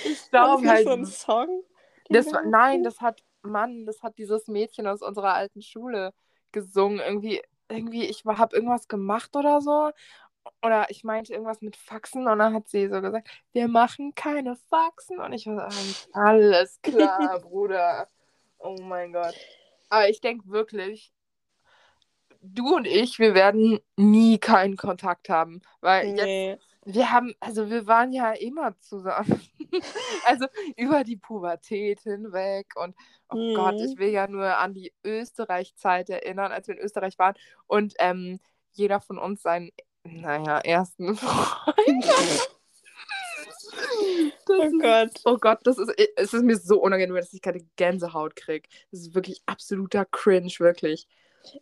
Ich 0.05 0.29
glaube 0.29 0.67
halt. 0.67 0.85
so 0.85 0.93
ein 0.93 1.05
Song? 1.05 1.63
Das 2.09 2.31
war, 2.33 2.43
nein, 2.43 2.83
das 2.83 3.01
hat, 3.01 3.23
Mann, 3.41 3.85
das 3.85 4.01
hat 4.01 4.17
dieses 4.17 4.47
Mädchen 4.47 4.87
aus 4.87 5.01
unserer 5.01 5.33
alten 5.33 5.61
Schule 5.61 6.13
gesungen. 6.51 6.99
Irgendwie, 6.99 7.41
irgendwie, 7.69 8.05
ich 8.05 8.25
habe 8.25 8.55
irgendwas 8.55 8.87
gemacht 8.87 9.35
oder 9.35 9.61
so. 9.61 9.91
Oder 10.63 10.89
ich 10.89 11.03
meinte 11.03 11.33
irgendwas 11.33 11.61
mit 11.61 11.75
Faxen 11.75 12.27
und 12.27 12.39
dann 12.39 12.53
hat 12.53 12.67
sie 12.69 12.87
so 12.87 13.01
gesagt, 13.01 13.29
wir 13.51 13.67
machen 13.67 14.15
keine 14.15 14.55
Faxen. 14.55 15.19
Und 15.19 15.33
ich 15.33 15.45
war 15.45 15.69
so, 15.69 16.09
alles 16.13 16.81
klar, 16.81 17.39
Bruder. 17.41 18.09
Oh 18.57 18.75
mein 18.81 19.13
Gott. 19.13 19.35
Aber 19.89 20.09
ich 20.09 20.21
denke 20.21 20.49
wirklich, 20.49 21.13
du 22.41 22.75
und 22.75 22.85
ich, 22.87 23.19
wir 23.19 23.33
werden 23.33 23.79
nie 23.97 24.37
keinen 24.39 24.77
Kontakt 24.77 25.29
haben. 25.29 25.61
Weil 25.81 26.07
jetzt 26.15 26.25
Nee. 26.25 26.57
wir 26.85 27.11
haben, 27.11 27.33
also 27.39 27.69
wir 27.69 27.87
waren 27.87 28.11
ja 28.13 28.31
immer 28.33 28.77
zusammen. 28.79 29.41
also 30.25 30.45
über 30.77 31.03
die 31.03 31.17
Pubertät 31.17 32.01
hinweg. 32.01 32.67
Und 32.75 32.95
oh 33.29 33.37
Mhm. 33.37 33.53
Gott, 33.55 33.75
ich 33.81 33.97
will 33.97 34.09
ja 34.09 34.27
nur 34.27 34.57
an 34.57 34.73
die 34.73 34.93
Österreich-Zeit 35.03 36.09
erinnern, 36.09 36.51
als 36.51 36.67
wir 36.67 36.75
in 36.75 36.81
Österreich 36.81 37.19
waren. 37.19 37.35
Und 37.67 37.93
ähm, 37.99 38.39
jeder 38.73 39.01
von 39.01 39.17
uns 39.19 39.41
seinen, 39.43 39.71
naja, 40.03 40.59
ersten 40.59 41.15
Freund. 41.17 42.05
Das 44.45 44.59
Oh 44.59 44.63
ist, 44.63 44.79
Gott. 44.81 45.21
oh 45.25 45.37
Gott, 45.37 45.59
das 45.63 45.77
ist, 45.77 45.91
es 46.15 46.33
ist 46.33 46.43
mir 46.43 46.57
so 46.57 46.81
unangenehm, 46.81 47.15
dass 47.15 47.33
ich 47.33 47.41
keine 47.41 47.61
Gänsehaut 47.75 48.35
kriege. 48.35 48.67
Das 48.91 49.01
ist 49.01 49.15
wirklich 49.15 49.41
absoluter 49.45 50.05
Cringe, 50.05 50.51
wirklich. 50.59 51.07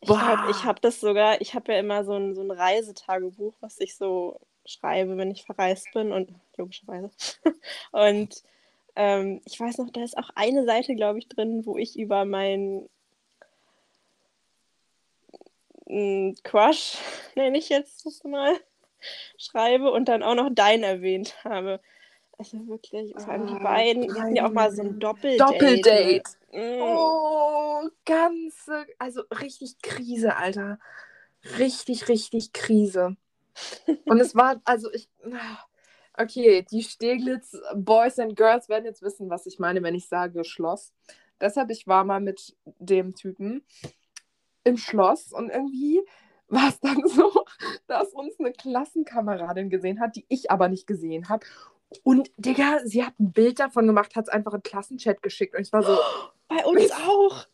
Ich 0.02 0.10
habe 0.10 0.52
ich 0.52 0.64
hab 0.64 0.82
das 0.82 1.00
sogar, 1.00 1.40
ich 1.42 1.54
habe 1.54 1.74
ja 1.74 1.80
immer 1.80 2.04
so 2.04 2.14
ein, 2.14 2.36
so 2.36 2.42
ein 2.42 2.52
Reisetagebuch, 2.52 3.56
was 3.62 3.80
ich 3.80 3.96
so 3.96 4.40
schreibe, 4.66 5.18
wenn 5.18 5.32
ich 5.32 5.46
verreist 5.46 5.92
bin 5.94 6.12
und 6.12 6.34
logischerweise. 6.58 7.10
Und 7.92 8.44
ähm, 8.96 9.42
ich 9.46 9.60
weiß 9.60 9.78
noch, 9.78 9.92
da 9.92 10.04
ist 10.04 10.18
auch 10.18 10.30
eine 10.36 10.66
Seite, 10.66 10.96
glaube 10.96 11.20
ich, 11.20 11.28
drin, 11.30 11.66
wo 11.66 11.78
ich 11.78 11.98
über 11.98 12.26
meinen 12.26 12.90
mm, 15.86 16.34
Crush, 16.44 16.98
nenne 17.36 17.58
ich 17.58 17.70
jetzt 17.70 18.06
das 18.06 18.24
mal, 18.24 18.56
schreibe 19.38 19.92
und 19.92 20.10
dann 20.10 20.24
auch 20.24 20.36
noch 20.36 20.50
dein 20.52 20.84
erwähnt 20.84 21.36
habe. 21.44 21.80
Also 22.38 22.68
wirklich, 22.68 23.14
vor 23.14 23.30
allem 23.30 23.48
die 23.48 23.54
Ah, 23.54 23.64
beiden, 23.64 24.02
die 24.04 24.20
hatten 24.20 24.36
ja 24.36 24.48
auch 24.48 24.52
mal 24.52 24.72
so 24.72 24.84
ein 24.84 25.00
Doppeldate. 25.00 25.54
Doppeldate. 25.54 26.24
Mm. 26.58 26.82
Oh, 26.82 27.88
ganze, 28.05 28.88
also 28.97 29.22
richtig 29.30 29.80
Krise, 29.84 30.36
Alter. 30.36 30.80
Richtig, 31.60 32.10
richtig 32.10 32.51
Krise. 32.51 33.16
Und 34.05 34.20
es 34.20 34.34
war, 34.36 34.60
also 34.66 34.91
ich, 34.91 35.08
okay, 36.18 36.66
die 36.72 36.82
Steglitz 36.82 37.55
Boys 37.76 38.18
and 38.18 38.36
Girls 38.36 38.70
werden 38.70 38.86
jetzt 38.86 39.03
wissen, 39.03 39.30
was 39.30 39.45
ich 39.45 39.60
meine, 39.60 39.84
wenn 39.84 39.93
ich 39.93 40.08
sage 40.08 40.43
Schloss. 40.43 40.93
Deshalb, 41.39 41.70
ich 41.70 41.86
war 41.86 42.03
mal 42.03 42.22
mit 42.22 42.58
dem 42.80 43.14
Typen 43.14 43.64
im 44.64 44.78
Schloss 44.78 45.32
und 45.34 45.49
irgendwie 45.49 46.01
war 46.47 46.70
es 46.70 46.80
dann 46.80 47.03
so, 47.08 47.45
dass 47.86 48.14
uns 48.14 48.39
eine 48.39 48.51
Klassenkameradin 48.51 49.70
gesehen 49.70 49.99
hat, 49.99 50.16
die 50.16 50.26
ich 50.28 50.49
aber 50.49 50.70
nicht 50.70 50.88
gesehen 50.88 51.30
habe. 51.30 51.45
Und 52.04 52.30
Digga, 52.38 52.80
sie 52.84 53.06
hat 53.06 53.20
ein 53.20 53.32
Bild 53.32 53.60
davon 53.60 53.88
gemacht, 53.88 54.16
hat 54.16 54.26
es 54.26 54.30
einfach 54.30 54.54
in 54.54 54.60
den 54.60 54.64
Klassenchat 54.64 55.22
geschickt. 55.22 55.56
Und 55.56 55.62
ich 55.62 55.72
war 55.72 55.84
so, 55.84 55.98
Bei 56.48 56.66
uns 56.66 56.92
auch. 56.92 57.46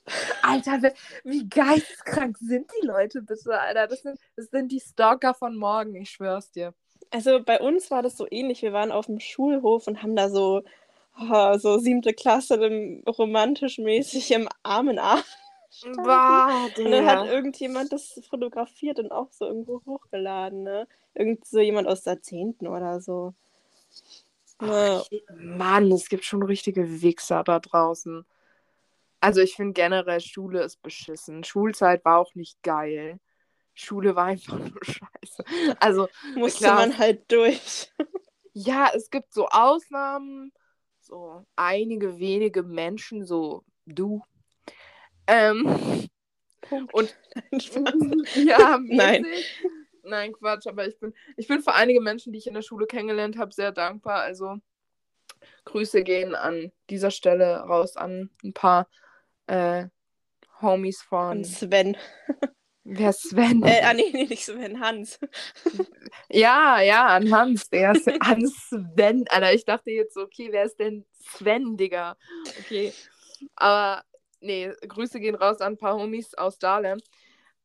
Alter, 0.43 0.93
wie, 1.23 1.47
geisteskrank 1.49 2.37
sind 2.37 2.69
die 2.79 2.85
Leute 2.85 3.21
bitte, 3.21 3.59
Alter? 3.59 3.87
Das 3.87 4.03
sind, 4.03 4.19
das 4.35 4.47
sind 4.51 4.71
die 4.71 4.79
Stalker 4.79 5.33
von 5.33 5.55
morgen, 5.57 5.95
ich 5.95 6.11
schwör's 6.11 6.51
dir. 6.51 6.73
Also 7.09 7.41
bei 7.43 7.59
uns 7.59 7.89
war 7.91 8.03
das 8.03 8.17
so 8.17 8.27
ähnlich. 8.29 8.61
Wir 8.61 8.73
waren 8.73 8.91
auf 8.91 9.07
dem 9.07 9.19
Schulhof 9.19 9.87
und 9.87 10.03
haben 10.03 10.15
da 10.15 10.29
so, 10.29 10.63
oh, 11.19 11.57
so 11.57 11.77
siebte 11.79 12.13
Klasse 12.13 12.55
romantisch 13.07 13.79
mäßig 13.79 14.31
im 14.31 14.47
Arm 14.61 14.89
in 14.89 14.99
Arm. 14.99 15.23
Boah, 15.95 16.69
Und 16.77 16.91
dann 16.91 17.05
hat 17.05 17.27
irgendjemand 17.27 17.91
das 17.91 18.21
fotografiert 18.29 18.99
und 18.99 19.11
auch 19.11 19.31
so 19.31 19.45
irgendwo 19.45 19.81
hochgeladen, 19.87 20.63
ne? 20.63 20.87
Irgend 21.15 21.45
so 21.47 21.59
jemand 21.59 21.87
aus 21.87 22.03
der 22.03 22.21
Zehnten 22.21 22.67
oder 22.67 23.01
so. 23.01 23.33
Ne? 24.65 25.03
Mann, 25.37 25.91
es 25.91 26.09
gibt 26.09 26.25
schon 26.25 26.43
richtige 26.43 27.01
Wichser 27.01 27.43
da 27.43 27.59
draußen. 27.59 28.25
Also 29.19 29.41
ich 29.41 29.55
finde 29.55 29.73
generell, 29.73 30.19
Schule 30.19 30.63
ist 30.63 30.81
beschissen. 30.81 31.43
Schulzeit 31.43 32.03
war 32.03 32.19
auch 32.19 32.35
nicht 32.35 32.61
geil. 32.61 33.19
Schule 33.73 34.15
war 34.15 34.25
einfach 34.25 34.57
nur 34.59 34.83
scheiße. 34.83 35.43
Also, 35.79 36.07
Musste 36.35 36.65
klar. 36.65 36.75
man 36.75 36.97
halt 36.97 37.31
durch. 37.31 37.91
ja, 38.53 38.91
es 38.93 39.09
gibt 39.09 39.33
so 39.33 39.47
Ausnahmen, 39.47 40.51
so 40.99 41.45
einige 41.55 42.19
wenige 42.19 42.63
Menschen, 42.63 43.25
so 43.25 43.63
du. 43.85 44.21
Ähm, 45.27 46.09
Punkt. 46.61 46.93
und 46.93 47.15
Nein, 47.51 48.23
ja, 48.45 48.77
mäßig. 48.77 48.97
Nein, 48.97 49.25
Quatsch, 50.03 50.67
aber 50.67 50.87
ich 50.87 50.99
bin, 50.99 51.13
ich 51.37 51.47
bin 51.47 51.61
für 51.61 51.73
einige 51.73 52.01
Menschen, 52.01 52.33
die 52.33 52.39
ich 52.39 52.47
in 52.47 52.53
der 52.53 52.61
Schule 52.61 52.85
kennengelernt 52.85 53.37
habe, 53.37 53.53
sehr 53.53 53.71
dankbar. 53.71 54.21
Also 54.21 54.57
Grüße 55.65 56.03
gehen 56.03 56.35
an 56.35 56.71
dieser 56.89 57.11
Stelle 57.11 57.57
raus 57.57 57.95
an 57.95 58.29
ein 58.43 58.53
paar 58.53 58.87
äh, 59.47 59.87
Homies 60.61 61.01
von. 61.01 61.37
Und 61.37 61.45
Sven. 61.45 61.97
Wer 62.85 63.11
ist 63.11 63.29
Sven? 63.29 63.63
Äh, 63.63 63.81
ah, 63.83 63.93
nee, 63.93 64.09
nee, 64.11 64.25
nicht 64.25 64.45
Sven, 64.45 64.79
Hans. 64.79 65.19
Ja, 66.29 66.81
ja, 66.81 67.07
an 67.07 67.31
Hans. 67.31 67.69
Der 67.69 67.93
ist 67.93 68.07
an 68.21 68.45
Sven. 68.47 69.25
Alter, 69.29 69.53
ich 69.53 69.65
dachte 69.65 69.91
jetzt, 69.91 70.15
so, 70.15 70.21
okay, 70.21 70.49
wer 70.51 70.65
ist 70.65 70.79
denn 70.79 71.05
Sven, 71.13 71.77
Digga? 71.77 72.17
Okay. 72.59 72.93
Aber 73.55 74.03
nee, 74.41 74.71
Grüße 74.87 75.19
gehen 75.19 75.35
raus 75.35 75.61
an 75.61 75.73
ein 75.73 75.77
paar 75.77 75.95
Homies 75.95 76.33
aus 76.33 76.59
Dahlem. 76.59 76.99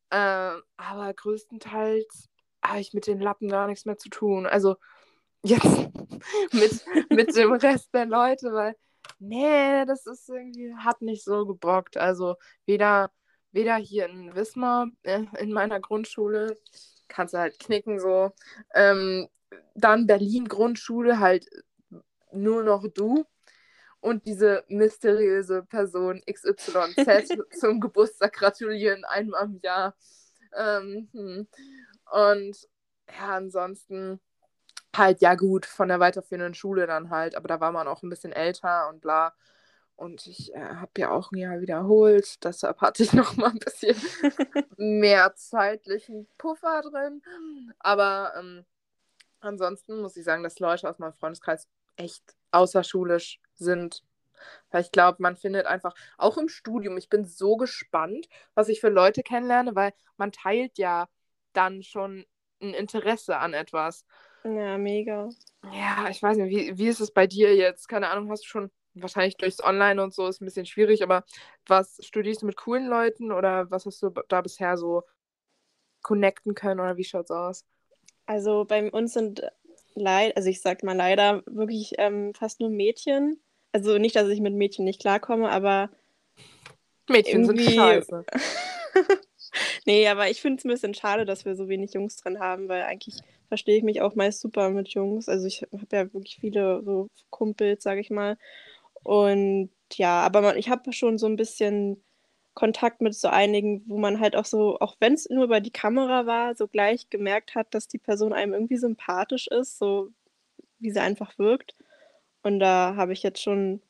Äh, 0.09 0.53
aber 0.77 1.13
größtenteils 1.15 2.28
habe 2.63 2.79
ich 2.79 2.93
mit 2.93 3.07
den 3.07 3.19
Lappen 3.19 3.49
gar 3.49 3.67
nichts 3.67 3.85
mehr 3.85 3.97
zu 3.97 4.09
tun. 4.09 4.45
Also 4.45 4.75
jetzt 5.43 5.65
mit, 6.51 7.09
mit 7.09 7.35
dem 7.35 7.53
Rest 7.53 7.93
der 7.93 8.05
Leute, 8.05 8.51
weil 8.53 8.75
nee, 9.19 9.85
das 9.85 10.05
ist 10.05 10.29
irgendwie, 10.29 10.73
hat 10.75 11.01
nicht 11.01 11.23
so 11.23 11.45
gebockt. 11.45 11.97
Also 11.97 12.35
weder, 12.65 13.11
weder 13.51 13.75
hier 13.75 14.07
in 14.07 14.35
Wismar, 14.35 14.87
äh, 15.03 15.25
in 15.39 15.51
meiner 15.51 15.79
Grundschule, 15.79 16.57
kannst 17.07 17.33
du 17.33 17.39
halt 17.39 17.59
knicken 17.59 17.99
so. 17.99 18.31
Ähm, 18.73 19.27
dann 19.75 20.07
Berlin 20.07 20.47
Grundschule, 20.47 21.19
halt 21.19 21.47
nur 22.31 22.63
noch 22.63 22.87
du. 22.87 23.25
Und 24.01 24.25
diese 24.25 24.63
mysteriöse 24.69 25.63
Person 25.63 26.21
XYZ 26.25 27.37
zum 27.59 27.81
Geburtstag 27.81 28.33
gratulieren, 28.33 29.03
einmal 29.03 29.45
im 29.45 29.59
Jahr. 29.61 29.95
Ähm, 30.55 31.09
hm. 31.11 31.47
Und 32.11 32.67
ja, 33.07 33.35
ansonsten 33.35 34.19
halt, 34.95 35.21
ja 35.21 35.35
gut, 35.35 35.65
von 35.65 35.87
der 35.89 35.99
weiterführenden 35.99 36.53
Schule 36.53 36.87
dann 36.87 37.09
halt, 37.09 37.35
aber 37.35 37.47
da 37.47 37.59
war 37.59 37.71
man 37.71 37.87
auch 37.87 38.03
ein 38.03 38.09
bisschen 38.09 38.33
älter 38.33 38.89
und 38.89 39.01
bla. 39.01 39.33
Und 39.95 40.27
ich 40.27 40.53
äh, 40.55 40.59
habe 40.59 40.91
ja 40.97 41.11
auch 41.11 41.31
ein 41.31 41.37
Jahr 41.37 41.59
wiederholt, 41.61 42.43
deshalb 42.43 42.81
hatte 42.81 43.03
ich 43.03 43.13
noch 43.13 43.35
mal 43.37 43.51
ein 43.51 43.59
bisschen 43.59 43.95
mehr 44.77 45.35
zeitlichen 45.35 46.27
Puffer 46.37 46.81
drin. 46.81 47.21
Aber 47.79 48.33
ähm, 48.37 48.65
ansonsten 49.41 50.01
muss 50.01 50.17
ich 50.17 50.23
sagen, 50.23 50.43
dass 50.43 50.59
Leute 50.59 50.89
aus 50.89 50.99
meinem 50.99 51.13
Freundeskreis 51.13 51.67
echt 51.97 52.23
außerschulisch 52.51 53.39
sind. 53.55 54.03
Weil 54.71 54.81
ich 54.81 54.91
glaube, 54.91 55.17
man 55.21 55.35
findet 55.35 55.65
einfach, 55.65 55.93
auch 56.17 56.37
im 56.37 56.47
Studium, 56.47 56.97
ich 56.97 57.09
bin 57.09 57.25
so 57.25 57.57
gespannt, 57.57 58.27
was 58.55 58.69
ich 58.69 58.79
für 58.79 58.89
Leute 58.89 59.21
kennenlerne, 59.21 59.75
weil 59.75 59.93
man 60.17 60.31
teilt 60.31 60.77
ja 60.77 61.09
dann 61.53 61.83
schon 61.83 62.25
ein 62.61 62.73
Interesse 62.73 63.37
an 63.37 63.53
etwas. 63.53 64.05
Ja, 64.43 64.77
mega. 64.77 65.29
Ja, 65.73 66.07
ich 66.09 66.21
weiß 66.21 66.37
nicht, 66.37 66.49
wie, 66.49 66.77
wie 66.77 66.87
ist 66.87 67.01
es 67.01 67.11
bei 67.11 67.27
dir 67.27 67.55
jetzt? 67.55 67.87
Keine 67.87 68.09
Ahnung, 68.09 68.29
hast 68.31 68.43
du 68.43 68.47
schon, 68.47 68.71
wahrscheinlich 68.93 69.37
durchs 69.37 69.63
Online 69.63 70.01
und 70.01 70.13
so 70.13 70.27
ist 70.27 70.41
ein 70.41 70.45
bisschen 70.45 70.65
schwierig, 70.65 71.03
aber 71.03 71.23
was 71.67 71.97
studierst 72.01 72.41
du 72.41 72.45
mit 72.45 72.57
coolen 72.57 72.87
Leuten 72.87 73.31
oder 73.31 73.69
was 73.69 73.85
hast 73.85 74.01
du 74.01 74.09
da 74.27 74.41
bisher 74.41 74.77
so 74.77 75.03
connecten 76.01 76.55
können 76.55 76.79
oder 76.79 76.97
wie 76.97 77.03
schaut's 77.03 77.31
aus? 77.31 77.65
Also 78.25 78.65
bei 78.65 78.89
uns 78.91 79.13
sind 79.13 79.43
leider, 79.95 80.35
also 80.37 80.49
ich 80.49 80.61
sag 80.61 80.83
mal 80.83 80.95
leider, 80.95 81.43
wirklich 81.45 81.93
ähm, 81.97 82.33
fast 82.33 82.59
nur 82.59 82.69
Mädchen. 82.69 83.41
Also 83.71 83.97
nicht, 83.97 84.15
dass 84.15 84.27
ich 84.29 84.39
mit 84.41 84.53
Mädchen 84.53 84.85
nicht 84.85 85.01
klarkomme, 85.01 85.49
aber 85.49 85.89
Mädchen 87.09 87.45
sind 87.45 87.59
Irgendwie- 87.59 87.79
scheiße. 87.79 88.25
nee, 89.85 90.07
aber 90.07 90.29
ich 90.29 90.41
finde 90.41 90.59
es 90.59 90.65
ein 90.65 90.69
bisschen 90.69 90.93
schade, 90.93 91.25
dass 91.25 91.45
wir 91.45 91.55
so 91.55 91.69
wenig 91.69 91.93
Jungs 91.93 92.17
drin 92.17 92.39
haben, 92.39 92.67
weil 92.69 92.83
eigentlich 92.83 93.19
verstehe 93.47 93.77
ich 93.77 93.83
mich 93.83 94.01
auch 94.01 94.15
meist 94.15 94.41
super 94.41 94.69
mit 94.69 94.89
Jungs. 94.89 95.27
Also 95.29 95.47
ich 95.47 95.63
habe 95.63 95.85
ja 95.91 96.13
wirklich 96.13 96.37
viele 96.39 96.83
so 96.83 97.07
Kumpels, 97.29 97.83
sage 97.83 98.01
ich 98.01 98.09
mal. 98.09 98.37
Und 99.03 99.71
ja, 99.93 100.21
aber 100.21 100.41
man, 100.41 100.57
ich 100.57 100.69
habe 100.69 100.93
schon 100.93 101.17
so 101.17 101.25
ein 101.27 101.35
bisschen 101.35 102.03
Kontakt 102.53 103.01
mit 103.01 103.15
so 103.15 103.29
einigen, 103.29 103.83
wo 103.87 103.97
man 103.97 104.19
halt 104.19 104.35
auch 104.35 104.45
so, 104.45 104.79
auch 104.79 104.97
wenn 104.99 105.13
es 105.13 105.29
nur 105.29 105.45
über 105.45 105.61
die 105.61 105.71
Kamera 105.71 106.25
war, 106.25 106.55
so 106.55 106.67
gleich 106.67 107.09
gemerkt 107.09 107.55
hat, 107.55 107.73
dass 107.73 107.87
die 107.87 107.99
Person 107.99 108.33
einem 108.33 108.53
irgendwie 108.53 108.77
sympathisch 108.77 109.47
ist, 109.47 109.79
so 109.79 110.11
wie 110.79 110.91
sie 110.91 110.99
einfach 111.01 111.37
wirkt. 111.39 111.75
Und 112.43 112.59
da 112.59 112.95
habe 112.95 113.13
ich 113.13 113.23
jetzt 113.23 113.41
schon 113.41 113.81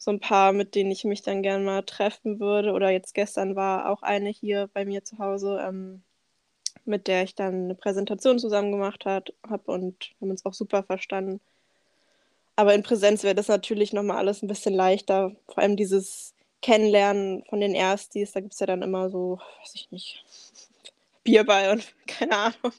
so 0.00 0.10
ein 0.10 0.18
paar, 0.18 0.52
mit 0.54 0.74
denen 0.74 0.90
ich 0.90 1.04
mich 1.04 1.20
dann 1.20 1.42
gern 1.42 1.62
mal 1.62 1.82
treffen 1.82 2.40
würde. 2.40 2.72
Oder 2.72 2.88
jetzt 2.90 3.14
gestern 3.14 3.54
war 3.54 3.90
auch 3.90 4.02
eine 4.02 4.30
hier 4.30 4.70
bei 4.72 4.86
mir 4.86 5.04
zu 5.04 5.18
Hause, 5.18 5.60
ähm, 5.62 6.02
mit 6.86 7.06
der 7.06 7.22
ich 7.24 7.34
dann 7.34 7.64
eine 7.64 7.74
Präsentation 7.74 8.38
zusammen 8.38 8.72
gemacht 8.72 9.04
habe 9.04 9.30
und 9.66 10.12
haben 10.18 10.30
uns 10.30 10.46
auch 10.46 10.54
super 10.54 10.82
verstanden. 10.84 11.38
Aber 12.56 12.74
in 12.74 12.82
Präsenz 12.82 13.24
wäre 13.24 13.34
das 13.34 13.48
natürlich 13.48 13.92
nochmal 13.92 14.16
alles 14.16 14.42
ein 14.42 14.48
bisschen 14.48 14.72
leichter. 14.72 15.36
Vor 15.46 15.58
allem 15.58 15.76
dieses 15.76 16.34
Kennenlernen 16.62 17.44
von 17.50 17.60
den 17.60 17.74
Erstis, 17.74 18.32
da 18.32 18.40
gibt 18.40 18.54
es 18.54 18.60
ja 18.60 18.66
dann 18.66 18.80
immer 18.80 19.10
so, 19.10 19.38
weiß 19.60 19.74
ich 19.74 19.90
nicht, 19.90 20.24
Bierball 21.24 21.72
und 21.72 21.94
keine 22.06 22.36
Ahnung. 22.36 22.72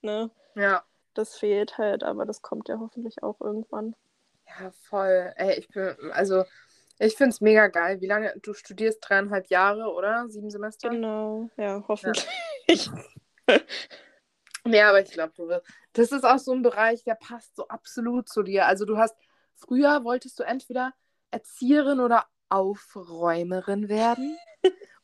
Ne? 0.00 0.30
Ja. 0.54 0.82
Das 1.12 1.36
fehlt 1.36 1.76
halt, 1.76 2.02
aber 2.02 2.24
das 2.24 2.40
kommt 2.40 2.68
ja 2.68 2.78
hoffentlich 2.78 3.22
auch 3.22 3.40
irgendwann. 3.40 3.94
Ja, 4.58 4.70
voll. 4.88 5.32
Ey, 5.36 5.58
ich 5.58 5.68
bin, 5.68 5.96
also, 6.12 6.44
ich 6.98 7.16
finde 7.16 7.30
es 7.30 7.40
mega 7.40 7.68
geil. 7.68 8.00
Wie 8.00 8.06
lange, 8.06 8.34
du 8.42 8.52
studierst 8.52 8.98
dreieinhalb 9.00 9.48
Jahre, 9.48 9.92
oder? 9.92 10.28
Sieben 10.28 10.50
Semester? 10.50 10.90
Genau, 10.90 11.48
ja, 11.56 11.84
hoffentlich. 11.86 12.26
Ja, 14.66 14.90
aber 14.90 15.00
ich 15.00 15.10
glaube, 15.10 15.32
du 15.36 15.48
wirst. 15.48 15.66
Das 15.94 16.12
ist 16.12 16.24
auch 16.24 16.38
so 16.38 16.52
ein 16.52 16.62
Bereich, 16.62 17.02
der 17.02 17.14
passt 17.14 17.56
so 17.56 17.66
absolut 17.68 18.28
zu 18.28 18.42
dir. 18.42 18.66
Also 18.66 18.84
du 18.84 18.98
hast, 18.98 19.16
früher 19.54 20.04
wolltest 20.04 20.38
du 20.38 20.42
entweder 20.42 20.92
Erzieherin 21.30 22.00
oder 22.00 22.26
Aufräumerin 22.48 23.88
werden. 23.88 24.36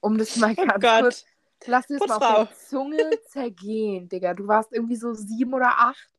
Um 0.01 0.19
das 0.19 0.37
mal 0.37 0.55
Oh 0.59 0.67
ganz 0.67 0.83
Gott. 0.83 1.01
kurz. 1.01 1.25
Lass 1.65 1.87
dir 1.87 1.99
das 1.99 2.09
mal 2.09 2.17
auf 2.17 2.49
der 2.49 2.57
Zunge 2.57 3.11
zergehen, 3.29 4.09
Digga. 4.09 4.35
Du 4.35 4.47
warst 4.47 4.73
irgendwie 4.73 4.97
so 4.97 5.15
sieben 5.15 5.55
oder 5.55 5.71
acht 5.71 6.11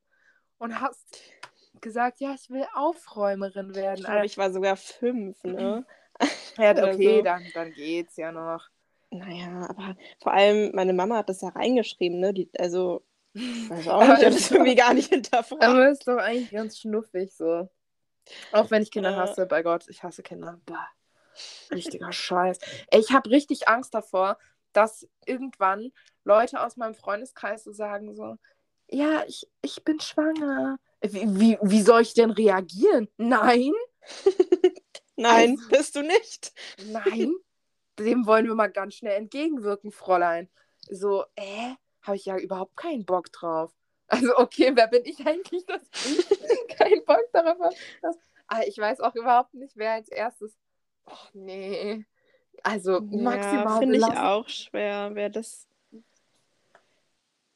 und 0.58 0.80
hast 0.80 1.22
gesagt, 1.80 2.20
ja, 2.20 2.34
ich 2.34 2.50
will 2.50 2.66
Aufräumerin 2.74 3.74
werden. 3.74 4.00
Ich 4.00 4.04
glaube, 4.04 4.26
ich 4.26 4.38
war 4.38 4.52
sogar 4.52 4.76
fünf, 4.76 5.42
ne? 5.44 5.84
ja, 6.56 6.70
okay, 6.92 7.16
so. 7.18 7.22
dann, 7.22 7.44
dann 7.54 7.72
geht's 7.72 8.16
ja 8.16 8.32
noch. 8.32 8.68
Naja, 9.10 9.66
aber 9.70 9.96
vor 10.22 10.32
allem 10.32 10.70
meine 10.74 10.92
Mama 10.92 11.16
hat 11.16 11.30
das 11.30 11.40
ja 11.40 11.48
reingeschrieben, 11.48 12.20
ne? 12.20 12.34
Die, 12.34 12.50
also 12.58 13.02
Weiß 13.34 13.88
auch 13.88 14.00
nicht, 14.08 14.18
ich 14.18 14.24
hab 14.24 14.32
das 14.32 14.50
irgendwie 14.50 14.74
gar 14.74 14.94
nicht 14.94 15.08
hinterfragt. 15.08 15.62
Aber 15.62 15.88
ist 15.88 16.06
doch 16.06 16.18
eigentlich 16.18 16.50
ganz 16.50 16.78
schnuffig 16.78 17.34
so. 17.34 17.68
Auch 18.52 18.70
wenn 18.70 18.82
ich 18.82 18.90
Kinder 18.90 19.16
hasse, 19.16 19.46
bei 19.46 19.62
Gott, 19.62 19.86
ich 19.88 20.02
hasse 20.02 20.22
Kinder. 20.22 20.60
Bah. 20.66 20.88
Richtiger 21.70 22.12
Scheiß. 22.12 22.58
Ey, 22.88 23.00
ich 23.00 23.12
habe 23.12 23.30
richtig 23.30 23.68
Angst 23.68 23.94
davor, 23.94 24.38
dass 24.72 25.08
irgendwann 25.24 25.92
Leute 26.24 26.62
aus 26.62 26.76
meinem 26.76 26.94
Freundeskreis 26.94 27.64
so 27.64 27.72
sagen 27.72 28.14
so, 28.14 28.36
ja, 28.90 29.22
ich, 29.26 29.48
ich 29.62 29.84
bin 29.84 30.00
schwanger. 30.00 30.78
Wie, 31.02 31.58
wie, 31.62 31.82
soll 31.82 32.02
ich 32.02 32.14
denn 32.14 32.30
reagieren? 32.30 33.08
Nein, 33.16 33.72
Nein, 35.16 35.56
Also- 35.58 35.68
bist 35.70 35.96
du 35.96 36.02
nicht. 36.02 36.52
nein. 36.86 37.34
Dem 37.98 38.26
wollen 38.26 38.46
wir 38.46 38.54
mal 38.54 38.70
ganz 38.70 38.94
schnell 38.94 39.16
entgegenwirken, 39.16 39.90
Fräulein. 39.90 40.48
So, 40.88 41.24
äh, 41.34 41.74
habe 42.02 42.16
ich 42.16 42.26
ja 42.26 42.38
überhaupt 42.38 42.76
keinen 42.76 43.04
Bock 43.04 43.32
drauf. 43.32 43.72
Also, 44.06 44.36
okay, 44.38 44.70
wer 44.74 44.86
bin 44.86 45.04
ich 45.04 45.26
eigentlich, 45.26 45.66
dass 45.66 45.82
ich 46.06 46.28
keinen 46.78 47.04
Bock 47.04 47.24
darauf 47.32 47.58
habe? 47.58 47.74
Ah, 48.46 48.62
ich 48.66 48.78
weiß 48.78 49.00
auch 49.00 49.14
überhaupt 49.16 49.52
nicht, 49.54 49.76
wer 49.76 49.92
als 49.94 50.08
erstes. 50.08 50.56
Och, 51.06 51.30
nee. 51.34 52.06
Also, 52.62 53.00
maximal. 53.00 53.64
ja, 53.64 53.78
finde 53.78 53.96
ich 53.98 54.04
auch 54.04 54.48
schwer, 54.48 55.10
wer 55.14 55.28
das 55.28 55.66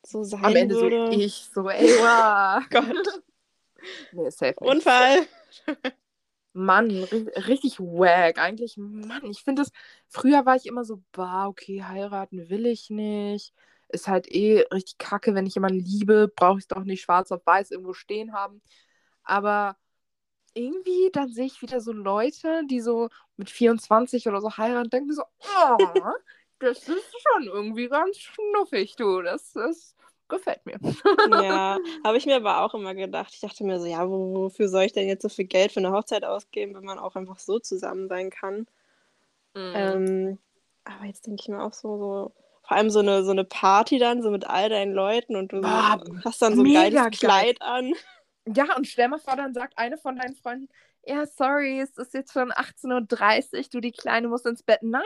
so 0.05 0.25
sein 0.25 0.45
Am 0.45 0.57
Ende 0.57 0.75
würde. 0.75 1.07
so 1.07 1.13
ich, 1.19 1.49
so, 1.55 1.69
ey, 1.71 1.89
wow. 2.01 2.63
Gott. 2.71 3.23
Nee, 4.13 4.31
safe 4.31 4.55
nicht. 4.61 4.71
Unfall. 4.71 5.27
Mann, 6.55 6.91
ri 6.91 7.29
richtig 7.49 7.81
wack. 7.81 8.39
Eigentlich, 8.39 8.77
Mann, 8.77 9.25
ich 9.31 9.43
finde 9.43 9.63
das. 9.63 9.73
Früher 10.09 10.45
war 10.45 10.57
ich 10.57 10.67
immer 10.67 10.85
so, 10.85 11.03
bah, 11.13 11.47
okay, 11.47 11.83
heiraten 11.83 12.51
will 12.51 12.67
ich 12.67 12.91
nicht. 12.91 13.55
Ist 13.89 14.09
halt 14.09 14.29
eh 14.31 14.61
richtig 14.73 14.99
kacke, 14.99 15.35
wenn 15.35 15.47
ich 15.47 15.55
jemanden 15.55 15.81
liebe, 15.81 16.29
brauche 16.35 16.59
ich 16.59 16.65
es 16.65 16.69
doch 16.69 16.85
nicht 16.85 17.03
schwarz 17.03 17.33
auf 17.33 17.45
weiß 17.47 17.71
irgendwo 17.71 17.95
stehen 17.95 18.33
haben. 18.33 18.61
Aber 19.25 19.77
irgendwie, 20.55 21.11
dann 21.13 21.31
sehe 21.31 21.47
ich 21.47 21.63
wieder 21.63 21.81
so 21.81 21.93
Leute, 21.93 22.63
die 22.69 22.81
so 22.81 23.09
mit 23.37 23.51
24 23.51 24.29
oder 24.29 24.41
so 24.41 24.57
heiraten, 24.57 24.91
denken 24.91 25.13
so, 25.13 25.25
oh, 25.25 25.79
das 26.59 26.89
ist 26.89 27.15
schon 27.23 27.45
irgendwie 27.45 27.89
ganz 27.89 28.19
schnuffig, 28.19 28.97
du. 28.97 29.23
Das, 29.23 29.53
das 29.53 29.97
gefällt 30.33 30.65
mir. 30.67 30.79
Ja, 31.43 31.79
habe 32.05 32.17
ich 32.17 32.27
mir 32.27 32.37
aber 32.37 32.63
auch 32.63 32.75
immer 32.75 32.95
gedacht. 32.95 33.33
Ich 33.35 33.41
dachte 33.41 33.65
mir 33.65 33.79
so, 33.79 33.87
ja, 33.87 34.09
wo, 34.09 34.35
wofür 34.35 34.69
soll 34.69 34.83
ich 34.83 34.93
denn 34.93 35.09
jetzt 35.09 35.23
so 35.23 35.29
viel 35.29 35.45
Geld 35.45 35.73
für 35.73 35.81
eine 35.81 35.93
Hochzeit 35.93 36.25
ausgeben, 36.25 36.75
wenn 36.75 36.85
man 36.85 36.99
auch 36.99 37.15
einfach 37.15 37.39
so 37.39 37.59
zusammen 37.59 38.09
sein 38.09 38.31
kann? 38.31 38.67
Mhm. 39.55 39.73
Ähm, 39.75 40.39
aber 40.85 41.05
jetzt 41.05 41.27
denke 41.27 41.41
ich 41.43 41.49
mir 41.49 41.63
auch 41.63 41.73
so, 41.73 41.97
so, 41.99 42.33
vor 42.63 42.77
allem 42.77 42.91
so 42.91 43.01
eine, 43.01 43.25
so 43.25 43.31
eine 43.31 43.45
Party 43.45 43.99
dann, 43.99 44.23
so 44.23 44.31
mit 44.31 44.49
all 44.49 44.69
deinen 44.69 44.93
Leuten 44.93 45.37
und 45.37 45.53
du 45.53 45.61
Boah, 45.61 46.03
hast 46.25 46.43
dann 46.43 46.57
so 46.57 46.63
ein 46.63 46.73
geiles 46.73 46.95
geil. 46.95 47.11
Kleid 47.11 47.63
an. 47.63 47.93
Ja, 48.47 48.77
und 48.77 48.87
stell 48.87 49.09
mal 49.09 49.19
vor, 49.19 49.37
dann 49.37 49.55
sagt 49.55 49.79
eine 49.79 49.99
von 49.99 50.17
deinen 50.17 50.35
Freunden, 50.35 50.69
ja, 51.05 51.27
sorry, 51.27 51.81
es 51.81 51.97
ist 51.99 52.15
jetzt 52.15 52.33
schon 52.33 52.53
18.30 52.53 53.57
Uhr, 53.57 53.65
du, 53.73 53.81
die 53.81 53.93
Kleine 53.93 54.29
muss 54.29 54.45
ins 54.45 54.63
Bett. 54.63 54.83
Nein! 54.83 55.03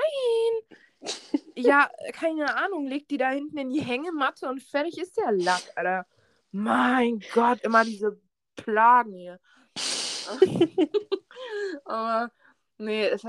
Ja, 1.55 1.91
keine 2.13 2.57
Ahnung, 2.57 2.87
leg 2.87 3.09
die 3.09 3.19
da 3.19 3.31
hinten 3.31 3.59
in 3.59 3.71
die 3.71 3.81
Hängematte 3.81 4.49
und 4.49 4.63
fertig 4.63 4.99
ist 4.99 5.17
der 5.17 5.33
Lack, 5.33 5.63
Alter. 5.75 6.07
Mein 6.53 7.21
Gott, 7.33 7.61
immer 7.63 7.85
diese 7.85 8.19
Plagen 8.57 9.15
hier. 9.15 9.41
Aber, 11.85 12.31
nee, 12.79 13.07
es, 13.07 13.23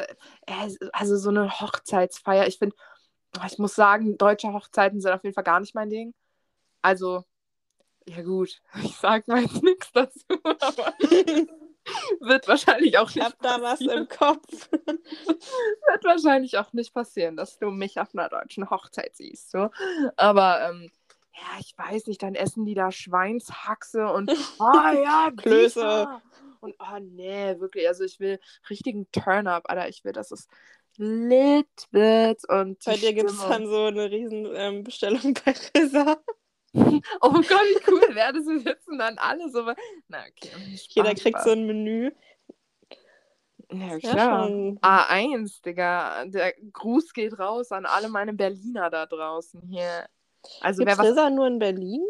es- 0.46 0.78
also 0.94 1.18
so 1.18 1.30
eine 1.30 1.60
Hochzeitsfeier, 1.60 2.48
ich 2.48 2.58
finde, 2.58 2.76
ich 3.46 3.58
muss 3.60 3.76
sagen, 3.76 4.18
deutsche 4.18 4.54
Hochzeiten 4.54 5.02
sind 5.02 5.12
auf 5.12 5.24
jeden 5.24 5.36
Fall 5.36 5.44
gar 5.44 5.60
nicht 5.60 5.76
mein 5.76 5.90
Ding. 5.90 6.14
Also, 6.82 7.24
ja 8.08 8.22
gut, 8.24 8.62
ich 8.84 8.96
sag 8.98 9.28
mal 9.28 9.42
jetzt 9.42 9.64
nichts 9.64 9.92
dazu, 9.94 10.26
aber 10.44 10.94
wird 12.20 12.48
wahrscheinlich 12.48 12.98
auch 12.98 13.10
Ich 13.10 13.16
nicht 13.16 13.26
hab 13.26 13.40
da 13.42 13.62
was 13.62 13.80
passieren. 13.80 13.98
im 14.00 14.08
Kopf. 14.08 14.70
Wird 14.72 16.04
wahrscheinlich 16.04 16.58
auch 16.58 16.74
nicht 16.74 16.94
passieren, 16.94 17.38
dass 17.38 17.58
du 17.60 17.70
mich 17.72 18.00
auf 18.00 18.10
einer 18.14 18.30
deutschen 18.30 18.70
Hochzeit 18.70 19.16
siehst. 19.16 19.52
So. 19.52 19.70
Aber 20.16 20.70
ähm, 20.70 20.92
ja, 21.34 21.60
ich 21.60 21.78
weiß 21.78 22.08
nicht, 22.08 22.22
dann 22.24 22.36
essen 22.36 22.66
die 22.66 22.74
da 22.74 22.92
Schweinshaxe 22.92 24.08
und 24.08 24.32
oh 24.60 24.64
ja, 24.64 25.32
Klöße. 25.36 26.08
Und 26.60 26.76
oh 26.80 27.00
nee, 27.00 27.60
wirklich, 27.60 27.88
also 27.88 28.04
ich 28.04 28.20
will 28.20 28.40
richtigen 28.70 29.08
Turn-up, 29.12 29.70
Alter. 29.70 29.88
Ich 29.88 30.04
will, 30.04 30.14
dass 30.14 30.32
es 30.32 30.48
lit 30.98 31.68
wird 31.92 32.48
und 32.50 32.84
Bei 32.84 32.98
dir 32.98 33.14
gibt 33.14 33.30
es 33.30 33.38
dann 33.48 33.68
so 33.68 33.86
eine 33.86 34.10
riesen 34.10 34.50
ähm, 34.56 34.84
Bestellung 34.84 35.36
bei 35.46 35.54
Risa. 35.76 36.18
Oh 37.22 37.32
Gott, 37.32 37.46
wie 37.46 37.92
cool 37.92 38.16
wäre 38.16 38.34
das, 38.34 38.46
wir 38.46 38.60
sitzen 38.60 38.98
dann 38.98 39.18
alle 39.18 39.50
so. 39.50 39.64
Na, 40.08 40.20
okay. 40.20 40.52
Jeder 40.90 41.10
Spaß, 41.12 41.22
kriegt 41.22 41.38
Spaß. 41.38 41.44
so 41.46 41.52
ein 41.52 41.66
Menü. 41.66 42.12
Ja, 43.72 44.00
klar. 44.00 44.48
schon. 44.48 44.80
A1, 44.80 45.62
Digga. 45.64 46.26
Der 46.26 46.54
Gruß 46.74 47.14
geht 47.14 47.38
raus 47.38 47.72
an 47.72 47.86
alle 47.86 48.10
meine 48.10 48.34
Berliner 48.34 48.90
da 48.90 49.06
draußen 49.06 49.62
hier. 49.68 50.08
Also 50.62 50.84
Gibt's 50.84 51.00
wer 51.00 51.16
was 51.16 51.34
nur 51.34 51.48
in 51.48 51.60
Berlin? 51.60 52.02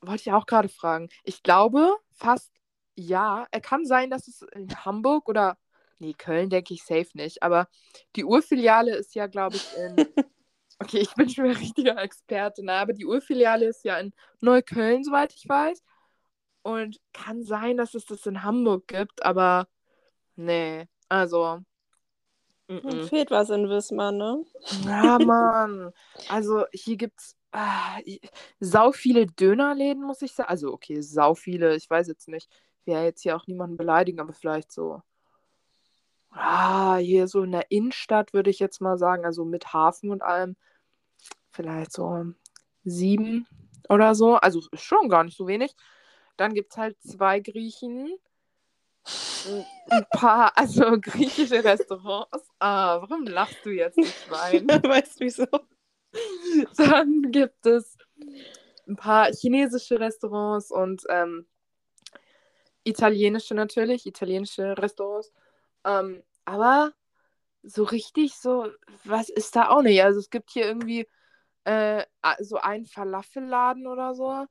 wollte 0.00 0.22
ich 0.22 0.32
auch 0.32 0.46
gerade 0.46 0.68
fragen. 0.68 1.08
Ich 1.24 1.42
glaube 1.42 1.96
fast 2.12 2.52
ja. 2.94 3.46
Er 3.50 3.60
kann 3.60 3.84
sein, 3.84 4.10
dass 4.10 4.28
es 4.28 4.42
in 4.54 4.68
Hamburg 4.84 5.28
oder 5.28 5.56
nee, 5.98 6.14
Köln 6.14 6.50
denke 6.50 6.74
ich 6.74 6.82
safe 6.84 7.10
nicht, 7.14 7.42
aber 7.42 7.68
die 8.16 8.24
Urfiliale 8.24 8.94
ist 8.94 9.14
ja, 9.14 9.26
glaube 9.26 9.56
ich, 9.56 9.66
in 9.76 9.96
Okay, 10.80 10.98
ich 10.98 11.14
bin 11.14 11.28
schon 11.28 11.46
ein 11.46 11.56
richtiger 11.56 12.00
Experte, 12.00 12.64
ne? 12.64 12.72
aber 12.74 12.92
die 12.92 13.06
Urfiliale 13.06 13.66
ist 13.66 13.84
ja 13.84 13.98
in 13.98 14.12
Neukölln, 14.40 15.04
soweit 15.04 15.32
ich 15.34 15.48
weiß. 15.48 15.82
Und 16.62 17.00
kann 17.12 17.42
sein, 17.44 17.76
dass 17.76 17.94
es 17.94 18.04
das 18.04 18.26
in 18.26 18.42
Hamburg 18.42 18.88
gibt, 18.88 19.24
aber 19.24 19.68
nee, 20.36 20.86
also. 21.08 21.60
Hm, 22.68 22.78
mm-mm. 22.78 23.08
Fehlt 23.08 23.30
was 23.30 23.50
in 23.50 23.68
Wismar, 23.68 24.12
ne? 24.12 24.44
Ja, 24.84 25.18
Mann. 25.18 25.92
Also 26.28 26.64
hier 26.72 26.96
gibt's 26.96 27.36
i- 28.04 28.20
sau 28.60 28.92
viele 28.92 29.26
Dönerläden, 29.26 30.02
muss 30.02 30.22
ich 30.22 30.32
sagen. 30.32 30.50
Also, 30.50 30.72
okay, 30.72 31.00
sau 31.00 31.34
viele. 31.34 31.74
Ich 31.76 31.88
weiß 31.88 32.08
jetzt 32.08 32.28
nicht. 32.28 32.50
Ich 32.84 32.92
ja 32.92 33.02
jetzt 33.02 33.22
hier 33.22 33.36
auch 33.36 33.46
niemanden 33.46 33.76
beleidigen, 33.76 34.20
aber 34.20 34.32
vielleicht 34.32 34.70
so. 34.70 35.02
Ah, 36.30 36.96
hier 36.96 37.26
so 37.26 37.42
in 37.42 37.52
der 37.52 37.70
Innenstadt 37.70 38.32
würde 38.32 38.50
ich 38.50 38.58
jetzt 38.58 38.80
mal 38.80 38.98
sagen, 38.98 39.24
also 39.24 39.44
mit 39.44 39.72
Hafen 39.72 40.10
und 40.10 40.22
allem. 40.22 40.56
Vielleicht 41.58 41.92
so 41.92 42.24
sieben 42.84 43.44
oder 43.88 44.14
so. 44.14 44.36
Also 44.36 44.60
schon 44.74 45.08
gar 45.08 45.24
nicht 45.24 45.36
so 45.36 45.48
wenig. 45.48 45.74
Dann 46.36 46.54
gibt 46.54 46.70
es 46.70 46.78
halt 46.78 46.96
zwei 47.02 47.40
Griechen. 47.40 48.16
Ein 49.90 50.06
paar, 50.12 50.52
also 50.56 51.00
griechische 51.00 51.64
Restaurants. 51.64 52.48
Ah, 52.60 53.00
warum 53.00 53.26
lachst 53.26 53.58
du 53.64 53.70
jetzt, 53.70 53.96
du 53.96 54.04
Schwein? 54.04 54.68
weißt 54.68 55.18
du 55.18 55.24
wieso? 55.24 55.46
Dann 56.76 57.32
gibt 57.32 57.66
es 57.66 57.98
ein 58.86 58.94
paar 58.94 59.32
chinesische 59.32 59.98
Restaurants 59.98 60.70
und 60.70 61.02
ähm, 61.08 61.44
italienische 62.84 63.56
natürlich, 63.56 64.06
italienische 64.06 64.78
Restaurants. 64.78 65.32
Ähm, 65.84 66.22
aber 66.44 66.92
so 67.64 67.82
richtig 67.82 68.34
so, 68.34 68.68
was 69.02 69.28
ist 69.28 69.56
da 69.56 69.70
auch 69.70 69.82
nicht? 69.82 70.00
Also 70.04 70.20
es 70.20 70.30
gibt 70.30 70.52
hier 70.52 70.66
irgendwie 70.66 71.08
äh, 71.64 72.04
so 72.40 72.56
einen 72.58 72.86
Falafelladen 72.86 73.86
oder 73.86 74.14
so. 74.14 74.46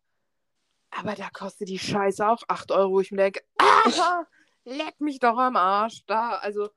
Aber 0.91 1.15
da 1.15 1.29
kostet 1.29 1.69
die 1.69 1.79
Scheiße 1.79 2.27
auch 2.27 2.43
8 2.47 2.71
Euro, 2.71 2.93
wo 2.93 2.99
ich 3.01 3.11
mir 3.11 3.17
denke, 3.17 3.41
ah, 3.59 4.23
leck 4.65 4.99
mich 4.99 5.19
doch 5.19 5.37
am 5.37 5.55
Arsch. 5.55 6.03
Da, 6.07 6.31
also, 6.37 6.69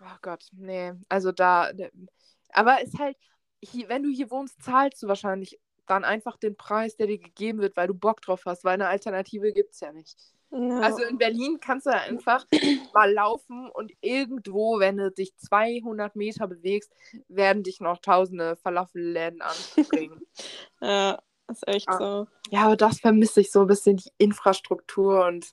oh 0.00 0.16
Gott, 0.22 0.44
nee. 0.52 0.92
Also 1.08 1.32
da, 1.32 1.70
aber 2.52 2.82
ist 2.82 2.98
halt, 2.98 3.16
hier, 3.60 3.88
wenn 3.88 4.02
du 4.02 4.10
hier 4.10 4.30
wohnst, 4.30 4.62
zahlst 4.62 5.02
du 5.02 5.08
wahrscheinlich 5.08 5.60
dann 5.86 6.04
einfach 6.04 6.36
den 6.36 6.56
Preis, 6.56 6.96
der 6.96 7.06
dir 7.06 7.18
gegeben 7.18 7.60
wird, 7.60 7.76
weil 7.76 7.88
du 7.88 7.94
Bock 7.94 8.20
drauf 8.22 8.42
hast, 8.46 8.64
weil 8.64 8.74
eine 8.74 8.88
Alternative 8.88 9.52
gibt 9.52 9.74
es 9.74 9.80
ja 9.80 9.92
nicht. 9.92 10.16
Ja. 10.52 10.80
Also 10.80 11.02
in 11.04 11.16
Berlin 11.18 11.58
kannst 11.60 11.86
du 11.86 11.90
ja 11.90 12.00
einfach 12.02 12.44
mal 12.92 13.10
laufen 13.12 13.70
und 13.70 13.90
irgendwo, 14.02 14.78
wenn 14.78 14.98
du 14.98 15.10
dich 15.10 15.34
200 15.36 16.14
Meter 16.14 16.46
bewegst, 16.46 16.92
werden 17.28 17.62
dich 17.62 17.80
noch 17.80 17.98
tausende 18.00 18.56
Falafelläden 18.56 19.40
anspringen. 19.40 20.20
ja, 20.82 21.18
ist 21.48 21.66
echt 21.66 21.88
Ah. 21.88 21.98
so. 21.98 22.26
ja, 22.50 22.64
aber 22.66 22.76
das 22.76 23.00
vermisse 23.00 23.40
ich 23.40 23.50
so 23.50 23.62
ein 23.62 23.66
bisschen, 23.66 23.96
die 23.96 24.10
Infrastruktur 24.18 25.24
und 25.26 25.52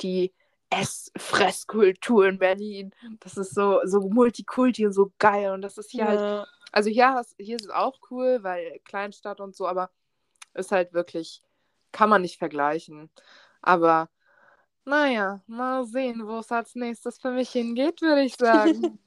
die 0.00 0.32
Ess-Fresskultur 0.70 2.26
in 2.26 2.38
Berlin. 2.38 2.92
Das 3.20 3.36
ist 3.36 3.54
so, 3.54 3.80
so 3.84 4.00
Multikulti 4.08 4.86
und 4.86 4.92
so 4.92 5.12
geil. 5.18 5.52
Und 5.52 5.62
das 5.62 5.78
ist 5.78 5.90
hier 5.90 6.06
halt 6.06 6.20
Ja. 6.20 6.46
Also 6.72 6.90
hier, 6.90 7.22
hier 7.38 7.56
ist 7.56 7.64
es 7.66 7.70
auch 7.70 7.98
cool, 8.10 8.40
weil 8.42 8.80
Kleinstadt 8.84 9.40
und 9.40 9.56
so, 9.56 9.66
aber 9.66 9.90
ist 10.54 10.72
halt 10.72 10.92
wirklich, 10.92 11.42
kann 11.92 12.10
man 12.10 12.22
nicht 12.22 12.38
vergleichen. 12.38 13.10
Aber 13.62 14.08
naja, 14.86 15.40
mal 15.46 15.84
sehen, 15.84 16.26
wo 16.26 16.38
es 16.38 16.50
als 16.50 16.74
nächstes 16.74 17.18
für 17.18 17.30
mich 17.30 17.50
hingeht, 17.50 18.00
würde 18.00 18.22
ich 18.22 18.36
sagen. 18.36 18.98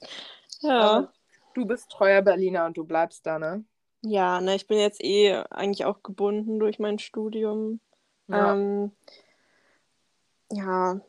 ja. 0.60 0.80
Aber 0.80 1.12
du 1.54 1.64
bist 1.64 1.90
treuer 1.90 2.22
Berliner 2.22 2.66
und 2.66 2.76
du 2.76 2.84
bleibst 2.84 3.26
da, 3.26 3.38
ne? 3.38 3.64
Ja, 4.02 4.40
ne, 4.40 4.54
ich 4.54 4.66
bin 4.66 4.78
jetzt 4.78 5.02
eh 5.02 5.32
eigentlich 5.50 5.86
auch 5.86 6.02
gebunden 6.02 6.58
durch 6.58 6.78
mein 6.78 6.98
Studium. 6.98 7.80
Ja. 8.28 8.52
Ähm, 8.52 8.92
ja, 10.52 11.00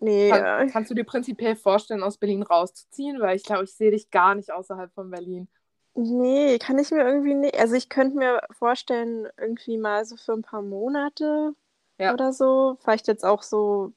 nee. 0.00 0.28
Kann, 0.28 0.68
äh, 0.68 0.70
kannst 0.70 0.90
du 0.90 0.94
dir 0.94 1.04
prinzipiell 1.04 1.56
vorstellen, 1.56 2.02
aus 2.02 2.18
Berlin 2.18 2.42
rauszuziehen? 2.42 3.20
Weil 3.20 3.36
ich 3.36 3.42
glaube, 3.42 3.64
ich 3.64 3.74
sehe 3.74 3.90
dich 3.90 4.10
gar 4.10 4.34
nicht 4.34 4.52
außerhalb 4.52 4.92
von 4.92 5.10
Berlin. 5.10 5.48
Nee, 5.94 6.58
kann 6.58 6.78
ich 6.78 6.90
mir 6.90 7.04
irgendwie 7.04 7.34
nicht. 7.34 7.58
Also 7.58 7.74
ich 7.74 7.88
könnte 7.88 8.16
mir 8.16 8.42
vorstellen, 8.50 9.28
irgendwie 9.38 9.78
mal 9.78 10.04
so 10.04 10.16
für 10.16 10.32
ein 10.32 10.42
paar 10.42 10.62
Monate 10.62 11.54
Ja. 12.02 12.14
oder 12.14 12.32
so. 12.32 12.76
Vielleicht 12.80 13.08
jetzt 13.08 13.24
auch 13.24 13.42
so, 13.42 13.92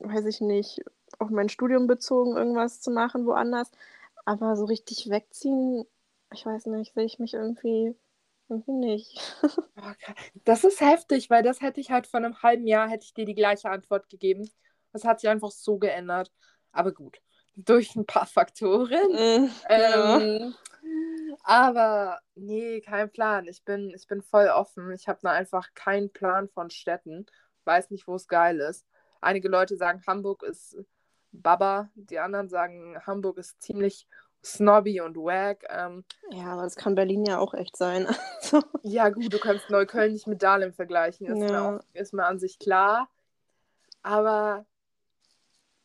weiß 0.00 0.26
ich 0.26 0.40
nicht, 0.40 0.82
auf 1.18 1.30
mein 1.30 1.48
Studium 1.48 1.86
bezogen 1.86 2.36
irgendwas 2.36 2.80
zu 2.80 2.90
machen 2.90 3.26
woanders. 3.26 3.70
Aber 4.24 4.56
so 4.56 4.64
richtig 4.64 5.10
wegziehen, 5.10 5.84
ich 6.32 6.46
weiß 6.46 6.66
nicht, 6.66 6.94
sehe 6.94 7.04
ich 7.04 7.18
mich 7.18 7.34
irgendwie, 7.34 7.94
irgendwie 8.48 8.72
nicht. 8.72 9.20
Okay. 9.76 10.14
Das 10.44 10.64
ist 10.64 10.80
heftig, 10.80 11.28
weil 11.30 11.42
das 11.42 11.60
hätte 11.60 11.80
ich 11.80 11.90
halt 11.90 12.06
vor 12.06 12.18
einem 12.18 12.42
halben 12.42 12.66
Jahr, 12.66 12.88
hätte 12.88 13.04
ich 13.04 13.14
dir 13.14 13.24
die 13.24 13.34
gleiche 13.34 13.70
Antwort 13.70 14.08
gegeben. 14.08 14.48
Das 14.92 15.04
hat 15.04 15.20
sich 15.20 15.28
einfach 15.28 15.50
so 15.50 15.78
geändert. 15.78 16.30
Aber 16.72 16.92
gut, 16.92 17.18
durch 17.56 17.96
ein 17.96 18.06
paar 18.06 18.26
Faktoren. 18.26 19.12
Mm, 19.12 19.50
ja. 19.68 20.52
Aber 21.42 22.20
nee, 22.34 22.80
kein 22.80 23.10
Plan. 23.10 23.46
Ich 23.48 23.64
bin, 23.64 23.90
ich 23.94 24.06
bin 24.06 24.22
voll 24.22 24.48
offen. 24.48 24.92
Ich 24.92 25.08
habe 25.08 25.18
da 25.22 25.30
einfach 25.30 25.74
keinen 25.74 26.12
Plan 26.12 26.48
von 26.48 26.70
Städten. 26.70 27.26
Weiß 27.64 27.90
nicht, 27.90 28.06
wo 28.06 28.14
es 28.14 28.28
geil 28.28 28.60
ist. 28.60 28.86
Einige 29.20 29.48
Leute 29.48 29.76
sagen, 29.76 30.02
Hamburg 30.06 30.42
ist 30.42 30.76
Baba. 31.32 31.90
Die 31.94 32.18
anderen 32.18 32.48
sagen, 32.48 32.96
Hamburg 33.06 33.38
ist 33.38 33.60
ziemlich 33.62 34.06
snobby 34.44 35.00
und 35.00 35.16
wack. 35.16 35.64
Ähm, 35.68 36.04
Ja, 36.30 36.52
aber 36.54 36.62
das 36.62 36.74
kann 36.76 36.94
Berlin 36.94 37.24
ja 37.24 37.38
auch 37.38 37.54
echt 37.54 37.76
sein. 37.76 38.06
Also, 38.42 38.62
ja, 38.82 39.08
gut, 39.08 39.32
du 39.32 39.38
kannst 39.38 39.70
Neukölln 39.70 40.12
nicht 40.12 40.26
mit 40.26 40.42
Dahlem 40.42 40.72
vergleichen. 40.72 41.26
Ist, 41.28 41.38
mir, 41.38 41.52
Ja. 41.52 41.76
auch, 41.76 41.80
ist 41.94 42.12
mir 42.12 42.26
an 42.26 42.38
sich 42.40 42.58
klar. 42.58 43.08
Aber 44.02 44.66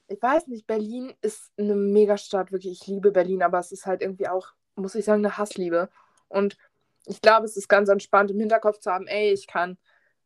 ich 0.07 0.21
weiß 0.21 0.47
nicht, 0.47 0.65
Berlin 0.67 1.13
ist 1.21 1.51
eine 1.57 1.75
Megastadt, 1.75 2.51
wirklich. 2.51 2.81
Ich 2.81 2.87
liebe 2.87 3.11
Berlin, 3.11 3.43
aber 3.43 3.59
es 3.59 3.71
ist 3.71 3.85
halt 3.85 4.01
irgendwie 4.01 4.27
auch, 4.27 4.53
muss 4.77 4.95
ich 4.95 5.05
sagen, 5.05 5.25
eine 5.25 5.37
Hassliebe. 5.37 5.89
Und 6.29 6.57
ich 7.05 7.21
glaube, 7.21 7.45
es 7.45 7.57
ist 7.57 7.67
ganz 7.67 7.89
entspannt 7.89 8.31
im 8.31 8.39
Hinterkopf 8.39 8.79
zu 8.79 8.91
haben, 8.91 9.07
ey, 9.07 9.31
ich 9.31 9.47
kann, 9.47 9.77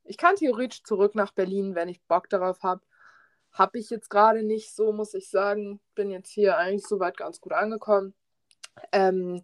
ich 0.04 0.18
kann 0.18 0.36
theoretisch 0.36 0.84
zurück 0.84 1.16
nach 1.16 1.32
Berlin, 1.32 1.76
wenn 1.76 1.90
ich 1.90 2.02
Bock 2.04 2.30
darauf 2.30 2.64
habe. 2.64 2.82
Habe 3.52 3.80
ich 3.80 3.90
jetzt 3.90 4.10
gerade 4.10 4.44
nicht 4.44 4.74
so, 4.74 4.94
muss 4.94 5.14
ich 5.14 5.30
sagen. 5.30 5.80
Bin 5.96 6.10
jetzt 6.10 6.32
hier 6.32 6.58
eigentlich 6.58 6.88
soweit 6.88 7.18
ganz 7.18 7.42
gut 7.42 7.54
angekommen. 7.54 8.14
Ähm, 8.92 9.44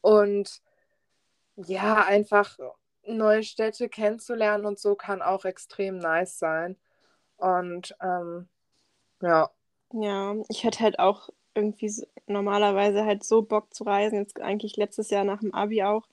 und 0.00 0.62
ja, 1.56 2.04
einfach 2.04 2.58
neue 3.06 3.42
Städte 3.42 3.88
kennenzulernen 3.88 4.66
und 4.66 4.78
so 4.78 4.94
kann 4.94 5.22
auch 5.22 5.44
extrem 5.44 5.98
nice 5.98 6.38
sein. 6.38 6.76
Und 7.36 7.94
ähm, 8.00 8.48
ja, 9.20 9.50
ja, 9.92 10.34
ich 10.48 10.64
hätte 10.64 10.80
halt 10.80 10.98
auch 10.98 11.28
irgendwie 11.56 11.88
so, 11.88 12.06
normalerweise 12.26 13.04
halt 13.04 13.24
so 13.24 13.42
Bock 13.42 13.74
zu 13.74 13.84
reisen. 13.84 14.18
Jetzt 14.18 14.40
eigentlich 14.40 14.76
letztes 14.76 15.10
Jahr 15.10 15.24
nach 15.24 15.40
dem 15.40 15.54
Abi 15.54 15.82
auch. 15.84 16.04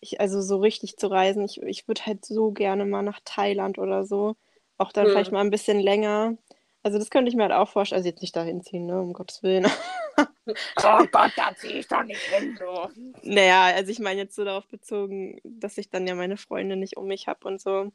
Ich, 0.00 0.20
also 0.20 0.40
so 0.42 0.58
richtig 0.58 0.96
zu 0.96 1.06
reisen. 1.08 1.44
Ich, 1.44 1.62
ich 1.62 1.88
würde 1.88 2.06
halt 2.06 2.24
so 2.24 2.50
gerne 2.52 2.84
mal 2.84 3.02
nach 3.02 3.20
Thailand 3.24 3.78
oder 3.78 4.04
so. 4.04 4.36
Auch 4.78 4.92
dann 4.92 5.06
Hm. 5.06 5.12
vielleicht 5.12 5.32
mal 5.32 5.40
ein 5.40 5.50
bisschen 5.50 5.80
länger. 5.80 6.36
Also 6.82 6.98
das 6.98 7.10
könnte 7.10 7.28
ich 7.30 7.36
mir 7.36 7.44
halt 7.44 7.52
auch 7.52 7.68
vorstellen. 7.68 7.98
Also 8.00 8.08
jetzt 8.08 8.22
nicht 8.22 8.34
dahin 8.36 8.62
ziehen, 8.62 8.86
ne, 8.86 9.00
um 9.00 9.12
Gottes 9.12 9.42
Willen. 9.42 9.66
Oh 10.84 11.06
Gott, 11.10 11.32
da 11.36 11.54
zieh 11.56 11.78
ich 11.78 11.88
doch 11.88 12.02
nicht 12.02 12.20
hin, 12.20 12.54
du. 12.58 12.64
Naja, 13.22 13.66
also 13.74 13.90
ich 13.90 14.00
meine 14.00 14.20
jetzt 14.20 14.34
so 14.34 14.44
darauf 14.44 14.66
bezogen, 14.66 15.40
dass 15.44 15.78
ich 15.78 15.88
dann 15.88 16.06
ja 16.06 16.14
meine 16.14 16.36
Freunde 16.36 16.76
nicht 16.76 16.96
um 16.96 17.06
mich 17.06 17.28
habe 17.28 17.46
und 17.48 17.60
so. 17.60 17.70
Aber 17.70 17.92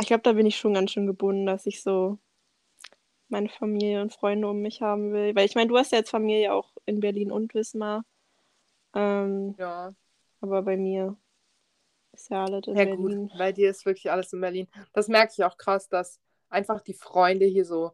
ich 0.00 0.06
glaube, 0.06 0.22
da 0.22 0.32
bin 0.32 0.46
ich 0.46 0.56
schon 0.56 0.74
ganz 0.74 0.92
schön 0.92 1.06
gebunden, 1.06 1.46
dass 1.46 1.66
ich 1.66 1.82
so 1.82 2.18
meine 3.34 3.48
Familie 3.48 4.00
und 4.00 4.12
Freunde 4.12 4.48
um 4.48 4.60
mich 4.60 4.80
haben 4.80 5.12
will. 5.12 5.34
Weil 5.34 5.46
ich 5.46 5.56
meine, 5.56 5.68
du 5.68 5.76
hast 5.76 5.90
ja 5.92 5.98
jetzt 5.98 6.10
Familie 6.10 6.54
auch 6.54 6.72
in 6.86 7.00
Berlin 7.00 7.32
und 7.32 7.52
Wismar. 7.52 8.04
Ähm, 8.94 9.56
Ja. 9.58 9.92
aber 10.40 10.62
bei 10.62 10.76
mir 10.76 11.16
ist 12.12 12.30
ja 12.30 12.44
alles 12.44 12.66
in 12.68 12.76
Ja, 12.76 12.84
Berlin. 12.84 13.28
gut, 13.28 13.38
bei 13.38 13.50
dir 13.50 13.70
ist 13.70 13.84
wirklich 13.86 14.10
alles 14.10 14.32
in 14.32 14.40
Berlin. 14.40 14.68
Das 14.92 15.08
merke 15.08 15.32
ich 15.36 15.44
auch 15.44 15.56
krass, 15.58 15.88
dass 15.88 16.20
einfach 16.48 16.80
die 16.80 16.94
Freunde 16.94 17.44
hier 17.46 17.64
so 17.64 17.92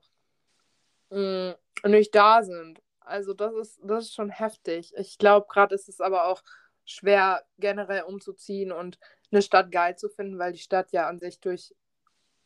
mh, 1.10 1.56
nicht 1.86 2.14
da 2.14 2.42
sind. 2.42 2.82
Also 3.00 3.32
das 3.32 3.54
ist, 3.54 3.80
das 3.82 4.04
ist 4.04 4.14
schon 4.14 4.28
heftig. 4.30 4.92
Ich 4.96 5.16
glaube, 5.16 5.46
gerade 5.48 5.74
ist 5.74 5.88
es 5.88 6.00
aber 6.00 6.26
auch 6.26 6.42
schwer, 6.84 7.42
generell 7.58 8.02
umzuziehen 8.02 8.72
und 8.72 8.98
eine 9.32 9.40
Stadt 9.42 9.72
geil 9.72 9.96
zu 9.96 10.10
finden, 10.10 10.38
weil 10.38 10.52
die 10.52 10.58
Stadt 10.58 10.92
ja 10.92 11.08
an 11.08 11.18
sich 11.18 11.40
durch 11.40 11.74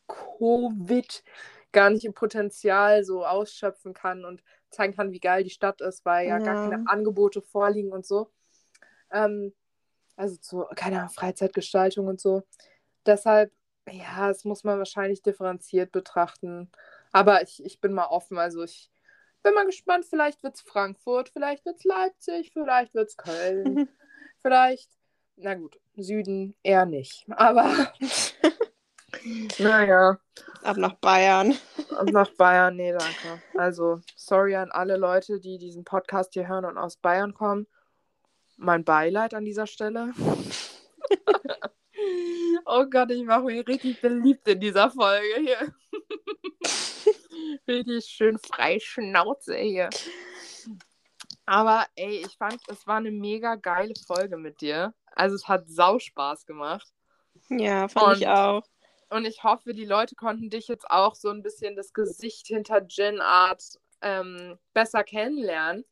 Covid 0.07 1.23
gar 1.75 1.89
nicht 1.91 2.05
ihr 2.05 2.11
Potenzial 2.13 3.03
so 3.03 3.25
ausschöpfen 3.25 3.93
kann 3.93 4.25
und 4.25 4.41
zeigen 4.71 4.95
kann, 4.95 5.11
wie 5.11 5.19
geil 5.19 5.43
die 5.43 5.49
Stadt 5.51 5.81
ist, 5.81 6.03
weil 6.05 6.27
ja, 6.27 6.39
gar 6.39 6.55
Ja. 6.55 6.61
keine 6.69 6.87
Angebote 6.87 7.41
vorliegen 7.41 7.91
und 7.91 8.05
so. 8.05 8.31
Ähm, 9.11 9.53
also 10.15 10.37
zu, 10.37 10.65
keine 10.75 10.99
Ahnung, 10.99 11.09
Freizeitgestaltung 11.11 12.07
und 12.07 12.19
so. 12.19 12.43
Deshalb, 13.05 13.51
ja, 13.91 14.29
das 14.29 14.45
muss 14.45 14.63
man 14.63 14.79
wahrscheinlich 14.79 15.21
differenziert 15.21 15.91
betrachten. 15.91 16.71
Aber 17.11 17.43
ich, 17.43 17.63
ich 17.63 17.79
bin 17.81 17.93
mal 17.93 18.07
offen. 18.07 18.37
Also 18.37 18.63
ich 18.63 18.89
bin 19.43 19.53
mal 19.53 19.65
gespannt. 19.65 20.05
Vielleicht 20.05 20.41
wird 20.43 20.55
es 20.55 20.61
Frankfurt, 20.61 21.29
vielleicht 21.29 21.65
wird 21.65 21.77
es 21.77 21.83
Leipzig, 21.83 22.51
vielleicht 22.53 22.93
wird 22.95 23.09
es 23.09 23.17
Köln, 23.17 23.87
vielleicht, 24.41 24.89
na 25.35 25.53
gut, 25.53 25.79
Süden 25.97 26.55
eher 26.63 26.85
nicht. 26.85 27.25
Aber 27.29 27.93
naja, 29.59 30.17
Ab 30.63 30.77
nach 30.77 30.93
Bayern. 30.95 31.55
und 31.99 32.11
nach 32.11 32.29
Bayern, 32.31 32.75
nee, 32.75 32.91
danke. 32.91 33.41
Also 33.57 34.01
sorry 34.15 34.55
an 34.55 34.71
alle 34.71 34.97
Leute, 34.97 35.39
die 35.39 35.57
diesen 35.57 35.83
Podcast 35.83 36.33
hier 36.33 36.47
hören 36.47 36.65
und 36.65 36.77
aus 36.77 36.97
Bayern 36.97 37.33
kommen. 37.33 37.67
Mein 38.57 38.83
Beileid 38.83 39.33
an 39.33 39.45
dieser 39.45 39.67
Stelle. 39.67 40.13
oh 42.65 42.85
Gott, 42.89 43.11
ich 43.11 43.23
mache 43.25 43.43
mich 43.43 43.67
richtig 43.67 44.01
beliebt 44.01 44.47
in 44.47 44.59
dieser 44.59 44.89
Folge 44.89 45.39
hier. 45.39 45.73
richtig 47.67 48.05
schön 48.05 48.37
frei 48.39 48.79
Schnauze 48.79 49.55
hier. 49.57 49.89
Aber 51.45 51.85
ey, 51.95 52.23
ich 52.25 52.35
fand, 52.37 52.59
es 52.69 52.87
war 52.87 52.97
eine 52.97 53.11
mega 53.11 53.55
geile 53.55 53.93
Folge 54.07 54.37
mit 54.37 54.61
dir. 54.61 54.93
Also 55.11 55.35
es 55.35 55.47
hat 55.47 55.65
sau 55.67 55.99
Spaß 55.99 56.45
gemacht. 56.45 56.87
Ja, 57.49 57.87
fand 57.87 58.17
ich 58.21 58.27
Und- 58.27 58.33
auch. 58.33 58.63
Und 59.15 59.23
ich 59.23 59.45
hoffe, 59.45 59.73
die 59.73 59.85
Leute 59.85 60.13
konnten 60.13 60.49
dich 60.49 60.67
jetzt 60.67 60.91
auch 60.91 61.15
so 61.15 61.29
ein 61.29 61.41
bisschen 61.41 61.77
das 61.77 61.93
Gesicht 61.93 62.47
hinter 62.47 62.85
Gin 62.85 63.21
Art 63.21 63.63
ähm, 64.01 64.57
besser 64.73 65.05
kennenlernen. 65.05 65.85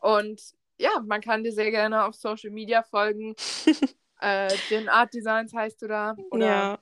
Und 0.00 0.40
ja, 0.78 0.90
man 1.04 1.20
kann 1.20 1.42
dir 1.42 1.50
sehr 1.50 1.72
gerne 1.72 2.04
auf 2.04 2.14
Social 2.14 2.50
Media 2.50 2.84
folgen. 2.84 3.34
äh, 4.20 4.48
Gin 4.68 4.88
Art 4.88 5.12
Designs 5.12 5.54
heißt 5.54 5.82
du 5.82 5.88
da? 5.88 6.14
Oder 6.30 6.46
Ja, 6.46 6.78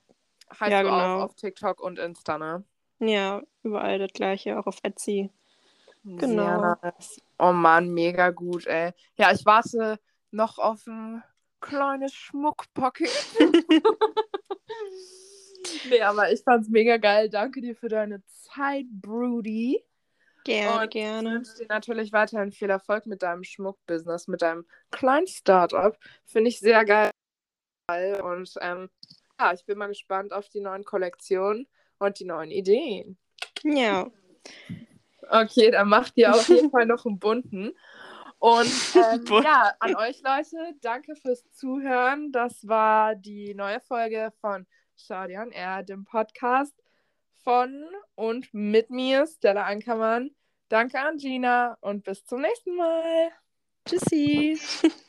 heißt 0.60 0.70
ja, 0.70 0.82
du 0.82 0.90
genau. 0.90 1.16
auch 1.16 1.22
auf 1.22 1.34
TikTok 1.34 1.80
und 1.80 1.98
Insta, 1.98 2.36
ne? 2.36 2.62
ja, 2.98 3.40
überall 3.62 3.98
das 3.98 4.12
gleiche, 4.12 4.58
auch 4.58 4.66
auf 4.66 4.80
Etsy. 4.82 5.30
Genau. 6.04 6.76
Nice. 6.82 7.22
Oh 7.38 7.52
Mann, 7.52 7.88
mega 7.88 8.28
gut, 8.32 8.66
ey. 8.66 8.92
Ja, 9.16 9.32
ich 9.32 9.46
warte 9.46 9.98
noch 10.30 10.58
auf 10.58 10.86
ein 10.86 11.24
kleines 11.62 12.12
Schmuckpaket. 12.12 13.08
nee, 15.90 16.00
aber 16.00 16.32
ich 16.32 16.42
fand's 16.42 16.68
mega 16.68 16.96
geil. 16.96 17.28
Danke 17.28 17.60
dir 17.60 17.74
für 17.74 17.88
deine 17.88 18.22
Zeit, 18.26 18.86
Broody. 18.90 19.84
Gerne, 20.44 20.76
Und 20.76 20.84
ich 20.84 20.90
gerne. 20.90 21.30
wünsche 21.30 21.54
dir 21.56 21.66
natürlich 21.68 22.12
weiterhin 22.12 22.52
viel 22.52 22.70
Erfolg 22.70 23.06
mit 23.06 23.22
deinem 23.22 23.44
Schmuckbusiness, 23.44 24.28
mit 24.28 24.42
deinem 24.42 24.66
kleinen 24.90 25.26
Startup. 25.26 25.98
Finde 26.26 26.50
ich 26.50 26.60
sehr 26.60 26.84
geil. 26.84 27.10
Und 28.22 28.54
ähm, 28.60 28.90
ja, 29.40 29.52
ich 29.52 29.64
bin 29.64 29.78
mal 29.78 29.88
gespannt 29.88 30.32
auf 30.32 30.48
die 30.48 30.60
neuen 30.60 30.84
Kollektionen 30.84 31.66
und 31.98 32.18
die 32.18 32.24
neuen 32.24 32.50
Ideen. 32.50 33.16
Ja, 33.62 34.10
Okay, 35.30 35.70
dann 35.70 35.88
macht 35.88 36.12
ihr 36.16 36.32
auf 36.32 36.48
jeden 36.48 36.70
Fall 36.70 36.86
noch 36.86 37.06
einen 37.06 37.18
bunten. 37.18 37.72
Und 38.38 38.70
ähm, 38.94 39.24
ja, 39.44 39.72
an 39.78 39.96
euch 39.96 40.22
Leute, 40.22 40.74
danke 40.80 41.16
fürs 41.16 41.50
Zuhören. 41.52 42.32
Das 42.32 42.66
war 42.66 43.14
die 43.14 43.54
neue 43.54 43.80
Folge 43.80 44.32
von 44.40 44.66
Stadion 44.96 45.52
R, 45.52 45.82
dem 45.82 46.04
Podcast 46.04 46.74
von 47.42 47.84
und 48.14 48.52
mit 48.52 48.90
mir, 48.90 49.26
Stella 49.26 49.64
Ankermann. 49.64 50.30
Danke 50.68 50.98
an 51.00 51.18
Gina 51.18 51.76
und 51.80 52.04
bis 52.04 52.24
zum 52.24 52.40
nächsten 52.40 52.76
Mal. 52.76 53.30
tschüssi. 53.86 54.58